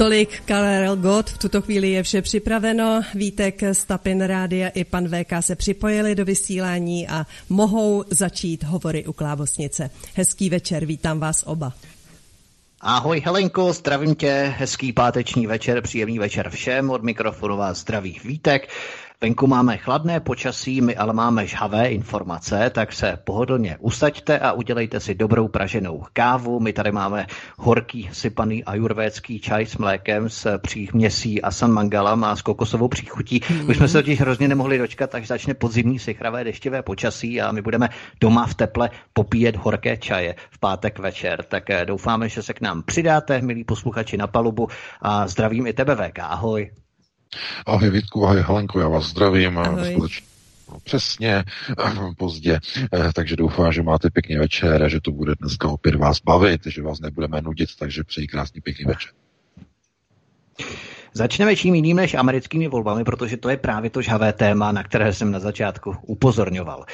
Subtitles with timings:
[0.00, 3.00] Tolik Karel God, v tuto chvíli je vše připraveno.
[3.14, 9.06] Vítek z Tapin Rádia i pan VK se připojili do vysílání a mohou začít hovory
[9.06, 9.90] u Klávosnice.
[10.14, 11.72] Hezký večer, vítám vás oba.
[12.80, 18.68] Ahoj Helenko, zdravím tě, hezký páteční večer, příjemný večer všem, od mikrofonu vás zdraví Vítek.
[19.22, 25.00] Venku máme chladné počasí, my ale máme žhavé informace, tak se pohodlně usaďte a udělejte
[25.00, 26.60] si dobrou praženou kávu.
[26.60, 27.26] My tady máme
[27.58, 33.40] horký sypaný ajurvédský čaj s mlékem, s příměsí a san mangalam a s kokosovou příchutí.
[33.50, 33.68] Mm.
[33.68, 37.62] Už jsme se totiž hrozně nemohli dočkat, až začne podzimní sychravé deštivé počasí a my
[37.62, 37.88] budeme
[38.20, 41.42] doma v teple popíjet horké čaje v pátek večer.
[41.42, 44.68] Tak eh, doufáme, že se k nám přidáte, milí posluchači na palubu
[45.02, 46.18] a zdravím i tebe VK.
[46.18, 46.70] Ahoj.
[47.66, 49.58] Ahoj Vítku, ahoj Helenko, já vás zdravím.
[49.58, 50.08] Ahoj.
[50.84, 51.44] přesně
[52.18, 52.60] pozdě,
[52.92, 56.66] eh, takže doufám, že máte pěkný večer a že to bude dneska opět vás bavit,
[56.66, 59.12] že vás nebudeme nudit, takže přeji krásný pěkný večer.
[61.12, 65.12] Začneme čím jiným než americkými volbami, protože to je právě to žhavé téma, na které
[65.12, 66.84] jsem na začátku upozorňoval.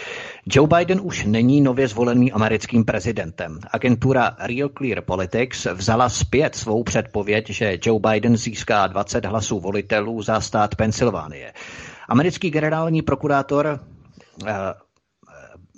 [0.49, 3.59] Joe Biden už není nově zvolený americkým prezidentem.
[3.71, 10.23] Agentura Real Clear Politics vzala zpět svou předpověď, že Joe Biden získá 20 hlasů volitelů
[10.23, 11.53] za stát Pensylvánie.
[12.09, 13.81] Americký generální prokurátor
[14.43, 14.49] uh,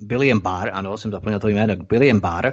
[0.06, 2.52] William Barr, ano, jsem zapomněl to jméno, William Barr,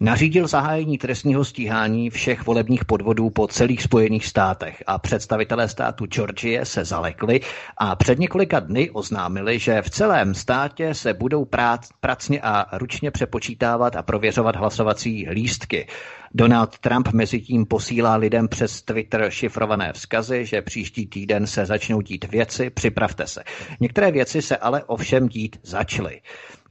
[0.00, 6.64] nařídil zahájení trestního stíhání všech volebních podvodů po celých Spojených státech a představitelé státu Georgie
[6.64, 7.40] se zalekli
[7.76, 13.10] a před několika dny oznámili, že v celém státě se budou prác, pracně a ručně
[13.10, 15.86] přepočítávat a prověřovat hlasovací lístky.
[16.34, 22.00] Donald Trump mezi tím posílá lidem přes Twitter šifrované vzkazy, že příští týden se začnou
[22.00, 23.42] dít věci, připravte se.
[23.80, 26.20] Některé věci se ale ovšem dít začaly.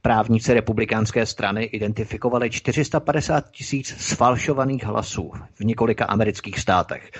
[0.06, 7.10] Právníci republikánské strany identifikovali 450 tisíc sfalšovaných hlasů v několika amerických státech.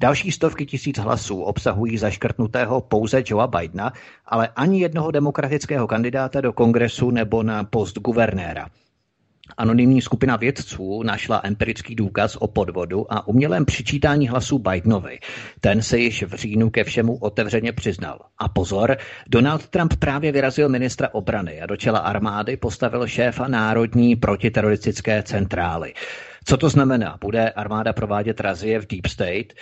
[0.00, 3.92] Další stovky tisíc hlasů obsahují zaškrtnutého pouze Joea Bidena,
[4.26, 8.66] ale ani jednoho demokratického kandidáta do kongresu nebo na post guvernéra.
[9.56, 15.18] Anonymní skupina vědců našla empirický důkaz o podvodu a umělém přičítání hlasů Bidenovi.
[15.60, 18.18] Ten se již v říjnu ke všemu otevřeně přiznal.
[18.38, 18.96] A pozor,
[19.28, 25.94] Donald Trump právě vyrazil ministra obrany a do čela armády postavil šéfa Národní protiteroristické centrály.
[26.48, 27.18] Co to znamená?
[27.20, 29.52] Bude armáda provádět razie v Deep State?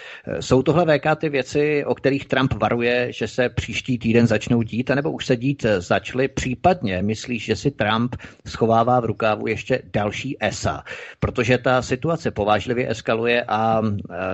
[0.41, 4.91] Jsou tohle VK ty věci, o kterých Trump varuje, že se příští týden začnou dít,
[4.91, 6.29] anebo už se dít začaly?
[6.29, 10.83] Případně myslíš, že si Trump schovává v rukávu ještě další ESA?
[11.21, 13.93] Protože ta situace povážlivě eskaluje a e,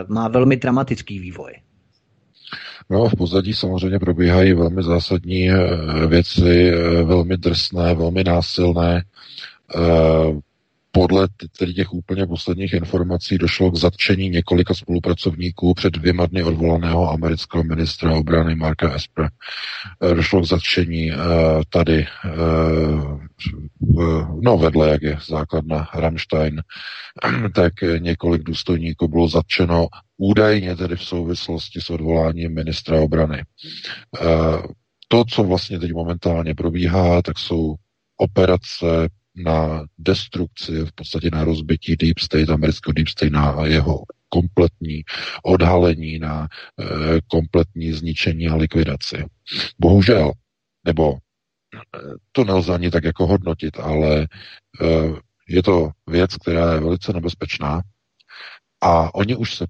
[0.08, 1.52] má velmi dramatický vývoj.
[2.90, 5.50] No, v pozadí samozřejmě probíhají velmi zásadní
[6.06, 6.70] věci,
[7.04, 9.04] velmi drsné, velmi násilné
[10.92, 11.28] podle
[11.74, 18.14] těch úplně posledních informací došlo k zatčení několika spolupracovníků před dvěma dny odvolaného amerického ministra
[18.14, 19.30] obrany Marka Esper.
[20.02, 21.18] Eh, došlo k zatčení uh,
[21.68, 22.06] tady,
[22.38, 23.18] uh,
[24.42, 26.62] no vedle, jak je základna Rammstein,
[27.54, 29.86] tak několik důstojníků bylo zatčeno
[30.16, 33.44] údajně tedy v souvislosti s odvoláním ministra obrany.
[35.08, 37.74] To, co vlastně teď momentálně probíhá, tak jsou
[38.16, 45.02] operace na destrukci, v podstatě na rozbití Deep State, amerického Deep State, na jeho kompletní
[45.44, 46.48] odhalení, na
[46.80, 49.24] e, kompletní zničení a likvidaci.
[49.78, 50.32] Bohužel,
[50.84, 51.14] nebo
[51.74, 51.98] eh,
[52.32, 54.26] to nelze ani tak jako hodnotit, ale e,
[55.48, 57.82] je to věc, která je velice nebezpečná
[58.82, 59.66] a oni už se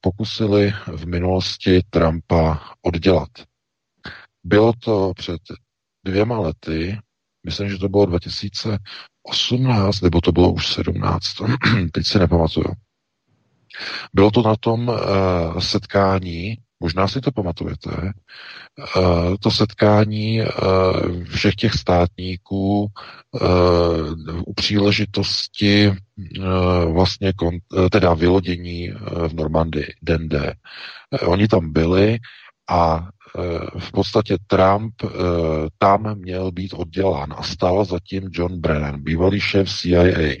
[0.00, 3.28] pokusili v minulosti Trumpa oddělat.
[4.44, 5.40] Bylo to před
[6.04, 6.98] dvěma lety,
[7.48, 11.24] myslím, že to bylo 2018, nebo to bylo už 17,
[11.92, 12.66] teď si nepamatuju.
[14.14, 14.96] Bylo to na tom uh,
[15.58, 17.90] setkání, možná si to pamatujete,
[18.96, 20.46] uh, to setkání uh,
[21.24, 22.90] všech těch státníků uh,
[24.46, 25.94] u příležitosti uh,
[26.92, 27.54] vlastně kon,
[27.90, 28.98] teda vylodění uh,
[29.28, 30.54] v Normandii, den D.
[31.22, 32.18] Uh, oni tam byli
[32.70, 33.08] a
[33.78, 35.08] v podstatě Trump eh,
[35.78, 40.34] tam měl být oddělán a stál zatím John Brennan, bývalý šéf CIA.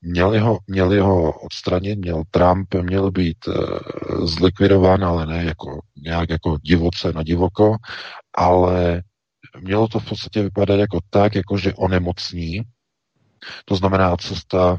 [0.00, 3.54] měli ho, měli ho odstranit, měl Trump, měl být uh,
[4.26, 7.76] zlikvidován, ale ne jako nějak jako divoce na divoko,
[8.34, 9.02] ale
[9.60, 12.62] mělo to v podstatě vypadat jako tak, jako že onemocní,
[13.64, 14.78] to znamená cesta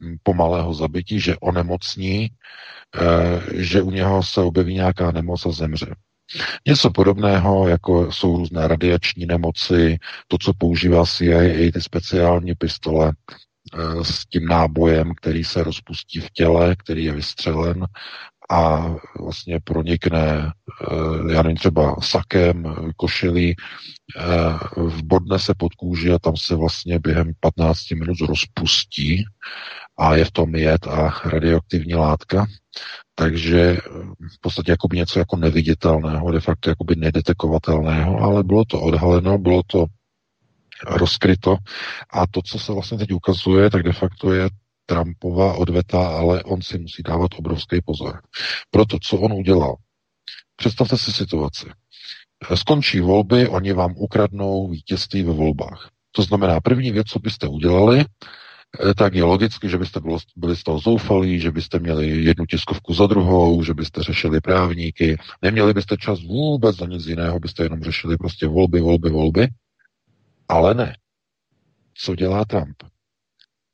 [0.00, 2.28] hm, pomalého zabití, že onemocní,
[3.54, 5.94] že u něho se objeví nějaká nemoc a zemře.
[6.66, 9.98] Něco podobného, jako jsou různé radiační nemoci,
[10.28, 16.30] to, co používá CIA, ty speciální pistole eh, s tím nábojem, který se rozpustí v
[16.30, 17.86] těle, který je vystřelen
[18.50, 20.52] a vlastně pronikne,
[20.90, 24.22] eh, já nevím, třeba sakem, košilí, eh,
[24.76, 29.24] vbodne se pod kůži a tam se vlastně během 15 minut rozpustí
[29.98, 32.46] a je v tom jed a radioaktivní látka.
[33.18, 33.78] Takže eh,
[34.36, 39.62] v podstatě jako něco jako neviditelného, de facto jako nedetekovatelného, ale bylo to odhaleno, bylo
[39.66, 39.86] to
[40.86, 41.56] rozkryto
[42.10, 44.48] a to, co se vlastně teď ukazuje, tak de facto je
[44.86, 48.22] Trumpova odveta, ale on si musí dávat obrovský pozor.
[48.70, 49.76] Proto, co on udělal?
[50.56, 51.66] Představte si situaci.
[52.54, 55.90] Skončí volby, oni vám ukradnou vítězství ve volbách.
[56.12, 58.04] To znamená, první věc, co byste udělali, Eh,
[58.96, 60.00] tak je logicky, že byste
[60.36, 65.16] byli z toho zoufalí, že byste měli jednu tiskovku za druhou, že byste řešili právníky,
[65.42, 69.48] neměli byste čas vůbec na nic jiného, byste jenom řešili prostě volby, volby, volby.
[70.48, 70.96] Ale ne.
[71.94, 72.82] Co dělá Trump?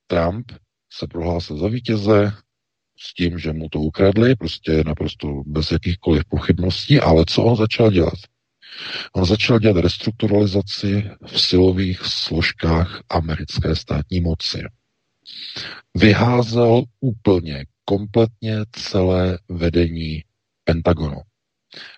[0.07, 0.53] Trump
[0.93, 2.33] se prohlásil za vítěze
[2.99, 7.91] s tím, že mu to ukradli, prostě naprosto bez jakýchkoliv pochybností, ale co on začal
[7.91, 8.19] dělat?
[9.13, 14.63] On začal dělat restrukturalizaci v silových složkách americké státní moci
[15.95, 20.25] vyházel úplně, kompletně celé vedení
[20.65, 21.21] Pentagonu.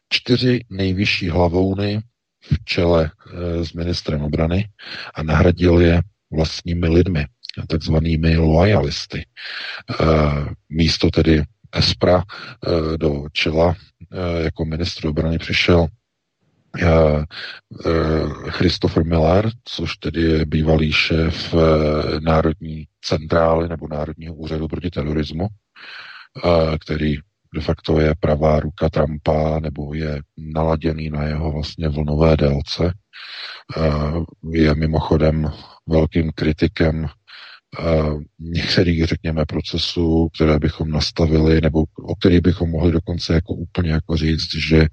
[0.09, 2.01] Čtyři nejvyšší hlavouny
[2.43, 4.69] v čele e, s ministrem obrany
[5.15, 6.01] a nahradil je
[6.33, 7.27] vlastními lidmi,
[7.69, 9.19] takzvanými loyalisty.
[9.19, 9.25] E,
[10.69, 11.43] místo tedy
[11.73, 13.77] Espra e, do čela
[14.45, 16.06] jako ministr obrany přišel Eh, eh,
[18.49, 25.47] Christopher Miller, což tedy je bývalý šéf eh, Národní centrály nebo Národního úřadu proti terorismu,
[26.81, 27.17] který
[27.55, 32.93] de facto je pravá ruka Trumpa nebo je naladěný na jeho vlastně vlnové délce.
[34.53, 35.51] Je mimochodem
[35.87, 37.07] velkým kritikem
[38.41, 44.17] některých, řekněme, procesů, které bychom nastavili, nebo o kterých bychom mohli dokonce jako úplně jako
[44.17, 44.87] říct, že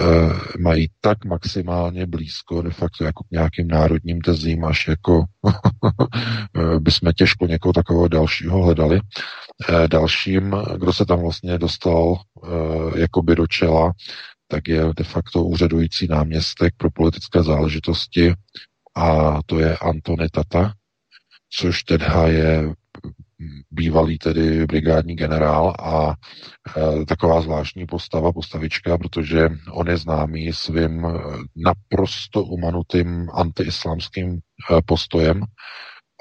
[0.00, 5.24] uh, mají tak maximálně blízko de facto jako k nějakým národním tezím, až jako
[6.78, 9.00] bychom těžko někoho takového dalšího hledali.
[9.00, 12.20] Uh, dalším, kdo se tam vlastně dostal
[12.96, 13.92] jakoby do čela,
[14.48, 18.34] tak je de facto úřadující náměstek pro politické záležitosti
[18.96, 20.72] a to je Antony Tata,
[21.50, 22.74] což teda je
[23.70, 26.14] bývalý tedy brigádní generál a
[26.76, 31.10] e, taková zvláštní postava, postavička, protože on je známý svým e,
[31.56, 34.38] naprosto umanutým antiislámským e,
[34.84, 35.42] postojem.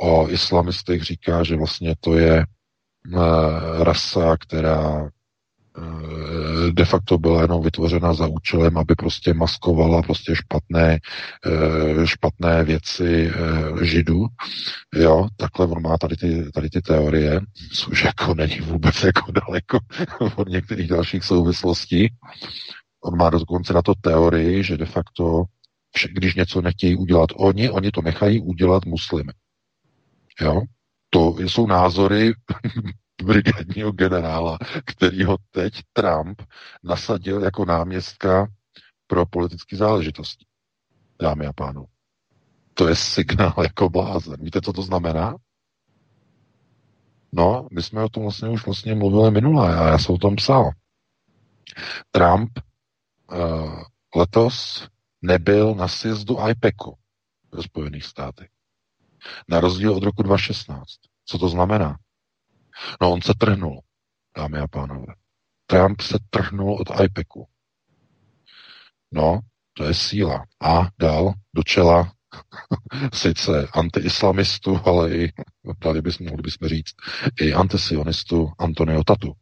[0.02, 2.46] O islamistech říká, že vlastně to je e,
[3.84, 5.10] rasa, která
[6.72, 10.98] de facto byla jenom vytvořena za účelem, aby prostě maskovala prostě špatné,
[11.46, 14.26] eh, špatné věci eh, židů.
[14.96, 17.42] Jo, takhle on má tady ty, tady ty teorie,
[17.74, 19.80] což jako není vůbec jako daleko
[20.36, 22.14] od některých dalších souvislostí.
[23.04, 25.44] On má dokonce na to teorii, že de facto,
[26.14, 29.34] když něco nechtějí udělat oni, oni to nechají udělat muslimy.
[30.42, 30.62] Jo?
[31.10, 32.34] To jsou názory
[33.24, 36.42] brigádního generála, který ho teď Trump
[36.84, 38.48] nasadil jako náměstka
[39.08, 40.46] pro politické záležitosti.
[41.22, 41.88] Dámy a pánové.
[42.74, 44.36] To je signál jako blázen.
[44.42, 45.36] Víte, co to znamená?
[47.32, 50.36] No, my jsme o tom vlastně už vlastně mluvili minule a já jsem o tom
[50.36, 50.72] psal.
[52.12, 52.60] Trump
[53.32, 53.84] uh,
[54.16, 54.88] letos
[55.22, 56.98] nebyl na sjezdu IPECu
[57.52, 58.50] ve Spojených státech.
[59.48, 60.86] Na rozdíl od roku 2016.
[61.26, 61.98] Co to znamená?
[63.02, 63.82] No on se trhnul,
[64.38, 65.14] dámy a pánové.
[65.66, 67.48] Trump se trhnul od IPECu.
[69.12, 69.40] No,
[69.74, 70.46] to je síla.
[70.62, 72.12] A dal do čela
[73.14, 75.34] sice antiislamistů, ale i,
[75.84, 76.96] dali bychom, mohli bychom říct,
[77.42, 79.34] i antisionistu Antonio Tatu.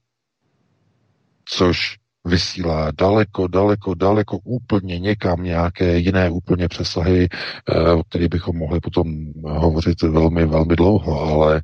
[1.46, 7.28] Což vysílá daleko, daleko, daleko úplně někam nějaké jiné úplně přesahy,
[7.70, 11.62] eh, o kterých bychom mohli potom hovořit velmi, velmi dlouho, ale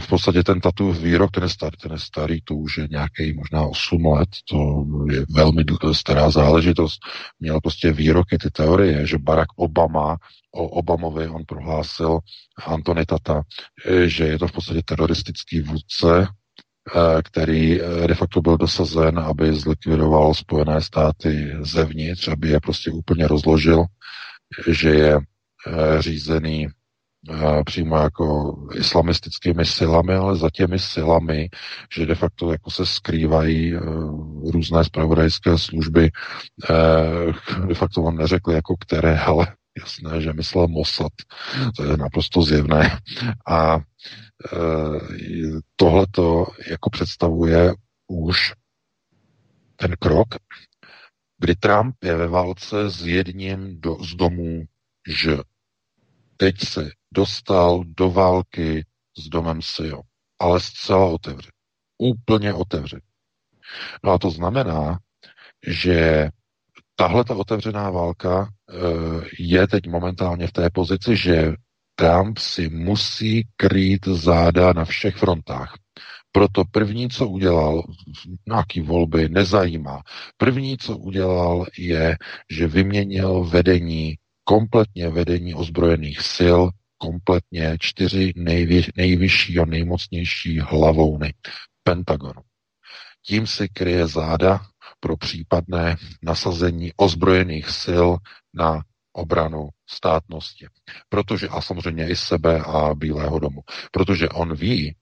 [0.00, 3.32] v podstatě ten tatu výrok, ten je starý, ten je starý, to už je nějaký
[3.32, 7.00] možná 8 let, to je velmi stará záležitost.
[7.40, 10.16] Měl prostě výroky, ty teorie, že Barack Obama
[10.54, 12.18] o Obamovi on prohlásil
[12.66, 13.42] Antony Tata,
[14.06, 16.28] že je to v podstatě teroristický vůdce,
[16.92, 22.90] Eh, který eh, de facto byl dosazen, aby zlikvidoval Spojené státy zevnitř, aby je prostě
[22.90, 23.84] úplně rozložil,
[24.70, 26.68] že je eh, řízený
[27.66, 31.48] přímo jako islamistickými silami, ale za těmi silami,
[31.96, 33.74] že de facto jako se skrývají
[34.52, 36.10] různé spravodajské služby.
[37.66, 39.46] De facto on neřekl jako které, ale
[39.78, 41.12] jasné, že myslel Mossad.
[41.76, 42.98] To je naprosto zjevné.
[43.46, 43.78] A
[44.52, 47.72] Eh, tohleto jako představuje
[48.06, 48.52] už
[49.76, 50.28] ten krok,
[51.38, 54.64] kdy Trump je ve válce s jedním do, z domů
[55.08, 55.36] že
[56.44, 58.86] Teď se dostal do války
[59.18, 60.00] s domem Sio,
[60.40, 61.50] ale zcela otevře.
[61.98, 63.00] Úplně otevře.
[64.04, 64.98] No a to znamená,
[65.66, 66.28] že
[66.96, 68.74] tahle ta otevřená válka e,
[69.38, 71.52] je teď momentálně v té pozici, že
[71.94, 75.74] Trump si musí krýt záda na všech frontách.
[76.32, 77.82] Proto první, co udělal,
[78.48, 80.02] nějaký volby nezajímá.
[80.36, 82.16] První, co udělal, je,
[82.50, 86.60] že vyměnil vedení, kompletně vedení ozbrojených sil,
[86.98, 91.34] kompletně čtyři nejvě, nejvyšší a nejmocnější hlavouny
[91.82, 92.42] Pentagonu.
[93.26, 94.66] Tím si kryje záda
[95.00, 98.08] pro případné nasazení ozbrojených sil
[98.54, 98.82] na
[99.12, 100.66] obranu státnosti.
[101.08, 103.60] Protože, a samozřejmě i sebe a Bílého domu.
[103.92, 104.96] Protože on ví,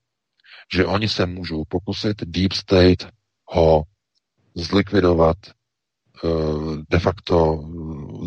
[0.74, 3.08] že oni se můžou pokusit Deep State
[3.48, 3.82] ho
[4.54, 5.36] zlikvidovat
[6.24, 7.64] Eh, de facto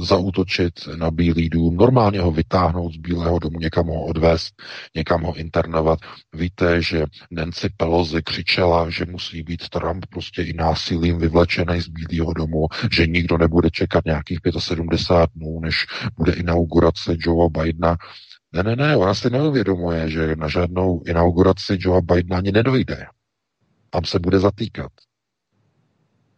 [0.04, 4.54] zautočit na Bílý dům, normálně ho vytáhnout z Bílého domu, někam ho odvést,
[4.96, 6.00] někam ho internovat.
[6.34, 12.34] Víte, že Nancy Pelosi křičela, že musí být Trump prostě i násilím vyvlečený z Bílého
[12.34, 15.86] domu, že nikdo nebude čekat nějakých 75 dnů, než
[16.18, 17.98] bude inaugurace Joea Bidena.
[18.54, 23.06] Ne, ne, ne, ona si neuvědomuje, že na žádnou inauguraci Joea Bidena ani nedojde.
[23.90, 24.92] Tam se bude zatýkat.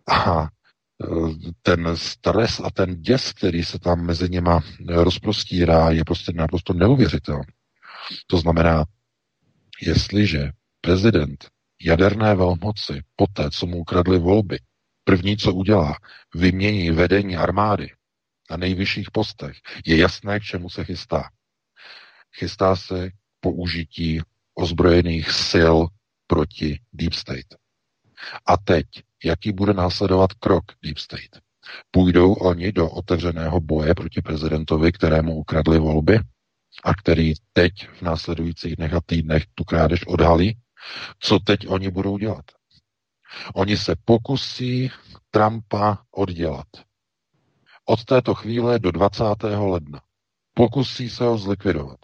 [0.07, 0.49] Aha,
[1.61, 7.45] ten stres a ten děs, který se tam mezi něma rozprostírá, je prostě naprosto neuvěřitelný.
[8.27, 8.85] To znamená,
[9.81, 10.51] jestliže
[10.81, 11.47] prezident
[11.81, 14.59] jaderné velmoci poté, co mu ukradli volby,
[15.03, 15.95] první, co udělá,
[16.35, 17.91] vymění vedení armády
[18.49, 21.29] na nejvyšších postech, je jasné, k čemu se chystá.
[22.35, 24.21] Chystá se k použití
[24.53, 25.77] ozbrojených sil
[26.27, 27.55] proti Deep State.
[28.45, 28.85] A teď
[29.23, 31.41] jaký bude následovat krok Deep State.
[31.91, 36.19] Půjdou oni do otevřeného boje proti prezidentovi, kterému ukradli volby
[36.83, 40.57] a který teď v následujících dnech a týdnech tu krádež odhalí.
[41.19, 42.45] Co teď oni budou dělat?
[43.55, 44.91] Oni se pokusí
[45.31, 46.67] Trumpa oddělat.
[47.85, 49.23] Od této chvíle do 20.
[49.43, 50.01] ledna.
[50.53, 51.99] Pokusí se ho zlikvidovat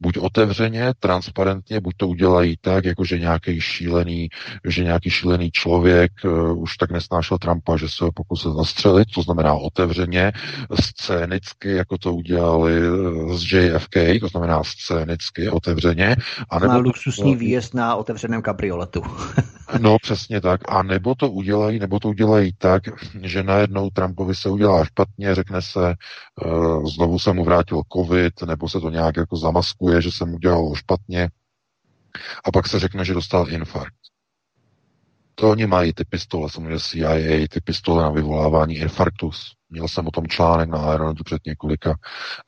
[0.00, 4.28] buď otevřeně, transparentně, buď to udělají tak, jako že nějaký šílený,
[4.68, 9.22] že nějaký šílený člověk uh, už tak nesnášel Trumpa, že se ho pokusil zastřelit, to
[9.22, 10.32] znamená otevřeně,
[10.80, 16.16] scénicky, jako to udělali eh, z JFK, to znamená scénicky, otevřeně.
[16.50, 19.02] A nebo luxusní výjezd na otevřeném kabrioletu.
[19.80, 20.60] no, přesně tak.
[20.68, 22.82] A nebo to udělají, nebo to udělají tak,
[23.22, 25.94] že najednou Trumpovi se udělá špatně, řekne se,
[26.44, 30.74] uh, znovu se mu vrátil covid, nebo se to nějak jako maskuje, že jsem udělal
[30.74, 31.30] špatně
[32.44, 34.02] a pak se řekne, že dostal infarkt.
[35.34, 39.30] To oni mají ty pistole, samozřejmě CIA, ty pistole na vyvolávání infarktu.
[39.70, 41.94] Měl jsem o tom článek na Aeronetu před několika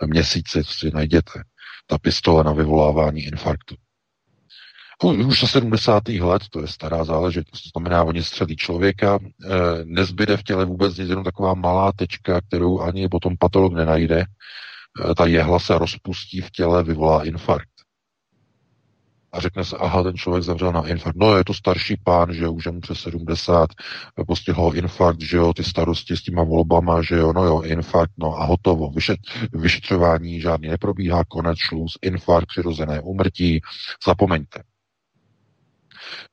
[0.06, 1.42] měsíci, co si najděte.
[1.86, 3.74] Ta pistole na vyvolávání infarktu.
[5.04, 6.08] Už za 70.
[6.08, 9.48] let, to je stará záležitost, to znamená, oni střelí člověka, e,
[9.84, 14.26] nezbyde v těle vůbec nic, jenom taková malá tečka, kterou ani potom patolog nenajde, Eh,
[15.16, 17.68] ta jehla se rozpustí v těle, vyvolá infarkt.
[19.32, 21.18] A řekne se, aha, ten člověk zemřel na infarkt.
[21.18, 23.70] No, je to starší pán, že už je mu přes 70,
[24.26, 28.40] postihl infarkt, že jo, ty starosti s těma volbama, že jo, no jo, infarkt, no
[28.40, 28.90] a hotovo.
[28.90, 29.18] Vyšet,
[29.52, 33.60] vyšetřování žádný neprobíhá, konec, šluz, infarkt, přirozené umrtí,
[34.06, 34.62] zapomeňte.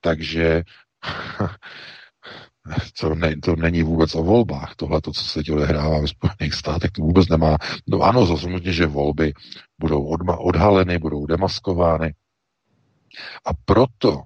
[0.01, 0.63] Takže
[2.99, 4.75] to, ne, to není vůbec o volbách.
[4.75, 7.57] Tohle, to, co se teď odehrává ve Spojených státech, to vůbec nemá.
[7.87, 9.33] No ano, samozřejmě, že volby
[9.79, 12.13] budou odma, odhaleny, budou demaskovány.
[13.45, 14.21] A proto,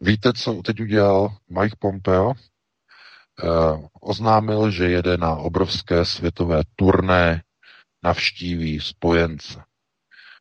[0.00, 2.32] víte, co teď udělal Mike Pompeo?
[3.44, 7.42] Eh, oznámil, že jede na obrovské světové turné,
[8.04, 9.62] navštíví spojence.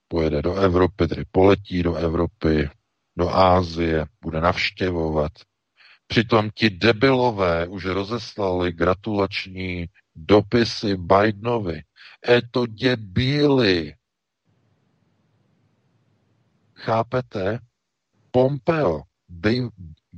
[0.08, 2.70] pojede do Evropy, tedy poletí do Evropy,
[3.18, 5.32] do Ázie, bude navštěvovat.
[6.12, 11.84] Přitom ti debilové už rozeslali gratulační dopisy Bidenovi.
[12.30, 13.94] E to debíli.
[16.76, 17.60] Chápete?
[18.32, 19.70] Pompeo, bej,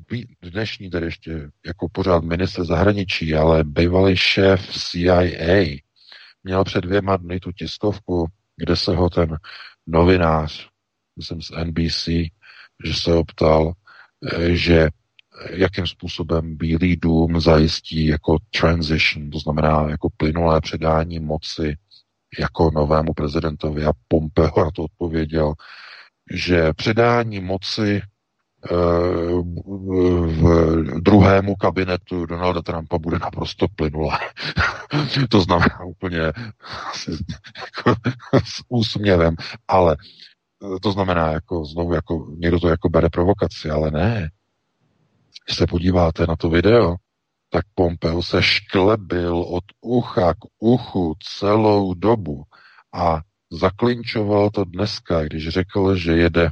[0.09, 5.79] bej, dnešní tedy ještě jako pořád minister zahraničí, ale bývalý šéf CIA,
[6.43, 9.37] měl před dvěma dny tu tiskovku, kde se ho ten
[9.87, 10.69] novinář,
[11.17, 12.07] myslím z NBC,
[12.85, 13.73] že se optal,
[14.33, 14.89] eh, že
[15.49, 21.77] jakým způsobem Bílý dům zajistí jako transition, to znamená jako plynulé předání moci
[22.39, 25.53] jako novému prezidentovi a Pompeo na to odpověděl,
[26.33, 28.75] že předání moci eh,
[30.25, 34.17] v druhému kabinetu Donalda Trumpa bude naprosto plynulé.
[35.29, 37.95] to znamená úplně jako,
[38.43, 39.35] s úsměvem,
[39.67, 39.97] ale
[40.81, 44.29] to znamená jako znovu, jako někdo to jako bere provokaci, ale ne.
[45.45, 46.95] Když se podíváte na to video,
[47.49, 52.43] tak Pompeo se šklebil od ucha k uchu celou dobu
[52.93, 53.21] a
[53.51, 56.51] zaklinčoval to dneska, když řekl, že jede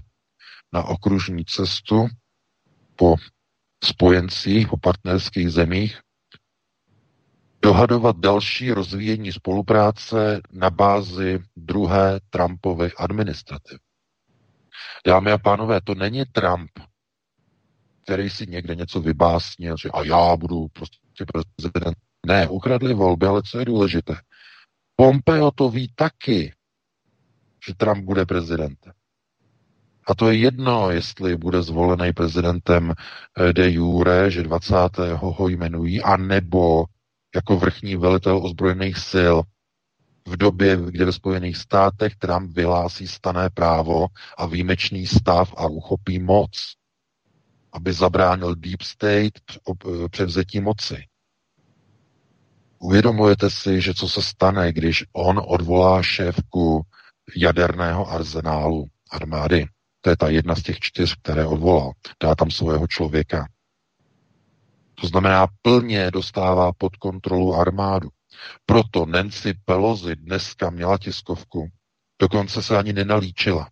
[0.74, 2.08] na okružní cestu
[2.96, 3.16] po
[3.84, 6.00] spojencích, po partnerských zemích,
[7.62, 13.80] dohadovat další rozvíjení spolupráce na bázi druhé Trumpovy administrativy.
[15.08, 16.72] Dámy a pánové, to není Trump,
[18.04, 21.26] který si někde něco vybásnil, že a já budu prostě
[21.58, 21.98] prezident.
[22.26, 24.16] Ne, ukradli volby, ale co je důležité?
[24.96, 26.54] Pompeo to ví taky,
[27.68, 28.94] že Trump bude prezidentem.
[30.08, 34.76] A to je jedno, jestli bude zvolený prezidentem eh, de jure, že 20.
[35.16, 36.86] ho jmenují, a nebo
[37.36, 39.36] jako vrchní velitel ozbrojených sil
[40.28, 46.20] v době, kdy ve Spojených státech Trump vyhlásí stané právo a výjimečný stav a uchopí
[46.20, 46.50] moc,
[47.74, 49.34] aby zabránil Deep State
[50.12, 51.06] převzetí moci.
[52.80, 56.82] Uvědomujete si, že co se stane, když on odvolá šéfku
[57.36, 59.66] jaderného arzenálu armády?
[60.02, 61.92] To je ta jedna z těch čtyř, které odvolal.
[62.24, 63.48] Dá tam svého člověka.
[65.02, 68.10] To znamená, plně dostává pod kontrolu armádu.
[68.66, 71.70] Proto Nancy Pelosi dneska měla tiskovku,
[72.22, 73.70] dokonce se ani nenalíčila.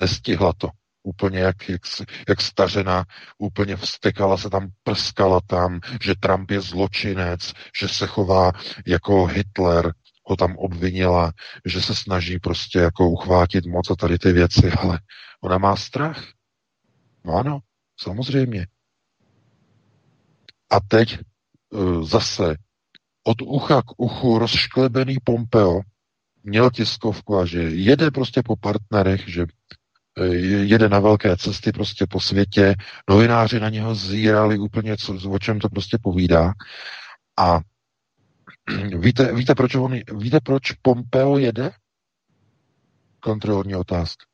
[0.00, 0.68] Nestihla to.
[1.02, 1.80] Úplně jak, jak,
[2.28, 3.04] jak stařena,
[3.38, 8.52] úplně vstekala se tam, prskala tam, že Trump je zločinec, že se chová
[8.86, 9.92] jako Hitler,
[10.24, 11.32] ho tam obvinila,
[11.64, 15.00] že se snaží prostě jako uchvátit moc a tady ty věci, ale
[15.40, 16.24] ona má strach.
[17.24, 17.60] No ano,
[18.00, 18.66] samozřejmě.
[20.70, 21.18] A teď
[21.70, 22.56] uh, zase
[23.24, 25.80] od ucha k uchu rozšklebený Pompeo
[26.42, 29.46] měl tiskovku a že jede prostě po partnerech, že e,
[30.42, 32.74] jede na velké cesty prostě po světě,
[33.10, 36.52] novináři na něho zírali úplně, co, o čem to prostě povídá.
[37.38, 37.60] A
[38.98, 41.70] víte, víte, proč on, víte, proč Pompeo jede?
[43.20, 44.24] Kontrolní otázka.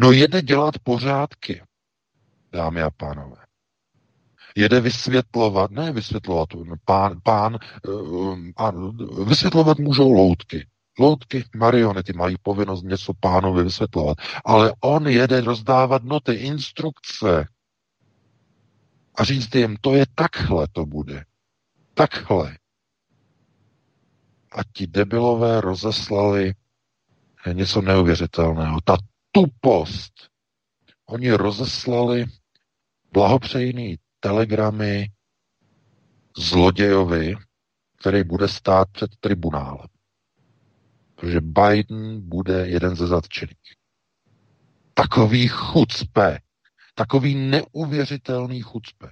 [0.00, 1.62] No jede dělat pořádky,
[2.52, 3.48] dámy a pánové
[4.58, 6.48] jede vysvětlovat, ne vysvětlovat,
[6.84, 7.58] pán, pán,
[8.56, 8.96] pán
[9.26, 10.66] vysvětlovat můžou loutky.
[10.98, 14.18] Loutky, marionety mají povinnost něco pánovi vysvětlovat.
[14.44, 17.48] Ale on jede rozdávat noty, instrukce.
[19.14, 21.24] A říct jim, to je takhle to bude.
[21.94, 22.58] Takhle.
[24.52, 26.54] A ti debilové rozeslali
[27.52, 28.80] něco neuvěřitelného.
[28.84, 28.96] Ta
[29.32, 30.12] tupost.
[31.06, 32.24] Oni rozeslali
[33.12, 35.10] blahopřejný telegramy
[36.36, 37.34] zlodějovi,
[38.00, 39.86] který bude stát před tribunálem.
[41.28, 43.74] Protože Biden bude jeden ze zatčených.
[44.94, 46.38] Takový chucpe,
[46.94, 49.10] takový neuvěřitelný chucpe.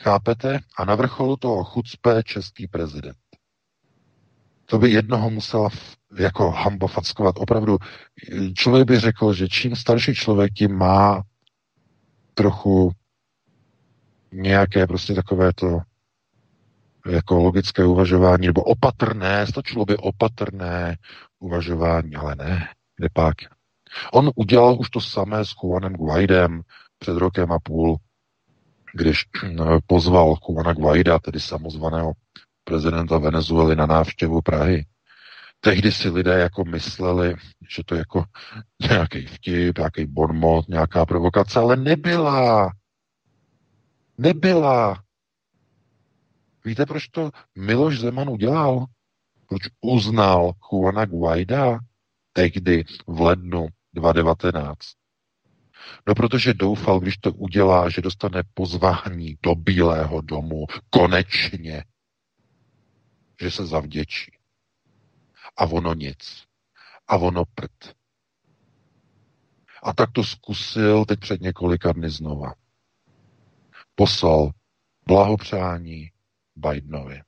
[0.00, 0.58] Chápete?
[0.78, 3.16] A na vrcholu toho chucpe český prezident.
[4.66, 5.68] To by jednoho musela
[6.18, 7.34] jako hambofackovat.
[7.38, 7.78] Opravdu,
[8.54, 11.22] člověk by řekl, že čím starší člověk, tím má
[12.34, 12.92] trochu
[14.32, 15.80] nějaké prostě takové to
[17.06, 20.96] jako logické uvažování, nebo opatrné, stačilo by opatrné
[21.38, 23.34] uvažování, ale ne, kde pak.
[24.12, 26.62] On udělal už to samé s Juanem Guaidem
[26.98, 27.96] před rokem a půl,
[28.94, 29.24] když
[29.86, 32.12] pozval Juana Guaida, tedy samozvaného
[32.64, 34.86] prezidenta Venezuely na návštěvu Prahy.
[35.60, 37.34] Tehdy si lidé jako mysleli,
[37.70, 38.24] že to je jako
[38.90, 42.72] nějaký vtip, nějaký bonmot, nějaká provokace, ale nebyla.
[44.18, 45.03] Nebyla.
[46.64, 48.86] Víte, proč to Miloš Zeman udělal?
[49.46, 51.78] Proč uznal Juana Guaida?
[52.34, 54.78] tehdy v lednu 2019?
[56.06, 61.84] No protože doufal, když to udělá, že dostane pozvání do Bílého domu, konečně,
[63.40, 64.32] že se zavděčí.
[65.56, 66.44] A ono nic.
[67.08, 67.94] A ono prd.
[69.82, 72.54] A tak to zkusil teď před několika dny znova.
[73.94, 74.50] Poslal
[75.06, 76.10] blahopřání
[76.56, 77.22] Bidenovi.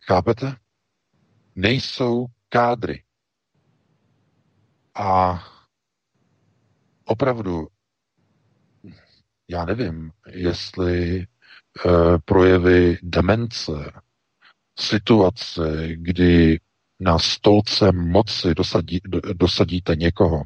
[0.00, 0.56] Chápete?
[1.54, 3.02] Nejsou kádry.
[4.94, 5.42] A
[7.04, 7.68] opravdu,
[9.48, 11.26] já nevím, jestli e,
[12.24, 13.92] projevy demence,
[14.78, 16.60] situace, kdy
[17.00, 19.00] na stolce moci dosadí,
[19.32, 20.42] dosadíte někoho,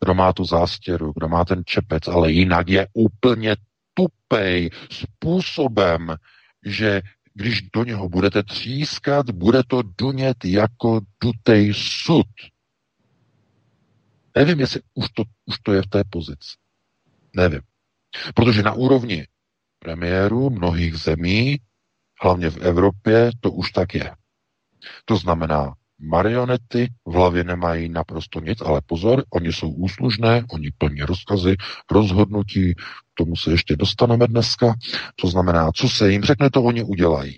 [0.00, 3.56] kdo má tu zástěru, kdo má ten čepec, ale jinak je úplně
[3.94, 6.16] tupej způsobem,
[6.64, 7.02] že
[7.34, 12.26] když do něho budete třískat, bude to dunět jako dutej sud.
[14.36, 16.56] Nevím, jestli už to, už to je v té pozici.
[17.36, 17.60] Nevím.
[18.34, 19.26] Protože na úrovni
[19.78, 21.60] premiéru mnohých zemí,
[22.22, 24.14] hlavně v Evropě, to už tak je.
[25.04, 31.00] To znamená, marionety v hlavě nemají naprosto nic, ale pozor, oni jsou úslužné, oni plní
[31.00, 31.56] rozkazy,
[31.90, 34.74] rozhodnutí, k tomu se ještě dostaneme dneska.
[35.16, 37.36] To znamená, co se jim řekne, to oni udělají.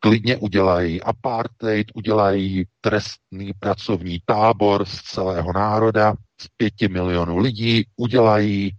[0.00, 8.70] Klidně udělají apartheid, udělají trestný pracovní tábor z celého národa, z pěti milionů lidí, udělají,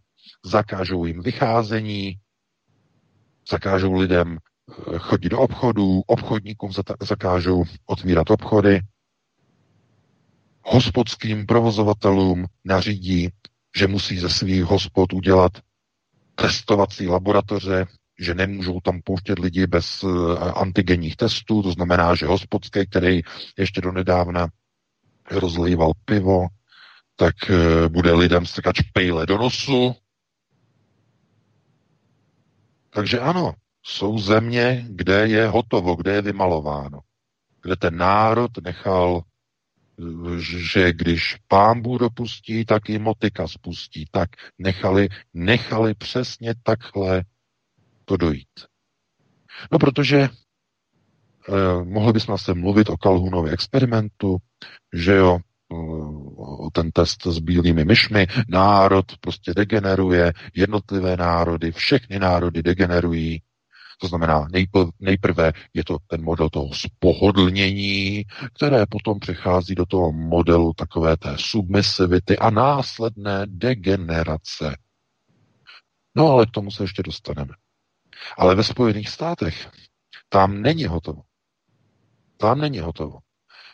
[0.45, 2.15] zakážou jim vycházení,
[3.49, 4.37] zakážou lidem
[4.69, 6.71] eh, chodit do obchodů, obchodníkům
[7.01, 8.81] zakážou otvírat obchody,
[10.63, 13.29] hospodským provozovatelům nařídí,
[13.77, 15.51] že musí ze svých hospod udělat
[16.35, 17.85] testovací laboratoře,
[18.19, 23.21] že nemůžou tam pouštět lidi bez uh, antigenních testů, to znamená, že hospodský, který
[23.57, 24.47] ještě do nedávna
[25.31, 26.47] rozlíval pivo,
[27.15, 29.95] tak uh, bude lidem strkat špejle do nosu.
[32.89, 36.99] Takže ano, jsou země, kde je hotovo, kde je vymalováno,
[37.61, 39.23] kde ten národ nechal
[40.37, 44.05] že když pán Bůh dopustí, tak i motika spustí.
[44.11, 47.23] Tak nechali, nechali přesně takhle
[48.05, 48.59] to dojít.
[49.71, 54.37] No protože eh, mohli bychom se mluvit o Kalhunově experimentu,
[54.93, 55.39] že jo,
[55.73, 63.41] eh, ten test s bílými myšmi, národ prostě degeneruje, jednotlivé národy, všechny národy degenerují,
[64.03, 64.47] to znamená,
[64.99, 68.23] nejprve je to ten model toho spohodlnění,
[68.55, 74.77] které potom přechází do toho modelu takové té submisivity a následné degenerace.
[76.15, 77.53] No ale k tomu se ještě dostaneme.
[78.37, 79.71] Ale ve Spojených státech
[80.29, 81.21] tam není hotovo.
[82.37, 83.19] Tam není hotovo.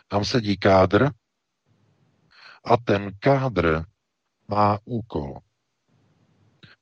[0.07, 1.09] Tam sedí kádr
[2.65, 3.83] a ten kádr
[4.47, 5.37] má úkol.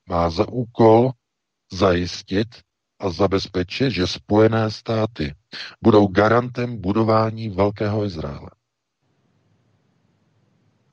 [0.09, 1.11] Má za úkol
[1.71, 2.66] zajistit,
[2.99, 5.35] a zabezpečit, že Spojené státy
[5.83, 8.49] budou garantem budování Velkého Izraele.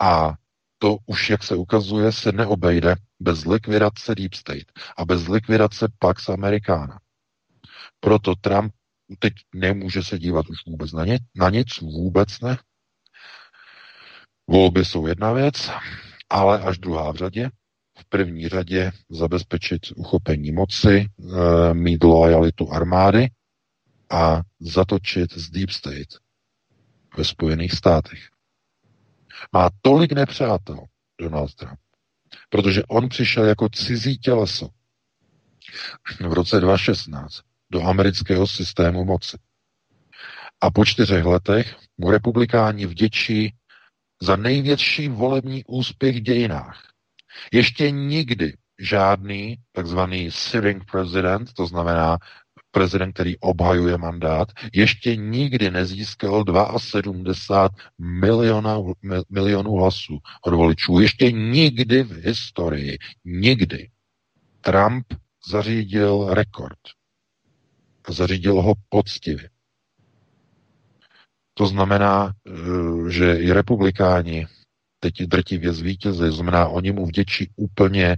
[0.01, 0.35] A
[0.79, 6.29] to už, jak se ukazuje, se neobejde bez likvidace Deep State a bez likvidace Pax
[6.29, 7.01] Americana.
[8.01, 8.73] Proto Trump
[9.19, 12.59] teď nemůže se dívat už vůbec na, ně, na nic, vůbec ne.
[14.47, 15.71] Volby jsou jedna věc,
[16.31, 17.51] ale až druhá v řadě
[17.99, 23.29] v první řadě zabezpečit uchopení moci, eh, mít lojalitu armády
[24.11, 26.19] a zatočit z Deep State
[27.17, 28.21] ve Spojených státech.
[29.53, 30.79] Má tolik nepřátel
[31.21, 31.81] Donald Trump,
[32.49, 34.69] protože on přišel jako cizí těleso
[36.29, 39.39] v roce 2016 do amerického systému moci.
[40.61, 43.55] A po čtyřech letech mu republikáni vděčí
[44.23, 46.94] za největší volební úspěch v dějinách.
[47.53, 52.19] Ještě nikdy žádný takzvaný sitting president, to znamená
[52.71, 56.45] prezident, který obhajuje mandát, ještě nikdy nezískal
[56.79, 57.69] 72
[57.99, 58.79] miliona,
[59.31, 61.01] milionů hlasů od voličů.
[61.01, 63.91] Ještě nikdy v historii, nikdy
[64.61, 65.07] Trump
[65.51, 66.79] zařídil rekord.
[68.09, 69.51] Zařídil ho poctivě.
[71.55, 74.47] To znamená, eh, že i republikáni
[75.05, 76.31] teď drtivě zvítězí.
[76.31, 78.17] Znamená, oni mu vděčí úplně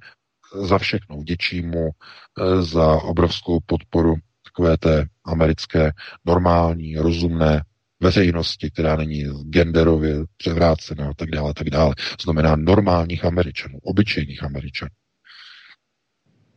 [0.62, 1.16] za všechno.
[1.16, 5.92] Vděčí mu eh, za obrovskou podporu takové té americké
[6.24, 7.62] normální, rozumné
[8.00, 11.94] veřejnosti, která není genderově převrácená a tak dále, tak dále.
[12.22, 14.90] Znamená normálních Američanů, obyčejných Američanů.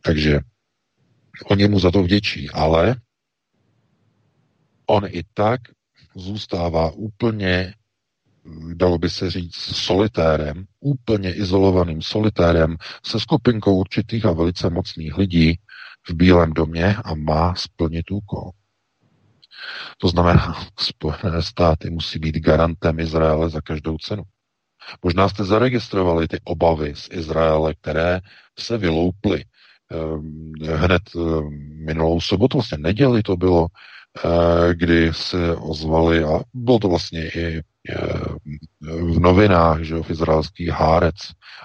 [0.02, 0.40] Takže
[1.44, 2.96] oni mu za to vděčí, ale
[4.86, 5.60] on i tak
[6.16, 7.74] zůstává úplně
[8.74, 12.76] dalo by se říct, solitérem, úplně izolovaným solitérem
[13.06, 15.58] se skupinkou určitých a velice mocných lidí
[16.08, 18.50] v Bílém domě a má splnit úkol.
[19.98, 24.22] To znamená, Spojené státy musí být garantem Izraele za každou cenu.
[25.02, 28.20] Možná jste zaregistrovali ty obavy z Izraele, které
[28.58, 29.44] se vylouply
[29.90, 31.48] ehm, hned ehm,
[31.84, 33.66] minulou sobotu, vlastně neděli to bylo,
[34.24, 37.62] eh, kdy se ozvali, a bylo to vlastně i
[38.80, 41.16] v novinách, že v izraelských Hárec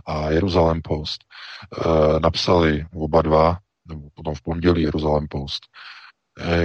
[0.07, 3.57] a Jeruzalém Post, eh, napsali oba dva,
[3.89, 5.63] nebo potom v pondělí Jeruzalém Post,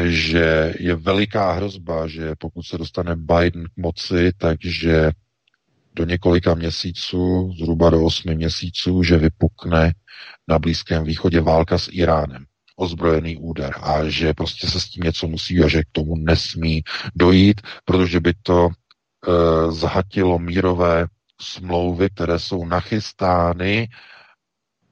[0.06, 5.10] že je veliká hrozba, že pokud se dostane Biden k moci, takže
[5.94, 9.94] do několika měsíců, zhruba do osmi měsíců, že vypukne
[10.48, 12.44] na Blízkém východě válka s Iránem.
[12.76, 13.74] Ozbrojený úder.
[13.82, 16.82] A že prostě se s tím něco musí a že k tomu nesmí
[17.14, 18.68] dojít, protože by to
[19.28, 21.06] e, zahatilo mírové
[21.40, 23.88] smlouvy, které jsou nachystány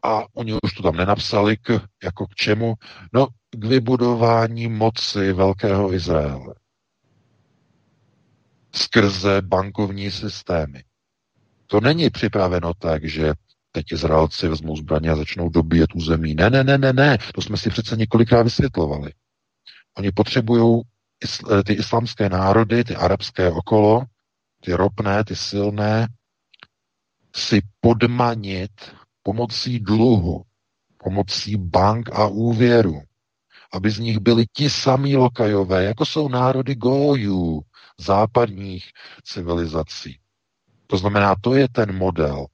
[0.03, 2.75] a oni už to tam nenapsali k, jako k čemu?
[3.13, 6.55] No, k vybudování moci Velkého Izraele
[8.73, 10.85] skrze bankovní systémy.
[11.67, 13.33] To není připraveno tak, že
[13.73, 16.35] teď Izraelci vezmou zbraně a začnou dobíjet území.
[16.35, 17.19] Ne, ne, ne, ne, ne.
[17.35, 19.13] To jsme si přece několikrát vysvětlovali.
[19.99, 20.83] Oni potřebují
[21.65, 24.05] ty islámské národy, ty arabské okolo,
[24.61, 26.09] ty ropné, ty silné,
[27.37, 28.71] si podmanit
[29.23, 30.43] pomocí dluhu,
[30.97, 33.03] pomocí bank a úvěru,
[33.73, 37.61] aby z nich byli ti samí lokajové, jako jsou národy gojů,
[38.01, 38.85] západních
[39.25, 40.19] civilizací.
[40.87, 42.47] To znamená, to je ten model.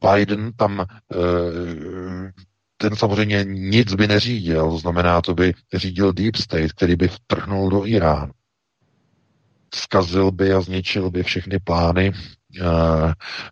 [0.00, 2.32] Biden tam, eh,
[2.76, 7.70] ten samozřejmě nic by neřídil, to znamená, to by řídil Deep State, který by vtrhnul
[7.70, 8.32] do Iránu.
[9.74, 12.64] Skazil by a zničil by všechny plány, eh,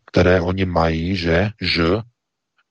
[0.04, 1.84] které oni mají, že, že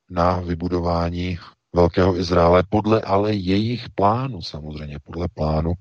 [0.10, 1.40] na vybudování
[1.76, 5.74] Velkého Izraele, podle ale jejich plánu, samozřejmě podle plánu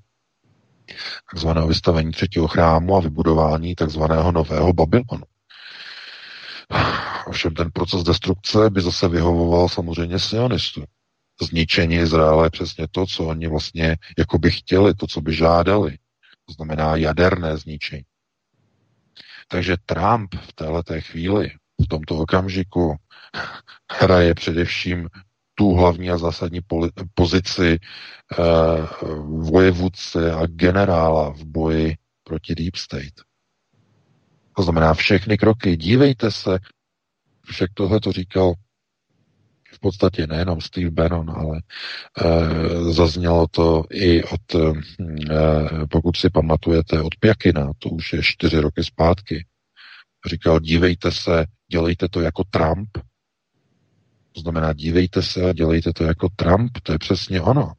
[1.31, 5.23] takzvaného vystavení třetího chrámu a vybudování takzvaného nového Babylonu.
[7.27, 10.85] Ovšem ten proces destrukce by zase vyhovoval samozřejmě sionistům.
[11.41, 15.97] Zničení Izraele je přesně to, co oni vlastně jako by chtěli, to, co by žádali.
[16.47, 18.03] To znamená jaderné zničení.
[19.47, 21.49] Takže Trump v této chvíli,
[21.83, 22.95] v tomto okamžiku,
[23.91, 25.09] hraje především
[25.55, 26.59] tu hlavní a zásadní
[27.13, 28.37] pozici eh,
[29.25, 33.21] vojevůdce a generála v boji proti Deep State.
[34.55, 35.77] To znamená všechny kroky.
[35.77, 36.59] Dívejte se,
[37.45, 38.53] však tohle to říkal
[39.77, 44.73] v podstatě nejenom Steve Bannon, ale e, zaznělo to i od, e,
[45.91, 49.45] pokud si pamatujete, od Pjakina, to už je čtyři roky zpátky.
[50.25, 52.89] Říkal, dívejte se, dělejte to jako Trump,
[54.31, 57.73] to znamená, dívejte se a dělejte to jako Trump, to je přesně ono.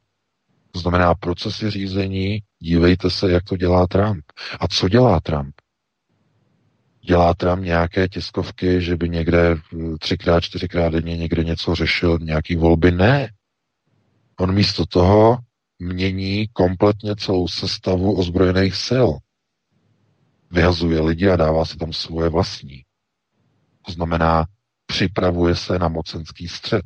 [0.71, 4.25] To znamená procesy řízení, dívejte se, jak to dělá Trump.
[4.59, 5.55] A co dělá Trump?
[7.01, 9.55] Dělá Trump nějaké tiskovky, že by někde
[9.99, 12.91] třikrát, čtyřikrát denně někde něco řešil, nějaký volby?
[12.91, 13.29] Ne.
[14.39, 15.37] On místo toho
[15.79, 19.07] mění kompletně celou sestavu ozbrojených sil.
[20.51, 22.83] Vyhazuje lidi a dává si tam svoje vlastní.
[23.85, 24.45] To znamená,
[24.85, 26.85] připravuje se na mocenský střed.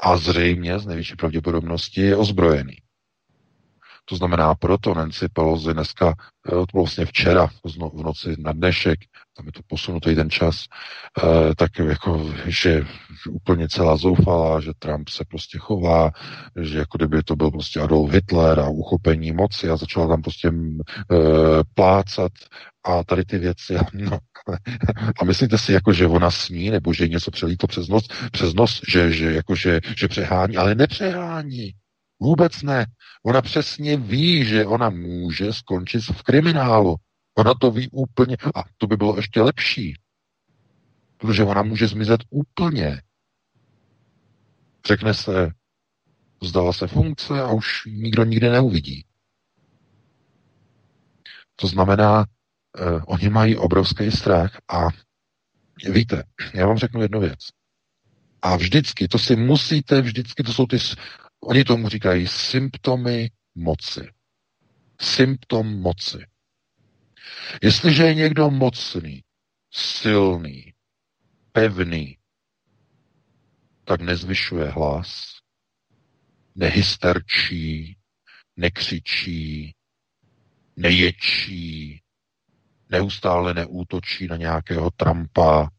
[0.00, 2.76] A zřejmě z největší pravděpodobnosti je ozbrojený.
[4.08, 6.14] To znamená, proto Nancy Pelosi dneska,
[6.46, 8.98] eh, to bylo vlastně včera v noci na dnešek,
[9.36, 10.64] tam je to posunutý ten čas,
[11.18, 12.86] eh, tak jako, že
[13.30, 16.10] úplně celá zoufalá, že Trump se prostě chová,
[16.60, 20.48] že jako kdyby to byl prostě Adolf Hitler a uchopení moci a začala tam prostě
[20.48, 21.16] eh,
[21.74, 22.32] plácat
[22.84, 23.74] a tady ty věci.
[23.92, 24.18] No.
[25.20, 28.80] A myslíte si, jako, že ona sní, nebo že něco přelítlo přes nos, přes nos
[28.88, 31.72] že, že, jako, že, že přehání, ale nepřehání.
[32.20, 32.86] Vůbec ne.
[33.26, 36.96] Ona přesně ví, že ona může skončit v kriminálu.
[37.38, 38.36] Ona to ví úplně.
[38.54, 39.94] A to by bylo ještě lepší.
[41.16, 43.02] Protože ona může zmizet úplně.
[44.86, 45.50] Řekne se,
[46.42, 49.04] vzdala se funkce a už nikdo nikdy neuvidí.
[51.56, 54.88] To znamená, eh, oni mají obrovský strach a
[55.90, 56.22] víte,
[56.54, 57.38] já vám řeknu jednu věc.
[58.42, 60.78] A vždycky, to si musíte, vždycky, to jsou ty
[61.46, 64.10] Oni tomu říkají symptomy moci.
[65.00, 66.26] Symptom moci.
[67.62, 69.24] Jestliže je někdo mocný,
[69.70, 70.74] silný,
[71.52, 72.18] pevný,
[73.84, 75.38] tak nezvyšuje hlas,
[76.54, 77.98] nehysterčí,
[78.56, 79.74] nekřičí,
[80.76, 82.02] neječí,
[82.88, 85.70] neustále neútočí na nějakého Trumpa,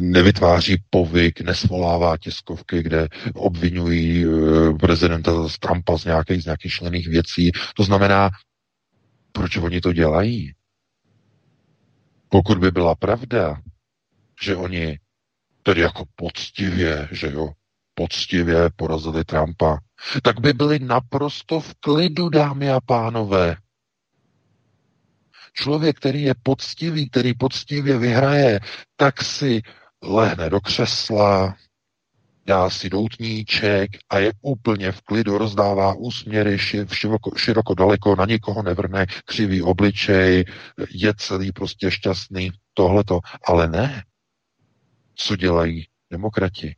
[0.00, 7.50] nevytváří povyk, nesvolává tiskovky, kde obvinují eh, prezidenta Trumpa z nějakých, z nějakých šlených věcí.
[7.76, 8.30] To znamená,
[9.32, 10.52] proč oni to dělají?
[12.28, 13.60] Pokud by byla pravda,
[14.42, 14.98] že oni
[15.62, 17.48] tedy jako poctivě, že jo,
[17.94, 19.78] poctivě porazili Trumpa,
[20.22, 23.56] tak by byli naprosto v klidu, dámy a pánové.
[25.52, 28.60] Člověk, který je poctivý, který poctivě vyhraje,
[28.96, 29.62] tak si
[30.02, 31.56] lehne do křesla,
[32.46, 36.58] dá si doutníček a je úplně v klidu, rozdává úsměry
[36.92, 40.44] široko, široko daleko, na nikoho nevrne křivý obličej,
[40.90, 43.20] je celý prostě šťastný, tohleto.
[43.48, 44.04] Ale ne.
[45.14, 46.76] Co dělají demokrati?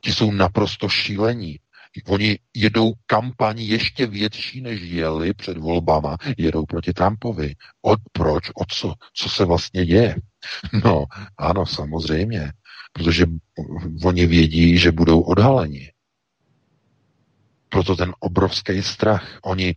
[0.00, 1.58] Ti jsou naprosto šílení.
[2.06, 6.16] Oni jedou kampaň ještě větší, než jeli před volbama.
[6.38, 7.54] Jedou proti Trumpovi.
[7.82, 8.50] Od proč?
[8.54, 8.94] O co?
[9.12, 10.16] Co se vlastně děje?
[10.84, 11.04] No,
[11.38, 12.52] ano, samozřejmě.
[12.92, 13.26] Protože
[14.04, 15.92] oni vědí, že budou odhaleni.
[17.68, 19.38] Proto ten obrovský strach.
[19.42, 19.74] Oni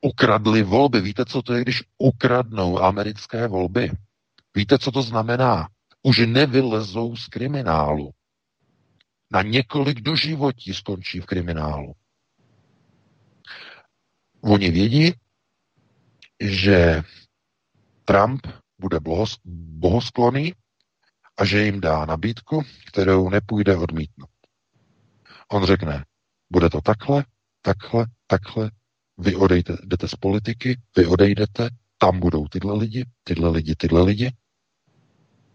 [0.00, 1.00] ukradli volby.
[1.00, 3.90] Víte, co to je, když ukradnou americké volby?
[4.54, 5.68] Víte, co to znamená?
[6.02, 8.10] Už nevylezou z kriminálu
[9.34, 11.94] na několik doživotí skončí v kriminálu.
[14.40, 15.12] Oni vědí,
[16.40, 17.02] že
[18.04, 18.46] Trump
[18.78, 18.98] bude
[19.44, 20.54] bohoskloný
[21.36, 24.30] a že jim dá nabídku, kterou nepůjde odmítnout.
[25.48, 26.04] On řekne,
[26.50, 27.24] bude to takhle,
[27.62, 28.70] takhle, takhle,
[29.18, 31.68] vy odejdete z politiky, vy odejdete,
[31.98, 34.32] tam budou tyhle lidi, tyhle lidi, tyhle lidi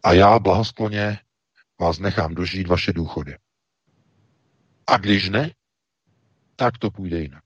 [0.04, 1.20] a já blahoskloně
[1.82, 3.36] vás nechám dožít vaše důchody.
[4.90, 5.52] A když ne,
[6.56, 7.44] tak to půjde jinak.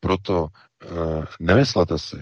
[0.00, 2.16] Proto uh, nemyslete si,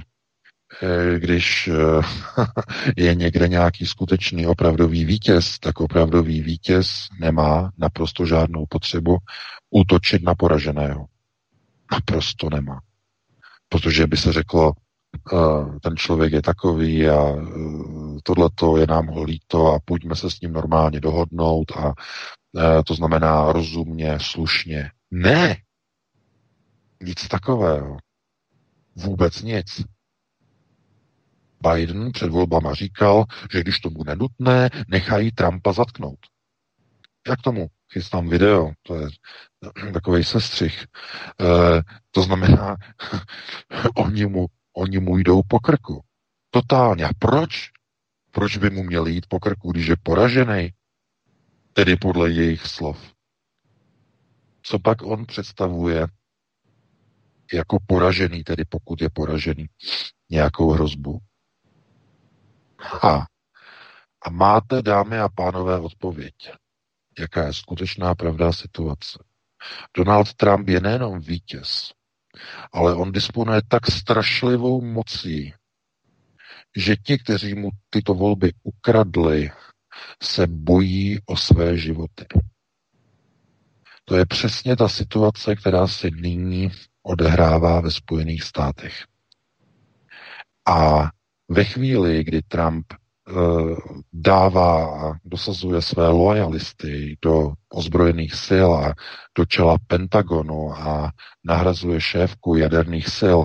[0.83, 2.05] eh, když uh,
[2.97, 9.19] je někde nějaký skutečný opravdový vítěz, tak opravdový vítěz nemá naprosto žádnou potřebu
[9.71, 11.07] útočit na poraženého.
[11.93, 12.81] Naprosto nemá.
[13.69, 14.73] Protože by se řeklo,
[15.83, 17.35] ten člověk je takový a
[18.23, 22.40] tohleto je nám ho líto a pojďme se s ním normálně dohodnout a Eh,
[22.87, 24.91] to znamená rozumně, slušně.
[25.11, 25.57] Ne!
[27.03, 27.97] Nic takového.
[28.95, 29.85] Vůbec nic.
[31.63, 36.19] Biden před volbama říkal, že když to bude nutné, nechají Trumpa zatknout.
[37.29, 39.09] Jak tomu chystám video, to je
[39.93, 40.85] takový sestřih.
[40.85, 40.87] E,
[42.11, 42.77] to znamená,
[43.97, 46.05] oni, mu, oni mu jdou po krku.
[46.51, 47.05] Totálně.
[47.05, 47.71] A proč?
[48.31, 50.73] Proč by mu měli jít po krku, když je poražený?
[51.73, 53.13] Tedy podle jejich slov.
[54.63, 56.07] Co pak on představuje
[57.53, 59.67] jako poražený, tedy pokud je poražený,
[60.31, 61.19] nějakou hrozbu?
[62.79, 63.27] Ha.
[64.23, 66.35] A máte, dámy a pánové, odpověď.
[67.19, 69.19] Jaká je skutečná pravda situace?
[69.97, 71.93] Donald Trump je nejenom vítěz,
[72.73, 75.55] ale on disponuje tak strašlivou mocí,
[76.77, 79.51] že ti, kteří mu tyto volby ukradli,
[80.23, 82.27] se bojí o své životy.
[84.05, 86.71] To je přesně ta situace, která se nyní
[87.03, 89.05] odehrává ve Spojených státech.
[90.69, 91.09] A
[91.49, 93.79] ve chvíli, kdy Trump uh,
[94.13, 98.95] dává a dosazuje své lojalisty do ozbrojených sil a
[99.39, 101.13] do čela Pentagonu a
[101.45, 103.41] nahrazuje šéfku jaderných sil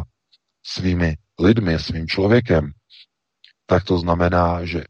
[0.66, 2.72] svými lidmi, svým člověkem,
[3.66, 4.84] tak to znamená, že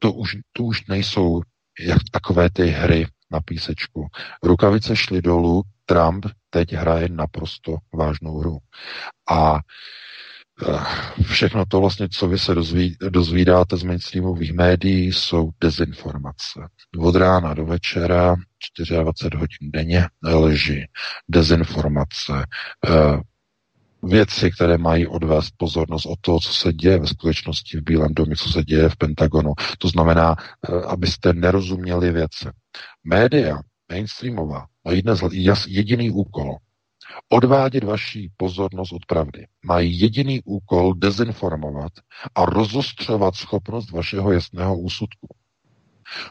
[0.00, 1.42] to už, to už nejsou
[1.80, 4.06] jak takové ty hry na písečku.
[4.42, 8.58] Rukavice šly dolů, Trump teď hraje naprosto vážnou hru.
[9.30, 9.58] A
[10.68, 16.60] eh, všechno to vlastně, co vy se dozví, dozvídáte z mainstreamových médií, jsou dezinformace.
[16.98, 18.36] Od rána do večera,
[18.76, 20.88] 24 hodin denně, lži,
[21.28, 22.46] dezinformace,
[22.88, 23.20] eh,
[24.02, 28.36] věci, které mají odvést pozornost od toho, co se děje ve skutečnosti v Bílém domě,
[28.36, 29.52] co se děje v Pentagonu.
[29.78, 32.48] To znamená, eh, abyste nerozuměli věci.
[33.04, 33.58] Média,
[33.92, 35.20] mainstreamová, mají dnes
[35.68, 36.56] jediný úkol.
[37.28, 39.46] Odvádět vaši pozornost od pravdy.
[39.64, 41.92] Mají jediný úkol dezinformovat
[42.34, 45.28] a rozostřovat schopnost vašeho jasného úsudku.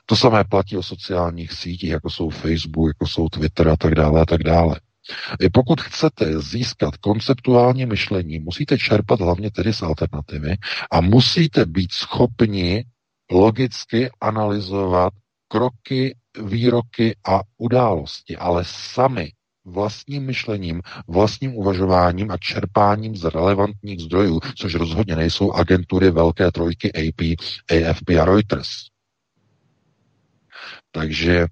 [0.06, 4.22] To samé platí o sociálních sítích, jako jsou Facebook, jako jsou Twitter a tak dále
[4.22, 4.80] a tak dále.
[5.54, 10.56] Pokud chcete získat konceptuální myšlení, musíte čerpat hlavně tedy z alternativy
[10.92, 12.86] a musíte být schopni
[13.32, 15.14] logicky analyzovat
[15.48, 19.32] kroky, výroky a události, ale sami
[19.66, 26.92] vlastním myšlením, vlastním uvažováním a čerpáním z relevantních zdrojů, což rozhodně nejsou agentury Velké trojky
[26.94, 27.22] AP,
[27.72, 28.70] AFP a Reuters.
[30.92, 31.46] Takže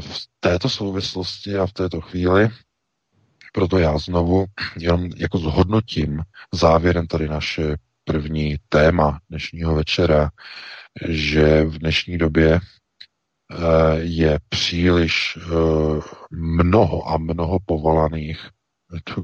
[0.00, 2.50] v této souvislosti a v této chvíli
[3.54, 4.46] proto já znovu
[4.78, 10.30] jenom jako zhodnotím závěrem tady naše první téma dnešního večera,
[11.08, 13.58] že v dnešní době eh,
[14.00, 15.42] je příliš eh,
[16.30, 18.48] mnoho a mnoho povolaných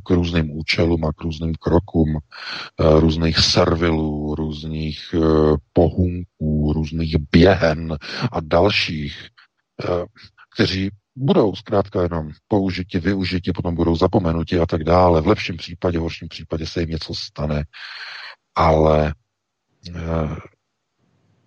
[0.05, 5.15] k různým účelům a k různým krokům, eh, různých servilů, různých
[5.73, 7.97] pohunků, různých běhen
[8.33, 9.29] a dalších,
[10.55, 15.21] kteří budou zkrátka jenom použiti, využiti, potom budou zapomenuti a tak dále.
[15.21, 17.65] V lepším případě, v horším případě se jim něco stane.
[18.55, 19.15] Ale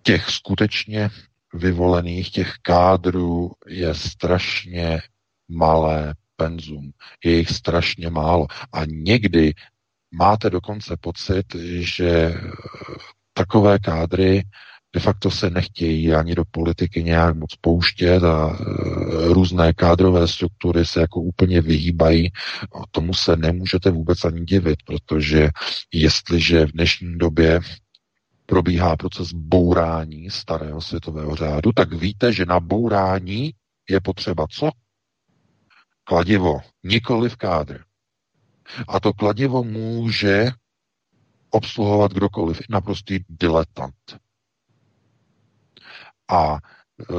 [0.02, 1.10] těch skutečně
[1.54, 5.00] vyvolených, těch kádrů je strašně
[5.48, 6.90] malé penzum.
[7.24, 8.46] Je jich strašně málo.
[8.72, 9.54] A někdy
[10.10, 12.34] máte dokonce pocit, že
[13.32, 14.42] takové kádry
[14.94, 18.64] de facto se nechtějí ani do politiky nějak moc pouštět a e,
[19.32, 22.32] různé kádrové struktury se jako úplně vyhýbají.
[22.70, 25.48] O tomu se nemůžete vůbec ani divit, protože
[25.92, 27.60] jestliže v dnešní době
[28.46, 33.52] probíhá proces bourání starého světového řádu, tak víte, že na bourání
[33.90, 34.70] je potřeba co?
[36.04, 37.80] Kladivo, nikoli v kádr.
[38.88, 40.50] A to kladivo může
[41.50, 44.23] obsluhovat kdokoliv, naprostý diletant.
[46.28, 47.14] A e,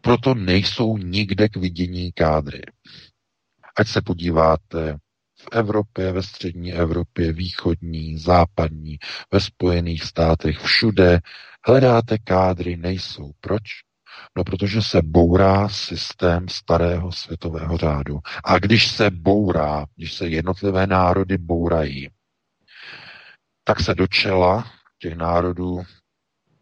[0.00, 2.62] proto nejsou nikde k vidění kádry.
[3.76, 4.98] Ať se podíváte
[5.40, 8.98] v Evropě, ve střední Evropě, východní, západní,
[9.32, 11.20] ve Spojených státech, všude
[11.66, 13.30] hledáte kádry, nejsou.
[13.40, 13.62] Proč?
[14.36, 18.18] No, protože se bourá systém starého světového řádu.
[18.44, 22.08] A když se bourá, když se jednotlivé národy bourají,
[23.64, 25.82] tak se do čela těch národů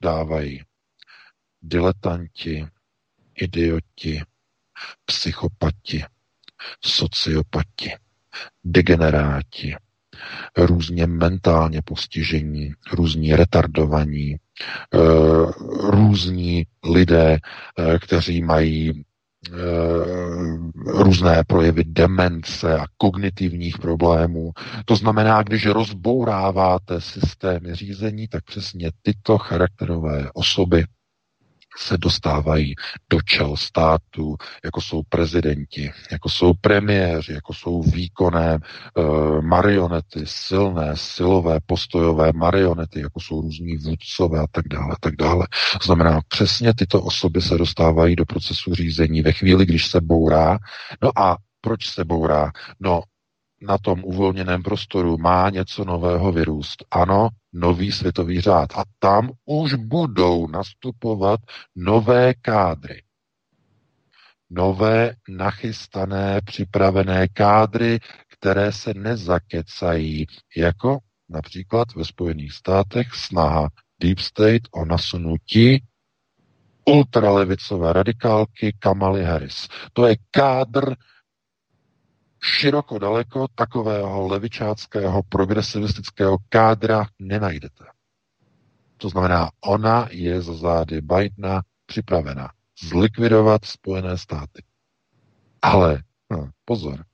[0.01, 0.63] dávají
[1.69, 2.67] diletanti,
[3.35, 4.23] idioti,
[5.05, 6.05] psychopati,
[6.81, 7.93] sociopati
[8.65, 9.77] degeneráti,
[10.57, 14.37] různě mentálně postižení, různí retardovaní,
[14.95, 14.99] eh,
[15.91, 17.39] různí lidé,
[17.79, 19.05] eh, kteří mají
[19.49, 19.53] eh,
[20.87, 24.53] různé projevy demence a kognitivních problémů.
[24.85, 30.85] To znamená, když rozbouráváte systémy řízení, tak přesně tyto charakterové osoby
[31.77, 32.75] se dostávají
[33.11, 38.61] do čel státu, jako jsou prezidenti, jako jsou premiéři, jako jsou výkonné e,
[39.43, 45.47] marionety, silné, silové, postojové marionety, jako jsou různí vůdcové a tak dále, tak dále.
[45.83, 50.59] Znamená, přesně tyto osoby se dostávají do procesu řízení ve chvíli, když se bourá.
[51.03, 52.51] No a proč se bourá?
[52.81, 53.03] No,
[53.63, 56.85] na tom uvolněném prostoru má něco nového vyrůst.
[56.91, 58.73] Ano, nový světový řád.
[58.77, 61.41] A tam už budou nastupovat
[61.77, 63.03] nové kádry.
[64.51, 67.99] Nové nachystané, připravené kádry,
[68.39, 70.27] které se nezakecají,
[70.57, 70.99] jako
[71.29, 73.69] například ve Spojených státech snaha
[74.01, 75.83] Deep State o nasunutí
[76.85, 79.69] ultralevicové radikálky Kamaly Harris.
[79.93, 80.95] To je kádr
[82.47, 87.85] široko daleko takového levičáckého progresivistického kádra nenajdete.
[88.97, 92.51] To znamená, ona je za zády Bidena připravena
[92.83, 94.63] zlikvidovat Spojené státy.
[95.63, 97.05] Ale hm, pozor,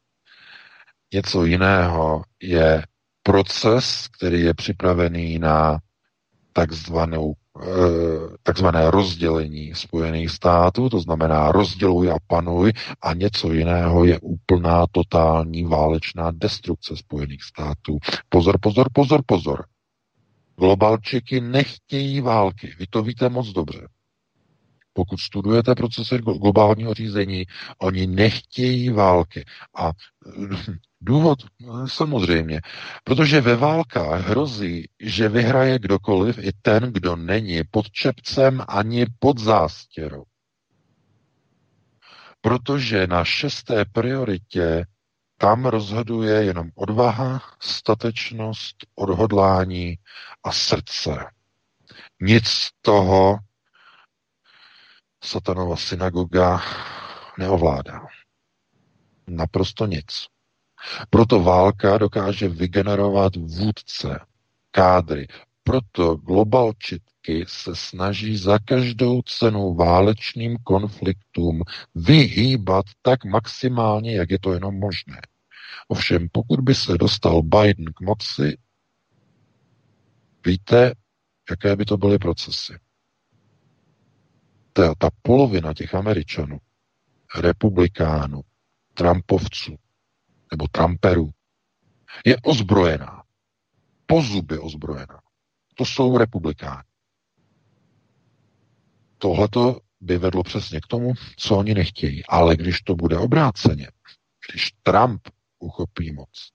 [1.15, 2.83] něco jiného je
[3.23, 5.79] proces, který je připravený na
[6.53, 7.35] takzvanou
[8.43, 12.73] takzvané rozdělení Spojených států, to znamená rozděluj a panuj
[13.03, 17.99] a něco jiného je úplná totální válečná destrukce Spojených států.
[18.29, 19.65] Pozor, pozor, pozor, pozor.
[20.57, 22.75] Globalčiky nechtějí války.
[22.79, 23.89] Vy to víte moc dobře.
[24.93, 27.45] Pokud studujete procesy globálního řízení,
[27.79, 29.45] oni nechtějí války.
[29.77, 29.91] A
[31.01, 31.39] důvod
[31.87, 32.61] samozřejmě,
[33.05, 39.39] protože ve válkách hrozí, že vyhraje kdokoliv, i ten, kdo není pod čepcem ani pod
[39.39, 40.25] zástěrou.
[42.41, 44.85] Protože na šesté prioritě
[45.39, 49.99] tam rozhoduje jenom odvaha, statečnost, odhodlání
[50.45, 51.27] a srdce.
[52.21, 53.39] Nic z toho
[55.23, 56.61] satanova synagoga
[57.39, 58.07] neovládá.
[59.27, 60.27] Naprosto nic.
[61.11, 64.21] Proto válka dokáže vygenerovat vůdce,
[64.71, 65.27] kádry,
[65.65, 71.63] proto globalčitky se snaží za každou cenu válečným konfliktům
[71.95, 75.21] vyhýbat tak maximálně, jak je to jenom možné.
[75.89, 78.59] Ovšem, pokud by se dostal Biden k moci,
[80.47, 80.95] víte,
[81.51, 82.79] jaké by to byly procesy.
[84.73, 86.59] Ta, ta polovina těch Američanů,
[87.41, 88.41] republikánů,
[88.95, 89.77] Trumpovců
[90.51, 91.31] nebo Trumperů,
[92.27, 93.23] je ozbrojená.
[94.07, 95.21] Po zuby ozbrojená.
[95.75, 96.83] To jsou republikáni.
[99.19, 102.27] Tohleto by vedlo přesně k tomu, co oni nechtějí.
[102.27, 103.89] Ale když to bude obráceně,
[104.51, 106.51] když Trump uchopí moc,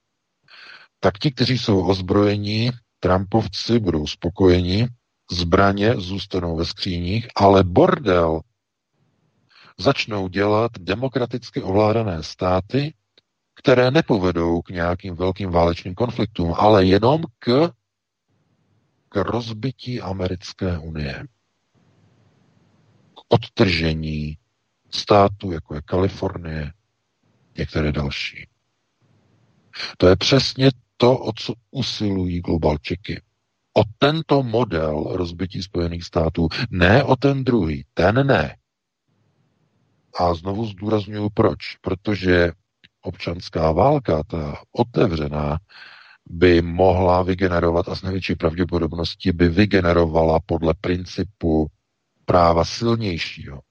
[1.00, 4.88] tak ti, kteří jsou ozbrojení, Trumpovci budou spokojeni,
[5.32, 8.42] zbraně zůstanou ve skříních, ale bordel
[9.80, 12.94] začnou dělat demokraticky ovládané státy,
[13.56, 17.72] které nepovedou k nějakým velkým válečným konfliktům, ale jenom k,
[19.10, 21.28] k rozbití americké unie.
[23.14, 24.38] K odtržení
[24.92, 26.74] států, jako je Kalifornie,
[27.58, 28.48] některé další.
[29.98, 33.22] To je přesně to, o co usilují globalčiky.
[33.78, 38.58] O tento model rozbití Spojených států, ne o ten druhý, ten ne.
[40.20, 41.76] A znovu zdůraznuju proč.
[41.82, 42.52] Protože
[43.02, 45.58] občanská válka, ta otevřená,
[46.30, 51.68] by mohla vygenerovat a s největší pravděpodobností by vygenerovala podle principu
[52.26, 53.62] práva silnějšího.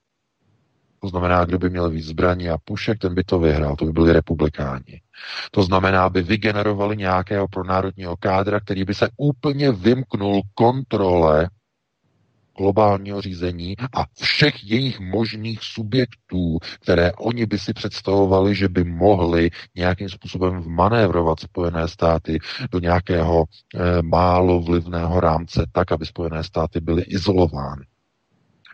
[1.07, 3.93] To znamená, kdo by měl víc zbraní a pušek, ten by to vyhrál, to by
[3.93, 5.01] byli republikáni.
[5.51, 11.49] To znamená, aby vygenerovali nějakého pronárodního kádra, který by se úplně vymknul kontrole
[12.59, 19.51] globálního řízení a všech jejich možných subjektů, které oni by si představovali, že by mohli
[19.75, 22.39] nějakým způsobem vmanévrovat Spojené státy
[22.71, 27.85] do nějakého e, málo vlivného rámce, tak, aby Spojené státy byly izolovány.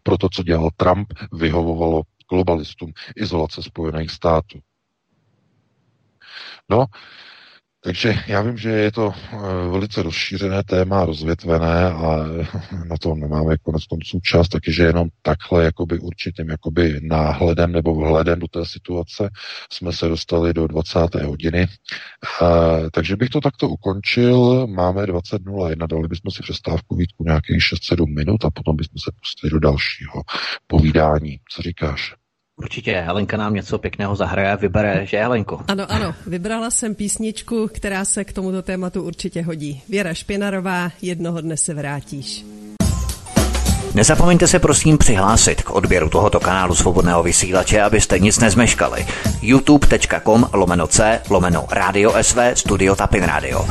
[0.02, 2.02] Proto, co dělal Trump, vyhovovalo
[2.32, 4.58] globalistům izolace Spojených států.
[6.70, 6.86] No,
[7.84, 9.36] takže já vím, že je to eh,
[9.68, 12.16] velice rozšířené téma, rozvětvené a
[12.86, 18.38] na to nemáme konec konců čas, takže jenom takhle jakoby určitým jakoby náhledem nebo vhledem
[18.38, 19.30] do té situace
[19.72, 21.14] jsme se dostali do 20.
[21.14, 21.66] hodiny.
[22.42, 24.66] Uh, takže bych to takto ukončil.
[24.66, 29.50] Máme 20.01, dali bychom si přestávku Vítku nějakých 6-7 minut a potom bychom se pustili
[29.50, 30.22] do dalšího
[30.66, 31.38] povídání.
[31.50, 32.21] Co říkáš?
[32.56, 35.60] Určitě, Helenka nám něco pěkného zahraje a vybere, že Helenko?
[35.68, 39.82] Ano, ano, vybrala jsem písničku, která se k tomuto tématu určitě hodí.
[39.88, 42.44] Věra Špinarová, jednoho dne se vrátíš.
[43.94, 49.06] Nezapomeňte se prosím přihlásit k odběru tohoto kanálu svobodného vysílače, abyste nic nezmeškali.
[49.42, 53.66] youtube.com lomeno c lomeno radio sv studio tapin radio.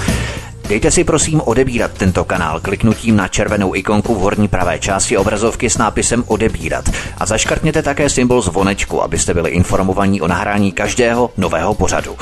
[0.72, 5.70] Dejte si prosím odebírat tento kanál kliknutím na červenou ikonku v horní pravé části obrazovky
[5.70, 11.74] s nápisem odebírat a zaškrtněte také symbol zvonečku, abyste byli informovaní o nahrání každého nového
[11.74, 12.18] pořadu.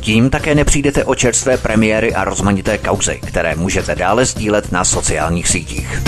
[0.00, 5.48] Tím také nepřijdete o čerstvé premiéry a rozmanité kauzy, které můžete dále sdílet na sociálních
[5.48, 6.02] sítích.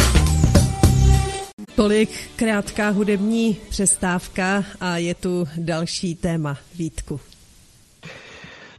[1.75, 7.21] Tolik krátká hudební přestávka a je tu další téma Vítku.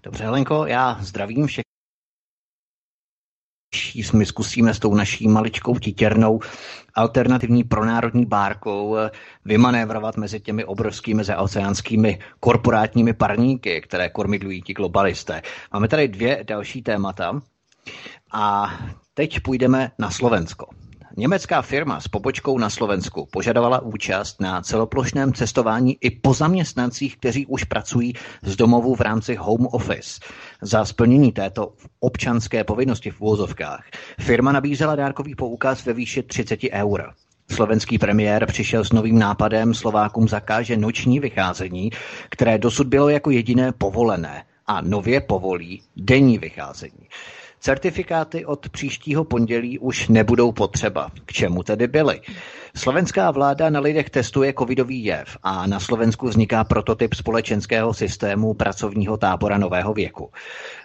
[0.04, 1.71] Dobře, Lenko, já zdravím všechny
[4.14, 6.40] my zkusíme s tou naší maličkou titěrnou
[6.96, 9.12] alternativní pronárodní bárkou eh,
[9.46, 15.42] vymanévrovat mezi těmi obrovskými zaoceánskými korporátními parníky, které kormidlují ti globalisté.
[15.74, 17.42] Máme tady dvě další témata
[18.32, 18.74] a
[19.14, 20.81] teď půjdeme na Slovensko.
[21.18, 27.46] Německá firma s pobočkou na Slovensku požadovala účast na celoplošném cestování i po zaměstnancích, kteří
[27.46, 30.20] už pracují z domovu v rámci home office.
[30.62, 33.84] Za splnění této občanské povinnosti v úvozovkách
[34.20, 37.14] firma nabízela dárkový poukaz ve výši 30 eur.
[37.52, 41.90] Slovenský premiér přišel s novým nápadem Slovákům zakáže noční vycházení,
[42.30, 47.08] které dosud bylo jako jediné povolené a nově povolí denní vycházení.
[47.64, 51.12] Certifikáty od příštího pondělí už nebudou potřeba.
[51.26, 52.22] K čemu tedy byly?
[52.76, 59.18] Slovenská vláda na lidech testuje covidový jev a na Slovensku vzniká prototyp společenského systému pracovního
[59.18, 60.32] tábora nového věku.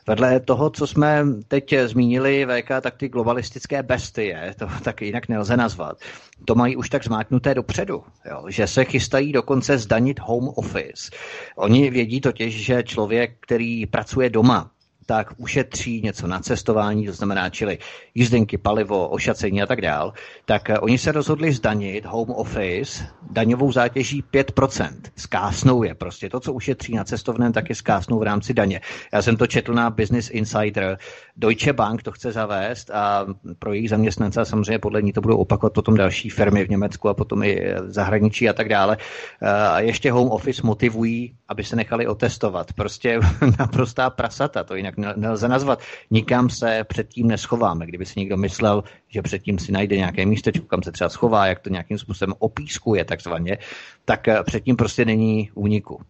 [0.07, 5.57] Vedle toho, co jsme teď zmínili, VK, tak ty globalistické bestie, to tak jinak nelze
[5.57, 5.97] nazvat,
[6.45, 11.11] to mají už tak zmáknuté dopředu, jo, že se chystají dokonce zdanit home office.
[11.57, 14.71] Oni vědí totiž, že člověk, který pracuje doma,
[15.07, 17.79] tak ušetří něco na cestování, to znamená čili
[18.15, 20.13] jízdenky, palivo, ošacení a tak dál,
[20.45, 24.91] tak eh, oni se rozhodli zdanit home office daňovou zátěží 5%.
[25.17, 26.31] Skásnou je prostě.
[26.31, 28.81] To, co ušetří na cestovném, taky skásnou v rámci daně.
[29.13, 30.99] Já jsem to četl na Business Insider.
[31.37, 33.27] Deutsche Bank to chce zavést a
[33.59, 37.15] pro jejich zaměstnance samozřejmě podle ní to budou opakovat potom další firmy v Německu a
[37.15, 38.97] potom i v zahraničí a tak dále.
[39.71, 42.73] A ještě home office motivují, aby se nechali otestovat.
[42.73, 43.21] Prostě
[43.59, 45.81] naprostá prasata, to jinak nelze nazvat.
[46.11, 47.87] Nikam se předtím neschováme.
[47.87, 51.61] Kdyby si někdo myslel, že předtím si najde nějaké místečko, kam se třeba schová, jak
[51.61, 53.59] to nějakým způsobem opískuje takzvaně,
[54.05, 56.01] tak eh, předtím prostě není úniku.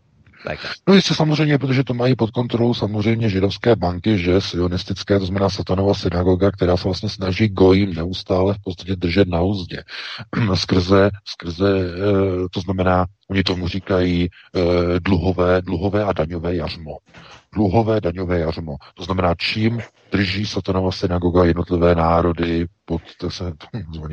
[0.89, 5.51] No jistě samozřejmě, protože to mají pod kontrolou samozřejmě židovské banky, že sionistické, to znamená
[5.51, 9.85] satanova synagoga, která se vlastně snaží gojím neustále v podstatě držet na úzdě.
[10.55, 14.61] skrze, skrze, eh, to znamená, oni tomu říkají eh,
[15.01, 16.97] dluhové, dluhové a daňové jařmo.
[17.55, 18.77] Dluhové daňové jařmo.
[18.95, 19.83] To znamená, čím
[20.13, 23.53] drží satanova synagoga jednotlivé národy pod, se,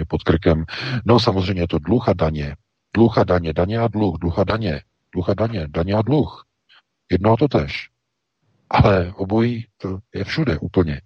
[0.08, 0.66] pod krkem.
[1.06, 2.56] No samozřejmě je to dluh a daně.
[2.96, 4.82] Dluh a daně, daně a dluh, dluh a daně.
[5.14, 6.45] Dluh a daně, daně a dluh.
[7.11, 7.89] Jedno a to tež.
[8.70, 11.01] Ale obojí to je všude úplně.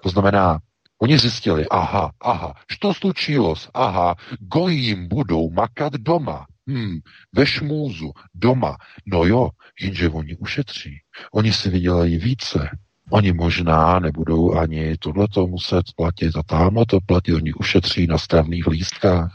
[0.00, 0.58] To znamená,
[1.02, 6.46] oni zjistili, aha, aha, što slučilo, aha, gojím budou makat doma.
[6.68, 6.98] Hmm,
[7.32, 8.76] ve šmůzu, doma.
[9.06, 9.50] No jo,
[9.80, 10.98] jenže oni ušetří.
[11.32, 12.70] Oni si vydělají více.
[13.10, 17.34] Oni možná nebudou ani tohleto muset platit a tamhle to platit.
[17.34, 19.32] Oni ušetří na stravných lístkách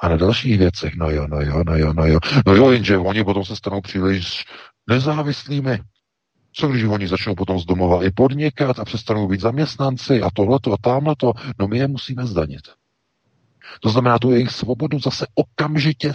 [0.00, 0.96] a na dalších věcech.
[0.96, 2.18] No jo, no jo, no jo, no jo.
[2.46, 4.44] No jo, jenže oni potom se stanou příliš
[4.88, 5.78] nezávislými.
[6.52, 10.72] Co když oni začnou potom z domova i podnikat a přestanou být zaměstnanci a tohleto
[10.72, 12.60] a tamhleto, no my je musíme zdanit.
[13.80, 16.12] To znamená tu jejich svobodu zase okamžitě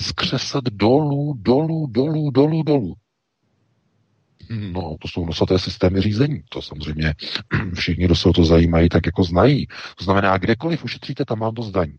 [0.00, 2.94] skřesat dolů, dolů, dolů, dolů, dolů.
[4.50, 6.42] No, to jsou nosaté systémy řízení.
[6.48, 7.14] To samozřejmě
[7.74, 9.66] všichni, kdo se o to zajímají, tak jako znají.
[9.98, 11.96] To znamená, kdekoliv ušetříte, tam vám to zdaní.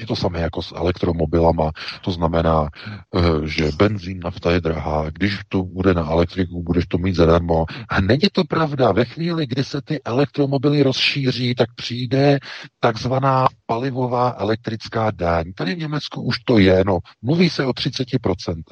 [0.00, 1.70] Je to samé jako s elektromobilama,
[2.00, 2.68] to znamená,
[3.16, 7.64] eh, že benzín, nafta je drahá, když to bude na elektriku, budeš to mít zadarmo.
[7.88, 8.92] A není to pravda.
[8.92, 12.38] Ve chvíli, kdy se ty elektromobily rozšíří, tak přijde
[12.80, 15.52] takzvaná palivová elektrická daň.
[15.52, 18.62] Tady v Německu už to je, no, mluví se o 30%.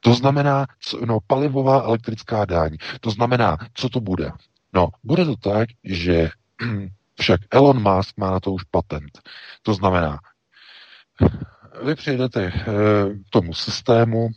[0.00, 0.66] To znamená,
[1.06, 2.76] no, palivová elektrická daň.
[3.00, 4.30] To znamená, co to bude?
[4.74, 6.30] No, bude to tak, že
[7.20, 9.18] však Elon Musk má na to už patent.
[9.62, 10.18] To znamená,
[11.84, 12.62] vy přijdete eh,
[13.14, 14.28] k tomu systému,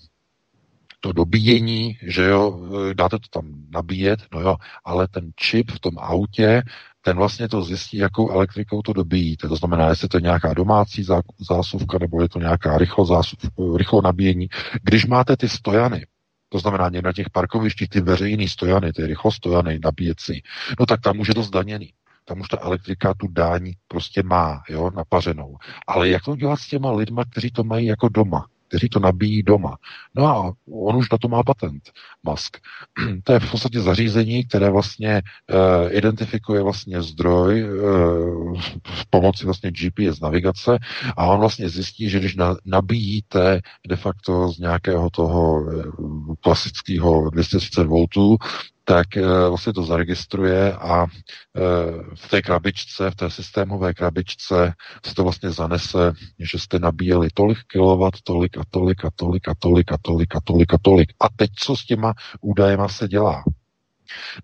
[0.99, 2.59] to dobíjení, že jo,
[2.93, 4.55] dáte to tam nabíjet, no jo,
[4.85, 6.63] ale ten čip v tom autě,
[7.01, 9.47] ten vlastně to zjistí, jakou elektrikou to dobíjíte.
[9.47, 11.03] To znamená, jestli to je nějaká domácí
[11.49, 13.39] zásuvka, nebo je to nějaká rychlo, zásuv,
[13.75, 14.47] rychlo nabíjení.
[14.83, 16.05] Když máte ty stojany,
[16.49, 20.43] to znamená na těch parkovištích, ty veřejné stojany, ty rychlostojany, nabíjecí,
[20.79, 21.93] no tak tam už je to zdaněný
[22.27, 25.57] tam už ta elektrika tu dáň prostě má, jo, napařenou.
[25.87, 28.45] Ale jak to dělat s těma lidma, kteří to mají jako doma?
[28.67, 29.77] kteří to nabíjí doma.
[30.15, 31.91] No a on už na to má patent,
[32.23, 32.57] Musk.
[33.23, 39.71] To je v podstatě zařízení, které vlastně uh, identifikuje vlastně zdroj uh, v pomoci vlastně
[39.71, 40.77] GPS navigace
[41.17, 47.29] a on vlastně zjistí, že když na, nabíjíte de facto z nějakého toho uh, klasického
[47.29, 48.05] 230 V,
[48.89, 51.61] tak eh, vlastně to zaregistruje a eh,
[52.15, 54.73] v té krabičce, v té systémové krabičce
[55.05, 59.53] se to vlastně zanese, že jste nabíjeli tolik kilovat, tolik a tolik a tolik a
[59.57, 61.09] tolik a tolik a tolik a tolik.
[61.19, 63.43] A teď co s těma údajema se dělá?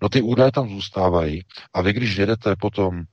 [0.02, 1.41] No ty údaje tam zůstávají
[1.74, 3.04] a vy, když jedete potom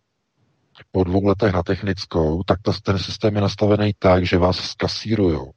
[0.91, 5.53] po dvou letech na technickou, tak ten systém je nastavený tak, že vás skasírujou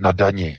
[0.00, 0.58] na dani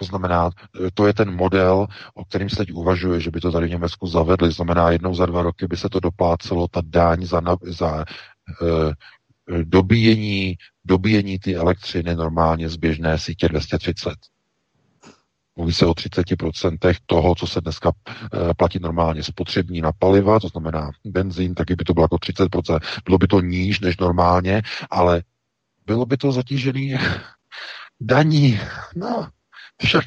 [0.00, 0.50] to znamená,
[0.94, 4.06] to je ten model, o kterým se teď uvažuje, že by to tady v Německu
[4.06, 4.52] zavedli.
[4.52, 8.04] Znamená, jednou za dva roky by se to doplácelo, ta dáň za, za
[8.62, 8.92] uh,
[9.64, 14.12] dobíjení, dobíjení ty elektřiny normálně z běžné sítě 230.
[15.56, 20.48] Mluví se o 30% toho, co se dneska uh, platí normálně spotřební na paliva, to
[20.48, 22.80] znamená benzín, taky by to bylo jako 30%.
[23.04, 25.22] Bylo by to níž než normálně, ale
[25.86, 26.94] bylo by to zatížený
[28.00, 28.60] daní.
[28.96, 29.28] No,
[29.80, 30.04] však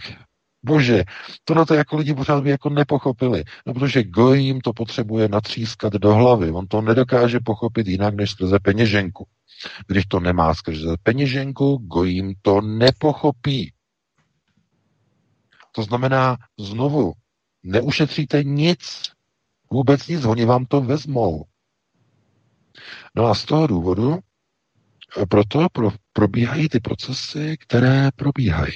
[0.66, 1.04] Bože,
[1.44, 3.44] to na to jako lidi pořád by jako nepochopili.
[3.66, 6.52] No protože Gojím to potřebuje natřískat do hlavy.
[6.52, 9.28] On to nedokáže pochopit jinak než skrze peněženku.
[9.88, 13.74] Když to nemá skrze peněženku, Gojím to nepochopí.
[15.72, 17.14] To znamená, znovu,
[17.64, 19.02] neušetříte nic.
[19.72, 21.46] Vůbec nic, oni vám to vezmou.
[23.16, 24.20] No a z toho důvodu
[25.30, 28.74] proto pro, probíhají ty procesy, které probíhají.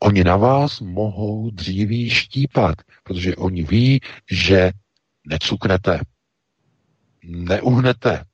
[0.00, 4.00] Oni na vás mohou dříví štípat, protože oni ví,
[4.30, 4.70] že
[5.26, 6.00] necuknete,
[7.24, 8.24] neuhnete,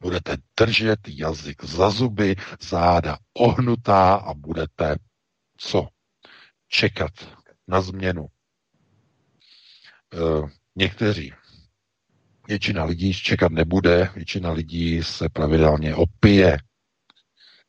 [0.00, 4.96] Budete držet jazyk za zuby, záda ohnutá a budete
[5.56, 5.88] co?
[6.68, 7.10] Čekat
[7.68, 8.26] na změnu.
[8.26, 8.28] E,
[10.76, 11.32] někteří.
[12.48, 16.58] Většina lidí čekat nebude, většina lidí se pravidelně opije.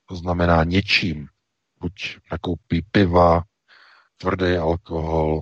[0.05, 1.27] To znamená něčím.
[1.81, 3.43] Buď nakoupí piva,
[4.17, 5.41] tvrdý alkohol,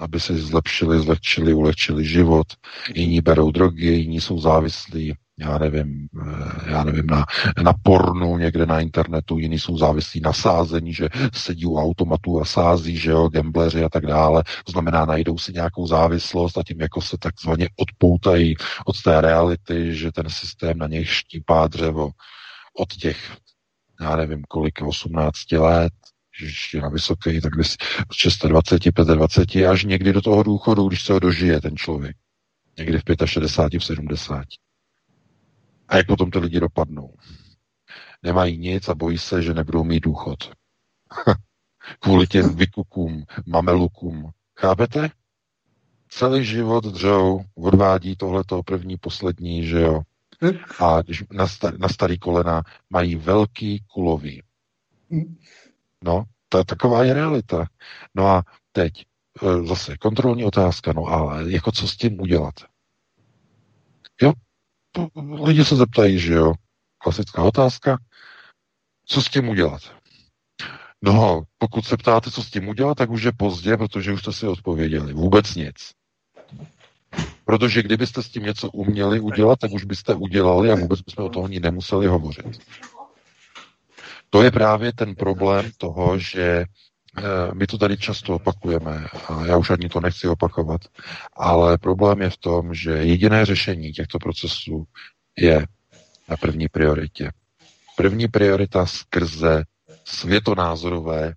[0.00, 2.46] aby si zlepšili, zlehčili, ulehčili život.
[2.94, 7.24] Jiní berou drogy, jiní jsou závislí, já nevím, eh, já nevím, na,
[7.62, 12.44] na pornu někde na internetu, jiní jsou závislí na sázení, že sedí u automatu a
[12.44, 14.42] sází, že jo, gambleři a tak dále.
[14.64, 18.54] To znamená, najdou si nějakou závislost a tím jako se takzvaně odpoutají
[18.86, 22.10] od té reality, že ten systém na něj štípá dřevo
[22.78, 23.36] od těch,
[24.00, 25.92] já nevím, kolik, 18 let,
[26.40, 28.46] ještě na vysoké, tak 26,
[29.14, 32.16] 25 až někdy do toho důchodu, když se ho dožije ten člověk.
[32.78, 34.44] Někdy v 65, v 70.
[35.88, 37.14] A jak potom ty lidi dopadnou?
[38.22, 40.38] Nemají nic a bojí se, že nebudou mít důchod.
[42.00, 44.30] Kvůli těm vykukům, mamelukům.
[44.58, 45.10] Chápete?
[46.08, 50.02] Celý život dřou, odvádí tohleto první, poslední, že jo.
[50.78, 54.42] A když na, star- na starý kolena mají velký kulový.
[56.04, 57.66] No, to, taková je realita.
[58.14, 58.92] No a teď
[59.42, 62.54] e, zase kontrolní otázka, no ale jako co s tím udělat?
[64.22, 64.32] Jo,
[65.44, 66.52] lidi se zeptají, že jo,
[66.98, 67.98] klasická otázka,
[69.06, 69.82] co s tím udělat?
[71.02, 74.32] No, pokud se ptáte, co s tím udělat, tak už je pozdě, protože už jste
[74.32, 75.12] si odpověděli.
[75.12, 75.74] Vůbec nic.
[77.46, 81.28] Protože kdybyste s tím něco uměli udělat, tak už byste udělali a vůbec bychom o
[81.28, 82.58] toho ani nemuseli hovořit.
[84.30, 87.22] To je právě ten problém toho, že eh,
[87.54, 90.80] my to tady často opakujeme a já už ani to nechci opakovat,
[91.36, 94.84] ale problém je v tom, že jediné řešení těchto procesů
[95.38, 95.66] je
[96.28, 97.30] na první prioritě.
[97.96, 99.64] První priorita skrze
[100.04, 101.34] světonázorové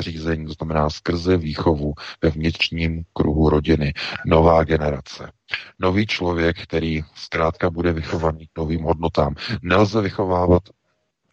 [0.00, 3.92] řízení, to znamená skrze výchovu ve vnitřním kruhu rodiny.
[4.26, 5.32] Nová generace.
[5.78, 9.34] Nový člověk, který zkrátka bude vychovaný k novým hodnotám.
[9.62, 10.62] Nelze vychovávat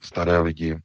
[0.01, 0.77] staré lidi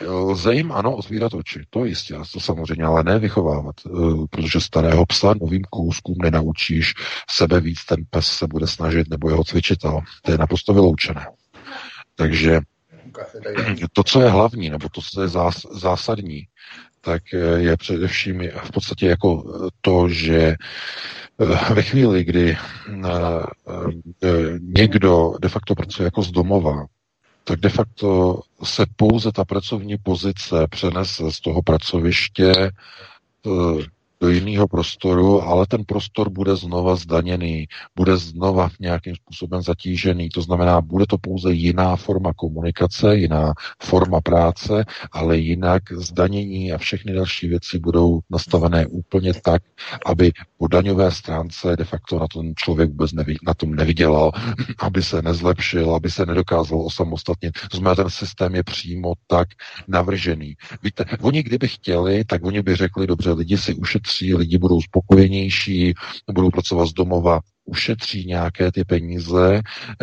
[0.00, 3.90] Lze jim ano otvírat oči, to jistě, to samozřejmě, ale ne vychovávat, eh,
[4.30, 6.94] protože starého psa novým kouskům nenaučíš,
[7.30, 10.00] sebe víc ten pes se bude snažit nebo jeho cvičitel.
[10.22, 11.26] To je naprosto vyloučené.
[12.14, 12.60] Takže
[13.92, 16.46] to, co je hlavní, nebo to, co je zás, zásadní,
[17.04, 19.44] tak eh, je především v podstatě jako
[19.80, 22.56] to, že eh, ve chvíli, kdy
[24.60, 26.86] někdo de facto pracuje jako z domova,
[27.44, 33.82] tak de facto se pouze ta pracovní pozice přenese z toho pracoviště eh,
[34.22, 37.66] do jiného prostoru, ale ten prostor bude znova zdaněný,
[37.96, 40.28] bude znova nějakým způsobem zatížený.
[40.28, 43.52] To znamená, bude to pouze jiná forma komunikace, jiná
[43.82, 49.62] forma práce, ale jinak zdanění a všechny další věci budou nastavené úplně tak,
[50.06, 50.32] aby
[50.62, 54.30] po daňové stránce de facto na tom člověk vůbec nevi, na tom nevydělal,
[54.78, 57.54] aby se nezlepšil, aby se nedokázal osamostatnit.
[57.72, 59.48] Znamená, ten systém je přímo tak
[59.88, 60.54] navržený.
[60.82, 64.80] Víte, oni kdyby chtěli, tak oni by řekli, dobře, lidi si ušetří ušetří, lidi budou
[64.80, 65.94] spokojenější,
[66.32, 69.60] budou pracovat z domova, ušetří nějaké ty peníze,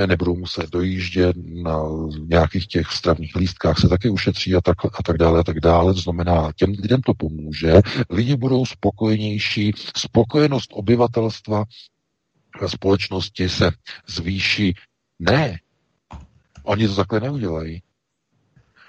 [0.07, 1.81] nebudou muset dojíždět na
[2.27, 5.93] nějakých těch stravních lístkách, se taky ušetří a tak, a tak dále a tak dále.
[5.93, 7.73] To znamená, těm lidem to pomůže,
[8.09, 11.63] lidi budou spokojenější, spokojenost obyvatelstva
[12.67, 13.71] společnosti se
[14.07, 14.75] zvýší.
[15.19, 15.59] Ne,
[16.63, 17.81] oni to takhle neudělají.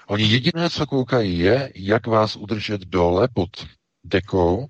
[0.07, 3.49] Oni jediné, co koukají, je, jak vás udržet dole pod
[4.03, 4.67] dekou,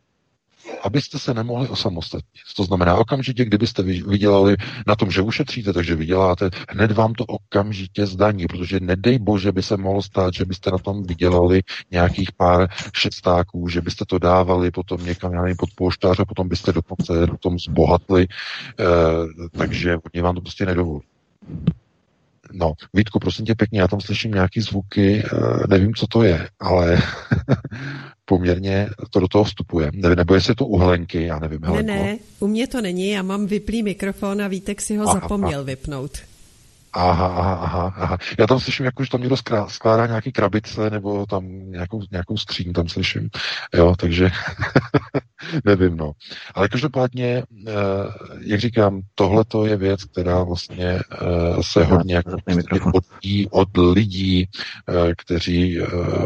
[0.84, 2.41] abyste se nemohli osamostatnit.
[2.55, 4.55] To znamená, okamžitě, kdybyste vydělali
[4.88, 9.64] na tom, že ušetříte, takže vyděláte, hned vám to okamžitě zdaní, protože nedej bože by
[9.64, 14.72] se mohlo stát, že byste na tom vydělali nějakých pár šestáků, že byste to dávali
[14.72, 18.28] potom někam, já pod a potom byste dokonce na tom zbohatli,
[18.80, 18.86] eh,
[19.57, 21.01] takže oni vám to prostě nedovolí.
[22.54, 26.47] No, Vítku, prosím tě pěkně, já tam slyším nějaký zvuky, eh, nevím, co to je,
[26.60, 27.02] ale
[28.26, 29.91] poměrně to do toho vstupuje.
[29.93, 31.62] Ne, nebo jestli to uhlenky, já nevím.
[31.62, 35.14] Ne, ne, u mě to není, já mám vyplý mikrofon a Vítek si ho aha,
[35.14, 35.64] zapomněl aha.
[35.64, 36.30] vypnout.
[36.93, 38.17] Aha, aha, aha, aha.
[38.39, 39.35] Já tam slyším, jako, že tam někdo
[39.67, 43.29] skládá nějaký krabice nebo tam nějakou, nějakou skříň tam slyším.
[43.73, 44.29] Jo, takže
[45.65, 46.11] nevím, no.
[46.55, 47.71] Ale každopádně, eh,
[48.39, 50.99] jak říkám, tohle to je věc, která vlastně eh,
[51.61, 52.31] se hodně jako
[52.93, 54.49] odvíjí od lidí,
[54.89, 55.79] eh, kteří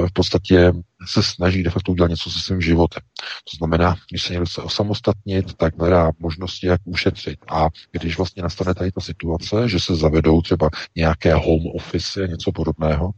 [0.07, 0.71] v podstatě
[1.07, 3.03] se snaží de facto udělat něco se svým životem.
[3.51, 7.39] To znamená, když se někdo chce osamostatnit, tak hledá možnosti, jak ušetřit.
[7.51, 12.51] A když vlastně nastane tady ta situace, že se zavedou třeba nějaké home office, něco
[12.51, 13.11] podobného,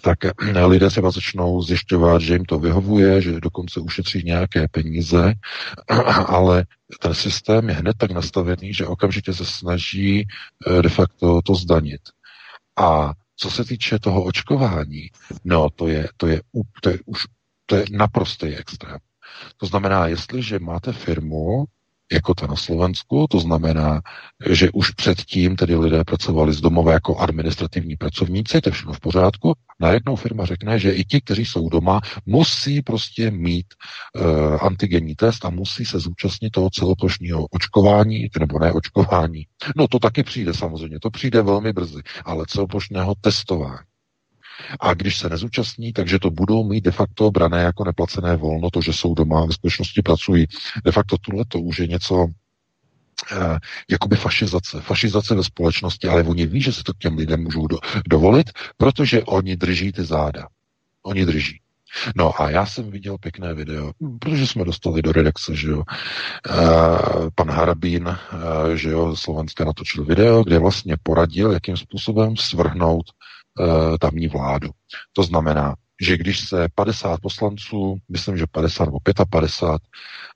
[0.00, 0.18] tak
[0.66, 5.34] lidé třeba začnou zjišťovat, že jim to vyhovuje, že dokonce ušetří nějaké peníze,
[6.26, 6.64] ale
[7.00, 10.26] ten systém je hned tak nastavený, že okamžitě se snaží
[10.66, 12.00] eh, de facto to zdanit.
[12.78, 15.10] A co se týče toho očkování,
[15.44, 16.42] no to je, to je,
[16.82, 17.26] to je už
[17.66, 18.98] to je naprostý extrém.
[19.56, 21.64] To znamená, jestliže máte firmu,
[22.12, 24.00] jako ta na Slovensku, to znamená,
[24.50, 29.00] že už předtím tedy lidé pracovali z domova jako administrativní pracovníci, to je všechno v
[29.00, 29.52] pořádku.
[29.80, 33.66] Najednou firma řekne, že i ti, kteří jsou doma, musí prostě mít
[34.14, 39.46] uh, antigenní test a musí se zúčastnit toho celoplošního očkování, nebo ne očkování.
[39.76, 43.87] No to taky přijde samozřejmě, to přijde velmi brzy, ale celoplošného testování.
[44.80, 48.80] A když se nezúčastní, takže to budou mít de facto brané jako neplacené volno, to,
[48.80, 50.46] že jsou doma a ve skutečnosti pracují.
[50.84, 52.26] De facto tohle to už je něco,
[53.32, 53.58] eh,
[53.90, 54.80] jakoby fašizace.
[54.80, 57.78] Fašizace ve společnosti, ale oni ví, že se to k těm lidem můžou do,
[58.08, 60.46] dovolit, protože oni drží ty záda.
[61.02, 61.60] Oni drží.
[62.16, 66.52] No a já jsem viděl pěkné video, protože jsme dostali do redakce, že jo, e,
[67.34, 73.06] pan Harabín, e, že jo, Slovenska natočil video, kde vlastně poradil, jakým způsobem svrhnout
[73.60, 74.70] Eh, tamní vládu.
[75.12, 78.98] To znamená, že když se 50 poslanců, myslím, že 50 nebo
[79.30, 79.80] 55,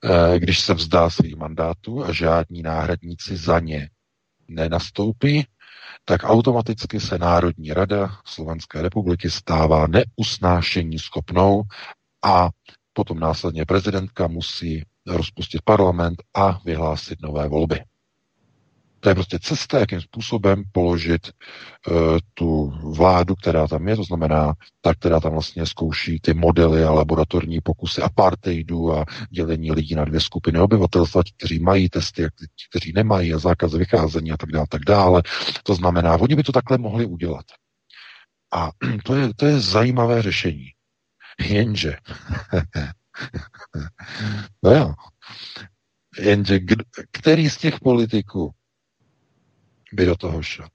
[0.05, 3.91] eh, když se vzdá svých mandátů a žádní náhradníci za ně
[4.49, 5.47] nenastoupí,
[6.05, 11.63] tak automaticky se Národní rada Slovenské republiky stává neusnášení schopnou
[12.25, 12.51] a
[12.93, 17.81] potom následně prezidentka musí rozpustit parlament a vyhlásit nové volby.
[19.03, 24.55] To je prostě cesta, jakým způsobem položit uh, tu vládu, která tam je, to znamená
[24.81, 30.05] ta, která tam vlastně zkouší ty modely a laboratorní pokusy apartheidu a dělení lidí na
[30.05, 34.37] dvě skupiny obyvatelstva, ti, kteří mají testy a ti, kteří nemají a zákaz vycházení a
[34.37, 35.23] tak dále, tak dále.
[35.63, 37.45] To znamená, oni by to takhle mohli udělat.
[38.53, 38.71] A
[39.05, 40.67] to je, to je zajímavé řešení.
[41.41, 41.97] Jenže,
[44.63, 44.95] no jo,
[46.19, 48.51] jenže kdo, který z těch politiků
[49.93, 50.69] by do toho šel.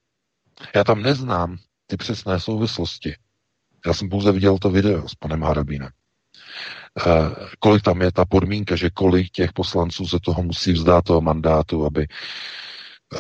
[0.75, 1.57] Já tam neznám
[1.87, 3.15] ty přesné souvislosti.
[3.85, 5.89] Já jsem pouze viděl to video s panem Harabínem.
[7.07, 11.21] Eh, kolik tam je ta podmínka, že kolik těch poslanců se toho musí vzdát toho
[11.21, 12.07] mandátu, aby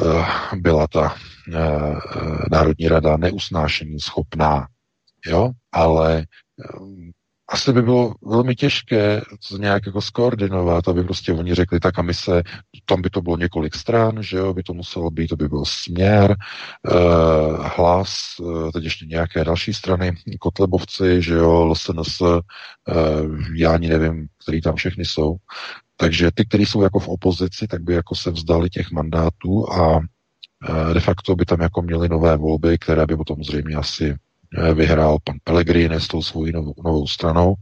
[0.01, 0.25] eh,
[0.55, 1.15] byla ta
[1.53, 1.95] eh,
[2.51, 4.67] Národní rada neusnášení schopná.
[5.25, 5.51] Jo?
[5.71, 6.25] Ale
[7.49, 12.01] asi by bylo velmi těžké to nějak jako skoordinovat, aby prostě oni řekli, tak a
[12.01, 12.43] my se,
[12.85, 15.65] tam by to bylo několik stran, že jo, by to muselo být, to by byl
[15.65, 16.93] směr, eh,
[17.75, 22.41] hlas, eh, teď ještě nějaké další strany, Kotlebovci, že jo, LSNS, eh,
[23.55, 25.35] já ani nevím, který tam všechny jsou.
[25.97, 29.99] Takže ty, kteří jsou jako v opozici, tak by jako se vzdali těch mandátů a
[30.69, 34.15] eh, de facto by tam jako měli nové volby, které by potom zřejmě asi
[34.73, 37.55] vyhrál pan Pellegrini s tou svojí novou, novou stranou,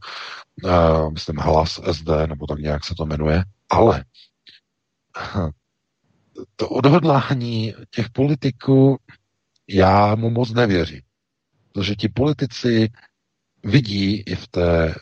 [0.64, 4.06] uh, myslím Hlas SD, nebo tak nějak se to jmenuje, ale
[6.56, 8.98] to odhodlání těch politiků
[9.70, 11.02] já mu moc nevěřím.
[11.74, 12.90] Protože ti politici
[13.64, 14.96] vidí i v té,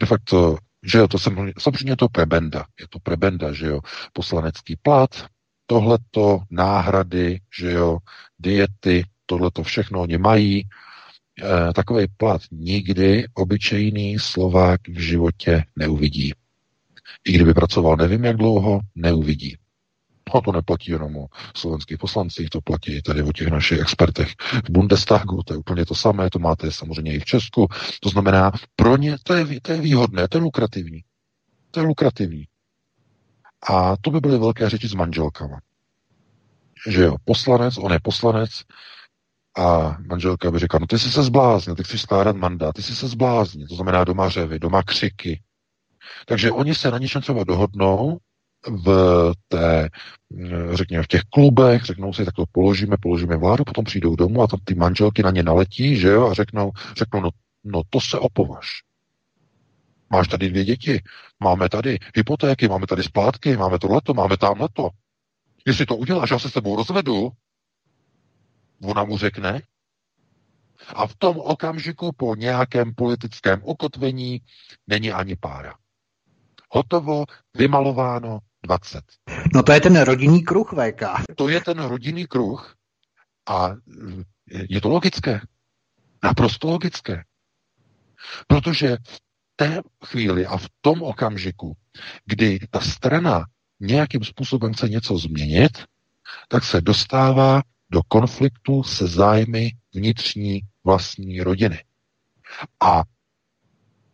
[0.00, 3.80] de facto, že jo, to jsem, samozřejmě je to prebenda, je to prebenda, že jo,
[4.12, 5.26] poslanecký plat,
[5.66, 7.98] tohleto, náhrady, že jo,
[8.38, 10.68] diety, tohle to všechno oni mají.
[11.42, 16.32] E, takový plat nikdy obyčejný Slovák v životě neuvidí.
[17.24, 19.56] I kdyby pracoval nevím jak dlouho, neuvidí.
[20.34, 21.26] No to neplatí jenom o
[21.56, 24.28] slovenských poslancích, to platí tady o těch našich expertech
[24.64, 27.66] v Bundestagu, to je úplně to samé, to máte samozřejmě i v Česku.
[28.00, 31.04] To znamená, pro ně to je, to je výhodné, to je lukrativní.
[31.70, 32.44] To je lukrativní.
[33.70, 35.60] A to by byly velké řeči s manželkama.
[36.88, 38.50] Že jo, poslanec, on je poslanec,
[39.56, 42.96] a manželka by řekla, no ty jsi se zbláznil, ty chceš skládat mandát, ty jsi
[42.96, 45.42] se zbláznil, to znamená doma řevy, doma křiky.
[46.26, 48.18] Takže oni se na něčem třeba dohodnou
[48.86, 49.88] v té,
[50.72, 54.46] řekněme, v těch klubech, řeknou si, tak to položíme, položíme vládu, potom přijdou domů a
[54.46, 57.30] tam ty manželky na ně naletí, že jo, a řeknou, řeknou no,
[57.64, 58.66] no to se opovaž.
[60.10, 61.02] Máš tady dvě děti,
[61.40, 64.88] máme tady hypotéky, máme tady splátky, máme tohleto, máme tamhleto.
[65.66, 67.30] Jestli to uděláš, já se s tebou rozvedu,
[68.84, 69.62] Ona mu řekne.
[70.94, 74.40] A v tom okamžiku po nějakém politickém ukotvení
[74.86, 75.74] není ani pára.
[76.70, 77.24] Hotovo,
[77.56, 79.04] vymalováno 20.
[79.54, 81.02] No to je ten rodinný kruh VK.
[81.36, 82.74] To je ten rodinný kruh
[83.48, 83.70] a
[84.70, 85.40] je to logické.
[86.22, 87.24] Naprosto logické.
[88.46, 89.20] Protože v
[89.56, 91.76] té chvíli a v tom okamžiku,
[92.24, 93.44] kdy ta strana
[93.80, 95.84] nějakým způsobem chce něco změnit,
[96.48, 97.62] tak se dostává
[97.94, 101.84] do konfliktu se zájmy vnitřní vlastní rodiny.
[102.80, 103.02] A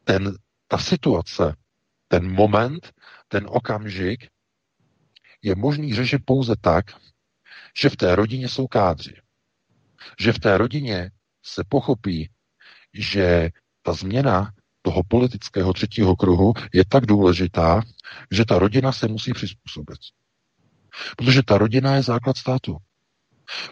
[0.05, 0.37] ten,
[0.69, 1.57] ta situace,
[2.09, 2.93] ten moment,
[3.29, 4.29] ten okamžik
[5.43, 6.85] je možný řešit pouze tak,
[7.77, 9.15] že v té rodině jsou kádři.
[10.21, 11.11] Že v té rodině
[11.43, 12.31] se pochopí,
[12.95, 13.51] že
[13.83, 14.53] ta změna
[14.83, 17.83] toho politického třetího kruhu je tak důležitá,
[18.31, 19.99] že ta rodina se musí přizpůsobit.
[21.17, 22.77] Protože ta rodina je základ státu.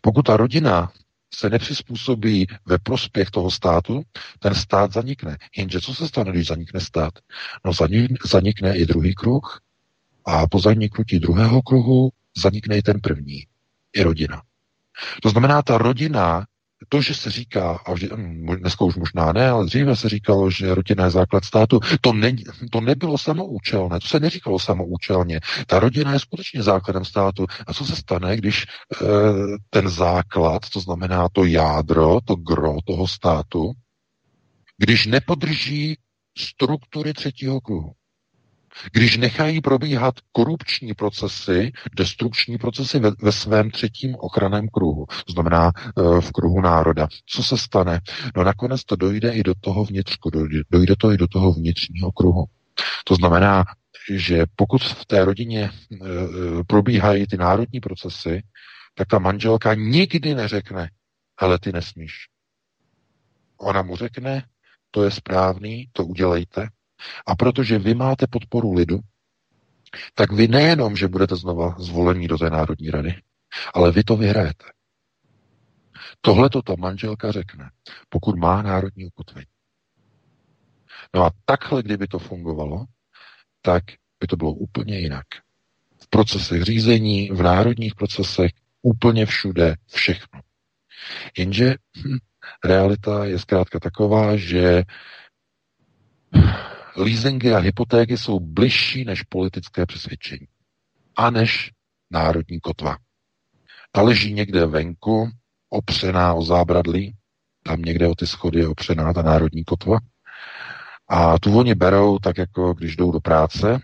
[0.03, 0.93] Pokud ta rodina
[1.35, 4.03] se nepřizpůsobí ve prospěch toho státu,
[4.39, 5.39] ten stát zanikne.
[5.57, 7.13] Jenže co se stane, když zanikne stát?
[7.65, 7.73] No
[8.25, 9.61] zanikne i druhý kruh
[10.25, 13.47] a po zaniknutí druhého kruhu zanikne i ten první,
[13.93, 14.43] i rodina.
[15.23, 16.47] To znamená, ta rodina
[16.89, 18.09] to, že se říká, a vždy,
[18.57, 22.33] dneska už možná ne, ale dříve se říkalo, že rodina je základ státu, to, ne,
[22.73, 25.41] to nebylo samoučelné, to se neříkalo samoučelně.
[25.67, 27.47] Ta rodina je skutečně základem státu.
[27.67, 28.67] A co se stane, když e,
[29.71, 33.73] ten základ, to znamená to jádro, to gro toho státu,
[34.79, 35.99] když nepodrží
[36.39, 37.93] struktury třetího kruhu?
[38.93, 46.21] Když nechají probíhat korupční procesy, destrukční procesy ve, ve svém třetím ochraném kruhu, znamená e,
[46.21, 48.01] v kruhu národa, co se stane?
[48.37, 52.13] No nakonec to dojde i do toho vnitřku, dojde, dojde to i do toho vnitřního
[52.13, 52.45] kruhu.
[53.05, 53.65] To znamená,
[54.11, 55.71] že pokud v té rodině e,
[56.67, 58.43] probíhají ty národní procesy,
[58.95, 60.91] tak ta manželka nikdy neřekne,
[61.41, 62.15] hele, ty nesmíš.
[63.59, 64.45] Ona mu řekne,
[64.91, 66.69] to je správný, to udělejte,
[67.27, 69.01] a protože vy máte podporu lidu,
[70.15, 73.15] tak vy nejenom, že budete znova zvolení do té Národní rady,
[73.75, 74.65] ale vy to vyhrajete.
[76.21, 77.71] Tohle to ta manželka řekne,
[78.09, 79.47] pokud má národní ukotvení.
[81.15, 82.85] No a takhle, kdyby to fungovalo,
[83.63, 83.85] tak
[84.21, 85.27] by to bylo úplně jinak.
[86.03, 88.51] V procesech řízení, v národních procesech,
[88.83, 90.41] úplně všude, všechno.
[91.39, 92.19] Jenže hm,
[92.65, 94.83] realita je zkrátka taková, že
[96.99, 100.47] leasingy a hypotéky jsou bližší než politické přesvědčení
[101.17, 101.73] a než
[102.11, 102.97] národní kotva.
[103.93, 105.31] Ta leží někde venku,
[105.69, 107.17] opřená o zábradlí,
[107.63, 109.99] tam někde o ty schody je opřená ta národní kotva.
[111.09, 113.81] A tu oni berou tak, jako když jdou do práce.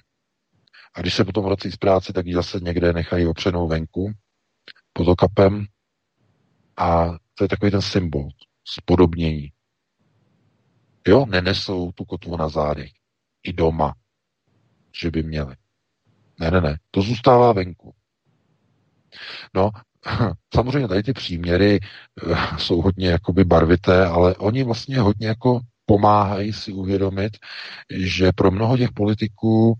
[0.94, 4.12] A když se potom vrací z práce, tak ji zase někde nechají opřenou venku
[4.92, 5.66] pod okapem.
[6.76, 8.28] A to je takový ten symbol,
[8.64, 9.52] spodobnění.
[11.08, 12.90] Jo, nenesou tu kotvu na zádech
[13.44, 13.94] i doma,
[15.00, 15.56] že by měli.
[16.40, 17.94] Ne, ne, ne, to zůstává venku.
[19.54, 19.70] No,
[20.54, 26.52] samozřejmě tady ty příměry eh, jsou hodně jakoby barvité, ale oni vlastně hodně jako pomáhají
[26.52, 27.36] si uvědomit,
[27.96, 29.74] že pro mnoho těch politiků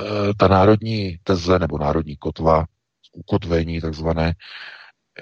[0.00, 2.64] eh, ta národní teze nebo národní kotva,
[3.12, 4.34] ukotvení takzvané,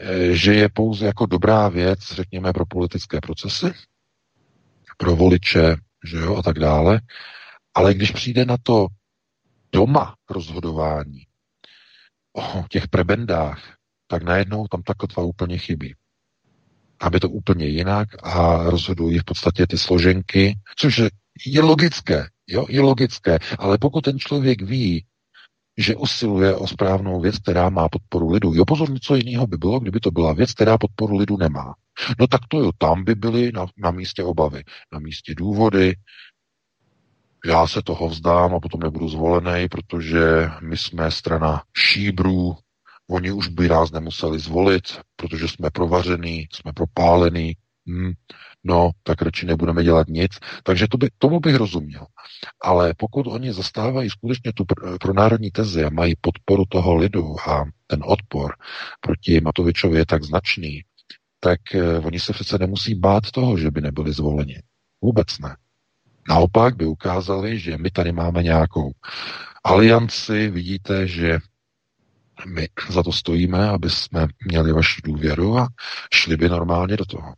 [0.01, 3.73] eh, že je pouze jako dobrá věc, řekněme, pro politické procesy,
[4.97, 7.01] pro voliče, že jo, a tak dále,
[7.75, 8.87] ale když přijde na to
[9.73, 11.27] doma rozhodování
[12.33, 15.95] o těch prebendách, tak najednou tam ta kotva úplně chybí.
[17.01, 21.03] Aby to úplně jinak a rozhodují v podstatě ty složenky, což
[21.47, 25.07] je logické, jo, je logické, ale pokud ten člověk ví,
[25.79, 28.55] že usiluje o správnou věc, která má podporu lidu.
[28.55, 31.75] Jo, pozor, něco jiného by bylo, kdyby to byla věc, která podporu lidu nemá.
[32.19, 34.63] No tak to jo, tam by byly na, na místě obavy,
[34.93, 35.95] na místě důvody,
[37.47, 40.21] já se toho vzdám a potom nebudu zvolený, protože
[40.61, 42.57] my jsme strana šíbrů,
[43.11, 48.13] oni už by nás nemuseli zvolit, protože jsme provařený, jsme propálený, hmm,
[48.65, 50.33] no, tak radši nebudeme dělat nic.
[50.63, 52.07] Takže to by, tomu bych rozuměl.
[52.63, 57.37] Ale pokud oni zastávají skutečně tu pr- pro národní tezi a mají podporu toho lidu
[57.49, 58.57] a ten odpor
[59.01, 60.83] proti Matovičovi je tak značný,
[61.41, 64.63] tak eh, oni se přece nemusí bát toho, že by nebyli zvoleni.
[65.03, 65.57] Vůbec ne.
[66.29, 68.93] Naopak by ukázali, že my tady máme nějakou
[69.65, 71.39] alianci, vidíte, že
[72.47, 75.69] my za to stojíme, aby jsme měli vaši důvěru a
[76.15, 77.35] šli by normálně do toho.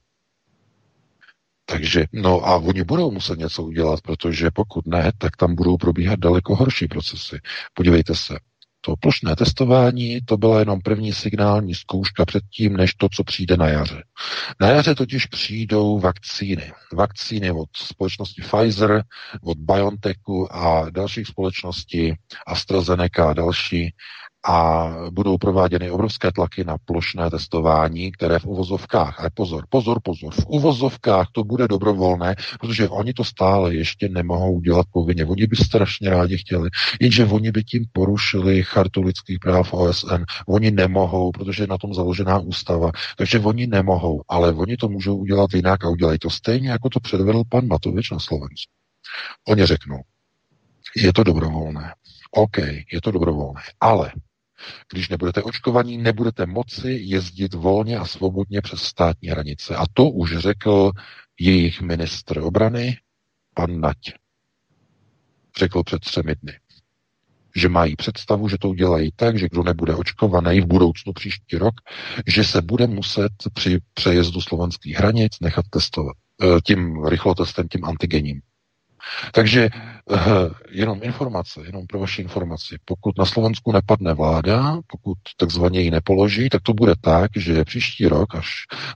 [1.66, 6.18] Takže, no a oni budou muset něco udělat, protože pokud ne, tak tam budou probíhat
[6.18, 7.41] daleko horší procesy.
[7.74, 8.39] Podívejte se,
[8.85, 13.68] to plošné testování, to byla jenom první signální zkouška předtím, než to, co přijde na
[13.68, 14.03] jaře.
[14.61, 16.72] Na jaře totiž přijdou vakcíny.
[16.93, 19.05] Vakcíny od společnosti Pfizer,
[19.43, 22.14] od BioNTechu a dalších společností,
[22.47, 23.95] AstraZeneca a další.
[24.47, 30.34] A budou prováděny obrovské tlaky na plošné testování, které v uvozovkách, ale pozor, pozor, pozor,
[30.34, 35.24] v uvozovkách to bude dobrovolné, protože oni to stále ještě nemohou dělat povinně.
[35.24, 36.70] Oni by strašně rádi chtěli,
[37.01, 40.22] jenže oni by tím porušili chartu lidských práv OSN.
[40.47, 45.16] Oni nemohou, protože je na tom založená ústava, takže oni nemohou, ale oni to můžou
[45.16, 48.72] udělat jinak a udělají to stejně, jako to předvedl pan Matovič na Slovensku.
[49.49, 50.01] Oni řeknou,
[50.97, 51.95] je to dobrovolné.
[52.30, 52.59] OK,
[52.92, 54.12] je to dobrovolné, ale
[54.93, 59.77] když nebudete očkovaní, nebudete moci jezdit volně a svobodně přes státní hranice.
[59.77, 60.91] A to už řekl
[61.41, 62.99] jejich ministr obrany,
[63.55, 63.99] pan Nať.
[65.59, 66.59] Řekl před třemi dny.
[67.57, 71.75] Že mají představu, že to udělají tak, že kdo nebude očkovaný v budoucnu příští rok,
[72.27, 78.41] že se bude muset při přejezdu slovenských hranic nechat testovat eh, tím rychlotestem, tím antigením.
[79.33, 79.69] Takže
[80.05, 80.19] uh,
[80.71, 82.77] jenom informace, jenom pro vaši informaci.
[82.85, 88.07] Pokud na Slovensku nepadne vláda, pokud takzvaně ji nepoloží, tak to bude tak, že příští
[88.07, 88.49] rok, až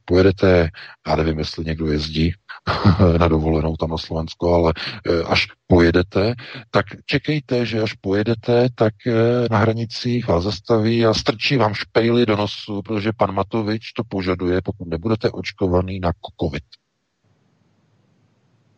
[0.04, 0.70] pojedete,
[1.06, 2.32] já nevím, jestli někdo jezdí
[3.18, 4.72] na dovolenou tam na Slovensku, ale
[5.08, 6.34] uh, až pojedete,
[6.70, 9.12] tak čekejte, že až pojedete, tak uh,
[9.50, 14.62] na hranicích vás zastaví a strčí vám špejly do nosu, protože pan Matovič to požaduje,
[14.62, 16.62] pokud nebudete očkovaný na COVID.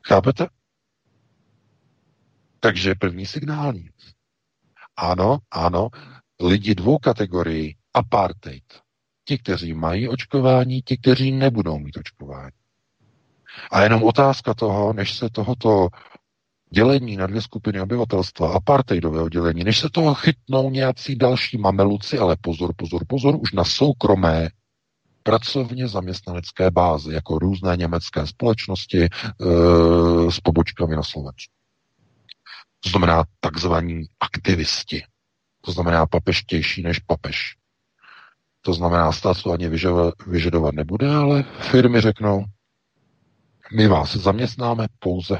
[0.06, 0.59] Chápete?
[2.60, 3.88] Takže první signální.
[4.96, 5.88] Ano, ano,
[6.40, 8.64] lidi dvou kategorií, apartheid.
[9.24, 12.56] Ti, kteří mají očkování, ti, kteří nebudou mít očkování.
[13.70, 15.88] A jenom otázka toho, než se tohoto
[16.70, 22.36] dělení na dvě skupiny obyvatelstva, apartheidového dělení, než se toho chytnou nějací další mameluci, ale
[22.40, 24.48] pozor, pozor, pozor, už na soukromé
[25.22, 29.08] pracovně zaměstnanecké bázi, jako různé německé společnosti e,
[30.30, 31.59] s pobočkami na Slovensku.
[32.80, 35.02] To znamená takzvaní aktivisti.
[35.60, 37.56] To znamená papeštější než papež.
[38.60, 42.44] To znamená, stát to ani vyžadovat, vyžadovat nebude, ale firmy řeknou,
[43.76, 45.38] my vás zaměstnáme pouze,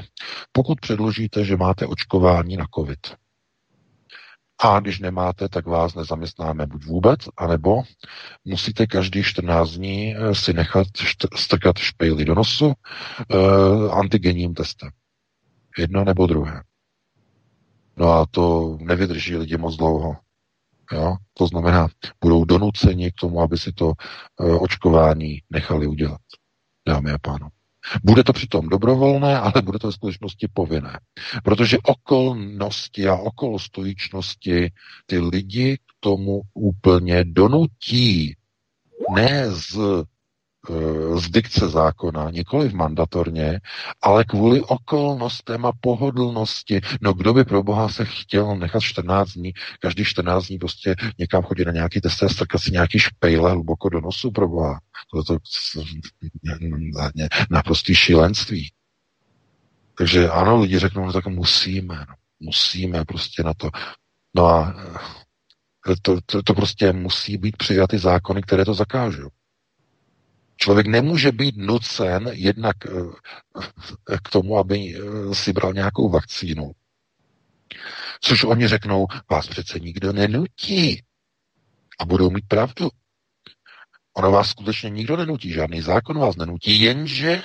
[0.51, 2.99] pokud předložíte, že máte očkování na COVID.
[4.63, 7.83] A když nemáte, tak vás nezaměstnáme buď vůbec, anebo
[8.45, 10.87] musíte každý 14 dní eh, si nechat
[11.35, 14.89] strkat špejly do nosu uh, antigenním testem.
[15.77, 16.61] Jedno nebo druhé.
[17.97, 20.15] No a to nevydrží lidi moc dlouho.
[20.91, 21.15] Jo?
[21.33, 21.87] To znamená,
[22.21, 26.21] budou donuceni k tomu, aby si to uh, očkování nechali udělat.
[26.87, 27.51] Dámy a pánové.
[28.03, 30.99] Bude to přitom dobrovolné, ale bude to ve skutečnosti povinné.
[31.43, 34.71] Protože okolnosti a okolostojičnosti
[35.05, 38.35] ty lidi k tomu úplně donutí.
[39.15, 39.77] Ne z
[41.15, 43.59] z dikce zákona, nikoli v mandatorně,
[44.01, 46.81] ale kvůli okolnostem a pohodlnosti.
[47.01, 51.43] No kdo by pro boha se chtěl nechat 14 dní, každý 14 dní prostě někam
[51.43, 54.79] chodit na nějaký test strkat si nějaký špejle hluboko do nosu pro boha.
[55.13, 55.37] To, to,
[57.49, 58.71] naprostý šílenství.
[59.97, 63.69] Takže ano, lidi řeknou, no tak musíme, no, musíme prostě na to.
[64.35, 64.75] No a
[65.89, 69.29] eh, to, to, to prostě musí být přijaty zákony, které to zakážou.
[70.63, 76.71] Člověk nemůže být nucen jednak eh, k tomu, aby eh, si bral nějakou vakcínu.
[78.21, 81.03] Což oni řeknou, vás přece nikdo nenutí.
[81.99, 82.89] A budou mít pravdu.
[84.13, 87.43] Ono vás skutečně nikdo nenutí, žádný zákon vás nenutí, jenže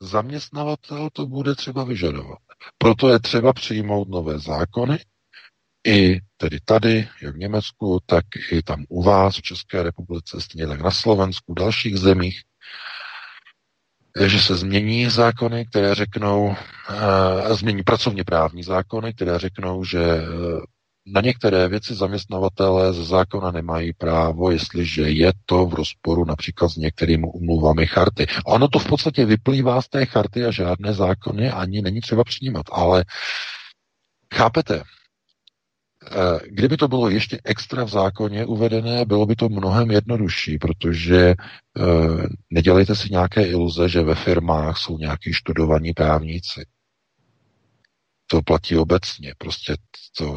[0.00, 2.38] zaměstnavatel to bude třeba vyžadovat.
[2.78, 4.98] Proto je třeba přijmout nové zákony,
[5.86, 10.66] i tedy tady, jak v Německu, tak i tam u vás v České republice, stejně
[10.66, 12.40] tak na Slovensku, v dalších zemích,
[14.26, 20.60] že se změní zákony, které řeknou, uh, změní pracovně právní zákony, které řeknou, že uh,
[21.06, 26.76] na některé věci zaměstnavatele ze zákona nemají právo, jestliže je to v rozporu například s
[26.76, 28.26] některými umluvami charty.
[28.46, 32.66] Ono to v podstatě vyplývá z té charty a žádné zákony ani není třeba přijímat.
[32.72, 33.04] Ale
[34.34, 35.01] chápete, Eh,
[36.46, 41.34] kdyby to bylo ještě extra v zákoně uvedené, bylo by to mnohem jednodušší, protože e,
[42.50, 46.66] nedělejte si nějaké iluze, že ve firmách jsou nějaký študovaní právníci.
[48.26, 49.34] To platí obecně.
[49.38, 49.76] Prostě
[50.18, 50.36] to,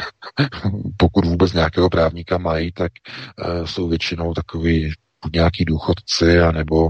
[0.96, 4.92] pokud vůbec nějakého právníka mají, tak e, jsou většinou takový
[5.24, 6.88] buď nějaký důchodci, anebo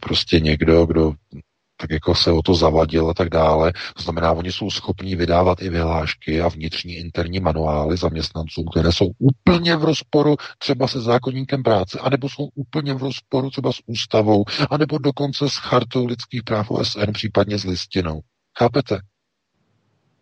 [0.00, 1.12] prostě někdo, kdo
[1.84, 3.72] tak jako se o to zavadil a tak dále.
[3.96, 9.10] To znamená, oni jsou schopní vydávat i vyhlášky a vnitřní interní manuály zaměstnancům, které jsou
[9.18, 14.44] úplně v rozporu třeba se zákonníkem práce, anebo jsou úplně v rozporu třeba s ústavou,
[14.70, 18.20] anebo dokonce s chartou lidských práv OSN, případně s listinou.
[18.58, 18.98] Chápete?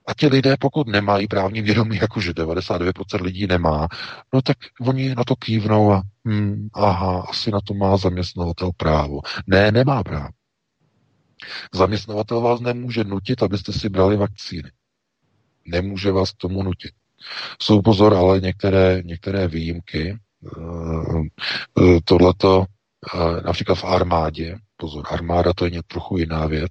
[0.09, 3.89] A ti lidé, pokud nemají právní vědomí, jakože 99% lidí nemá,
[4.35, 9.21] no tak oni na to kývnou a hm, aha, asi na to má zaměstnavatel právo.
[9.47, 10.42] Ne, nemá právo.
[11.75, 14.71] Zaměstnavatel vás nemůže nutit, abyste si brali vakcíny.
[15.67, 16.91] Nemůže vás k tomu nutit.
[17.63, 20.19] Jsou pozor, ale některé, některé výjimky.
[20.47, 21.23] Eh,
[21.81, 22.65] eh, tohleto
[23.15, 26.71] eh, například v armádě, pozor, armáda to je trochu jiná věc,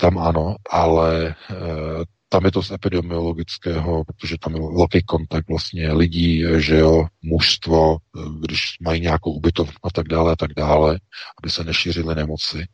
[0.00, 1.34] tam ano, ale
[2.34, 7.96] tam je to z epidemiologického, protože tam je velký kontakt vlastně lidí, že jo, mužstvo,
[8.40, 10.98] když mají nějakou ubytovnu a tak dále a tak dále,
[11.42, 12.66] aby se nešířily nemoci.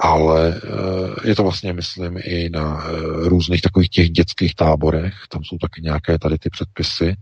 [0.00, 5.44] Ale eh, je to vlastně, myslím, i na eh, různých takových těch dětských táborech, tam
[5.44, 7.16] jsou taky nějaké tady ty předpisy,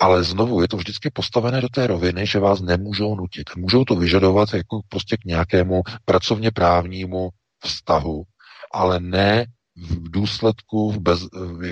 [0.00, 3.50] ale znovu je to vždycky postavené do té roviny, že vás nemůžou nutit.
[3.56, 7.28] Můžou to vyžadovat jako prostě k nějakému pracovně právnímu
[7.64, 8.22] vztahu,
[8.72, 9.46] ale ne
[9.76, 11.28] v důsledku bez,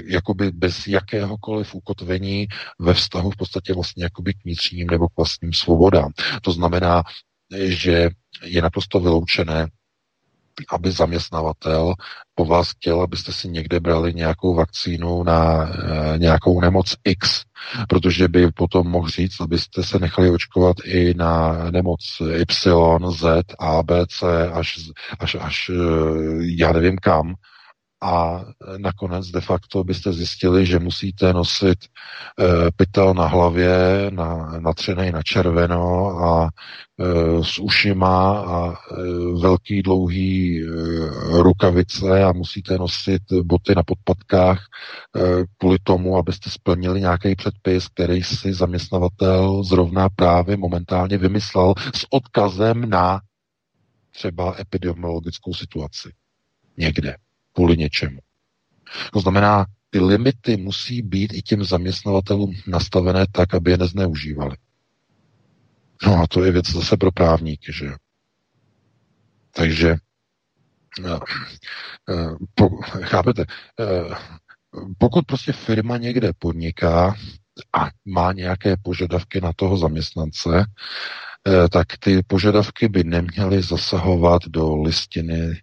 [0.06, 2.48] jakoby bez jakéhokoliv ukotvení
[2.78, 6.12] ve vztahu v podstatě vlastně jakoby k vnitřním nebo k vlastním svobodám.
[6.42, 7.02] To znamená,
[7.58, 8.10] že
[8.44, 9.66] je naprosto vyloučené,
[10.70, 11.94] aby zaměstnavatel
[12.34, 17.42] po vás chtěl, abyste si někde brali nějakou vakcínu na e, nějakou nemoc X,
[17.88, 22.00] protože by potom mohl říct, abyste se nechali očkovat i na nemoc
[22.36, 24.78] Y, Z, A, B, C, až,
[25.18, 25.74] až, až e,
[26.40, 27.34] já nevím kam,
[28.02, 28.44] a
[28.78, 33.70] nakonec de facto byste zjistili, že musíte nosit e, pytel na hlavě,
[34.10, 38.74] na, natřený na červeno a e, s ušima a e,
[39.40, 40.66] velký dlouhý e,
[41.42, 45.20] rukavice a musíte nosit boty na podpatkách e,
[45.58, 52.90] kvůli tomu, abyste splnili nějaký předpis, který si zaměstnavatel zrovna právě momentálně vymyslel s odkazem
[52.90, 53.20] na
[54.10, 56.12] třeba epidemiologickou situaci.
[56.76, 57.16] Někde
[57.52, 58.18] kvůli něčemu.
[59.12, 64.56] To znamená, ty limity musí být i těm zaměstnavatelům nastavené tak, aby je nezneužívali.
[66.06, 67.96] No a to je věc zase pro právníky, že jo.
[69.54, 69.96] Takže
[71.04, 71.18] eh,
[72.10, 72.68] eh, po,
[73.02, 73.44] chápete,
[73.80, 74.14] eh,
[74.98, 77.14] pokud prostě firma někde podniká
[77.72, 80.64] a má nějaké požadavky na toho zaměstnance,
[81.70, 85.56] tak ty požadavky by neměly zasahovat do listiny e,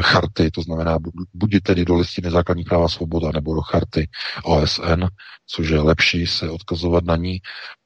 [0.00, 0.98] charty, to znamená
[1.34, 4.08] buď tedy do listiny základních práva svoboda nebo do charty
[4.44, 5.04] OSN,
[5.46, 7.38] což je lepší se odkazovat na ní,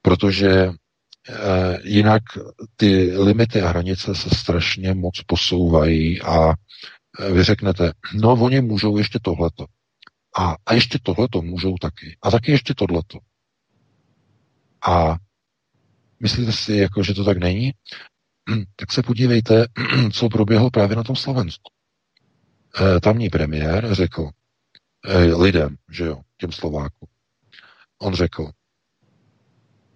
[0.03, 0.73] protože e,
[1.85, 2.23] jinak
[2.77, 6.53] ty limity a hranice se strašně moc posouvají a
[7.32, 9.66] vy řeknete, no oni můžou ještě tohleto.
[10.39, 12.16] A, a ještě tohleto můžou taky.
[12.23, 13.19] A taky ještě tohleto.
[14.86, 15.16] A
[16.23, 17.73] Myslíte si, jako, že to tak není?
[18.77, 19.66] Tak se podívejte,
[20.12, 21.73] co proběhlo právě na tom Slovensku.
[22.81, 24.31] E, tamní premiér řekl
[25.05, 27.09] e, lidem, že jo, těm Slovákům.
[27.99, 28.51] On řekl,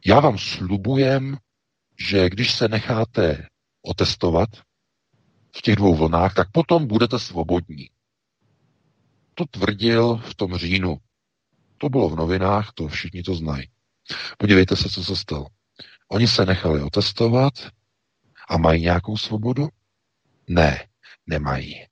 [0.07, 1.36] já vám slubujem,
[2.11, 3.47] že když se necháte
[3.82, 4.48] otestovat
[5.57, 7.90] v těch dvou vlnách, tak potom budete svobodní.
[9.35, 10.98] To tvrdil v tom říjnu.
[11.78, 13.70] To bylo v novinách, to všichni to znají.
[14.39, 15.47] Podívejte se, co se stalo.
[16.08, 17.52] Oni se nechali otestovat
[18.48, 19.68] a mají nějakou svobodu?
[20.48, 20.88] Ne,
[21.26, 21.86] nemají.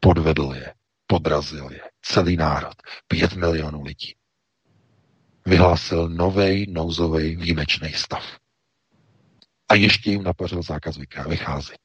[0.00, 0.74] Podvedl je,
[1.06, 2.74] podrazil je celý národ,
[3.08, 4.14] pět milionů lidí.
[5.46, 8.38] Vyhlásil nový nouzový výjimečný stav.
[9.68, 10.96] A ještě jim napařil zákaz
[11.28, 11.78] vycházet.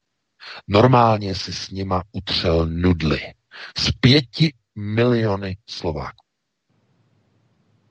[0.68, 3.34] Normálně si s nima utřel nudly.
[3.78, 6.26] Z pěti miliony Slováků.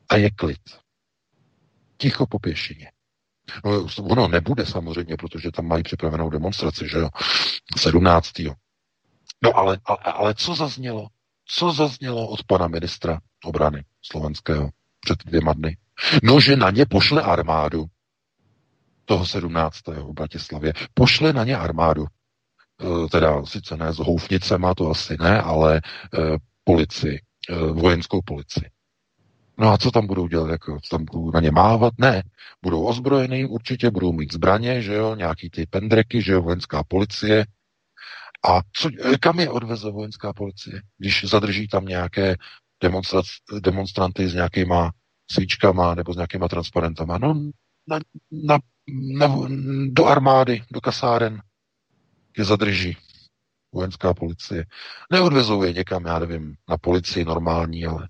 [0.10, 0.62] A je klid.
[1.98, 2.92] Ticho po pěšině.
[3.66, 7.10] No, ono nebude samozřejmě, protože tam mají připravenou demonstraci, že jo?
[7.78, 8.40] 17.
[9.44, 11.08] No ale, ale, ale co zaznělo?
[11.48, 14.70] Co zaznělo od pana ministra obrany slovenského
[15.00, 15.78] před dvěma dny?
[16.24, 17.86] No, že na ně pošle armádu
[19.06, 19.88] toho 17.
[19.88, 20.74] v Bratislavě.
[20.94, 22.06] Pošle na ně armádu.
[22.06, 25.82] E, teda sice ne s houfnicema, to asi ne, ale e,
[26.64, 28.70] policii, e, vojenskou policii.
[29.58, 30.50] No a co tam budou dělat?
[30.50, 31.94] Jako, co tam budou na ně mávat?
[31.98, 32.24] Ne.
[32.62, 37.46] Budou ozbrojení určitě, budou mít zbraně, že jo, nějaký ty pendreky, že jo, vojenská policie.
[38.50, 42.36] A co, kam je odveze vojenská policie, když zadrží tam nějaké
[43.62, 44.92] demonstranty s nějakýma
[45.32, 47.18] svíčkama nebo s nějakýma transparentama?
[47.18, 47.34] No,
[47.88, 48.00] na,
[48.32, 48.60] na,
[49.18, 49.48] na,
[49.90, 51.42] do armády, do kasáren
[52.38, 52.98] je zadrží
[53.72, 54.66] vojenská policie.
[55.12, 58.10] Neodvezou je někam, já nevím, na policii normální, ale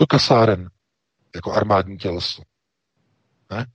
[0.00, 0.70] do kasáren,
[1.34, 2.42] jako armádní těleso.
[3.50, 3.66] Ne?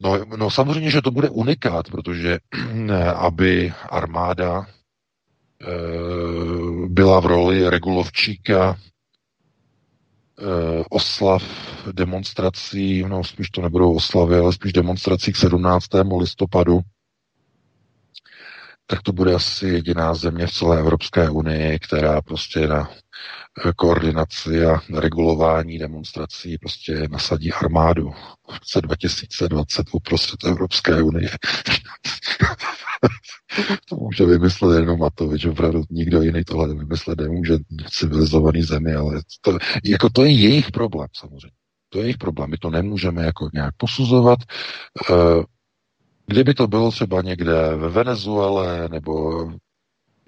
[0.00, 2.38] No, no samozřejmě, že to bude unikát, protože
[3.14, 4.66] aby armáda e,
[6.88, 8.76] byla v roli regulovčíka
[10.90, 11.42] oslav
[11.92, 15.86] demonstrací, no spíš to nebudou oslavy, ale spíš demonstrací k 17.
[16.18, 16.80] listopadu,
[18.86, 22.90] tak to bude asi jediná země v celé Evropské unii, která prostě na
[23.76, 31.30] koordinaci a regulování demonstrací prostě nasadí armádu v roce 2020 uprostřed Evropské unie.
[33.88, 37.58] to může vymyslet jenom Matovič, opravdu nikdo jiný tohle vymyslet nemůže
[37.90, 41.56] civilizovaný zemi, ale to, jako to je jejich problém samozřejmě.
[41.88, 42.50] To je jejich problém.
[42.50, 44.38] My to nemůžeme jako nějak posuzovat.
[45.10, 45.42] Eh,
[46.26, 49.44] kdyby to bylo třeba někde ve Venezuele nebo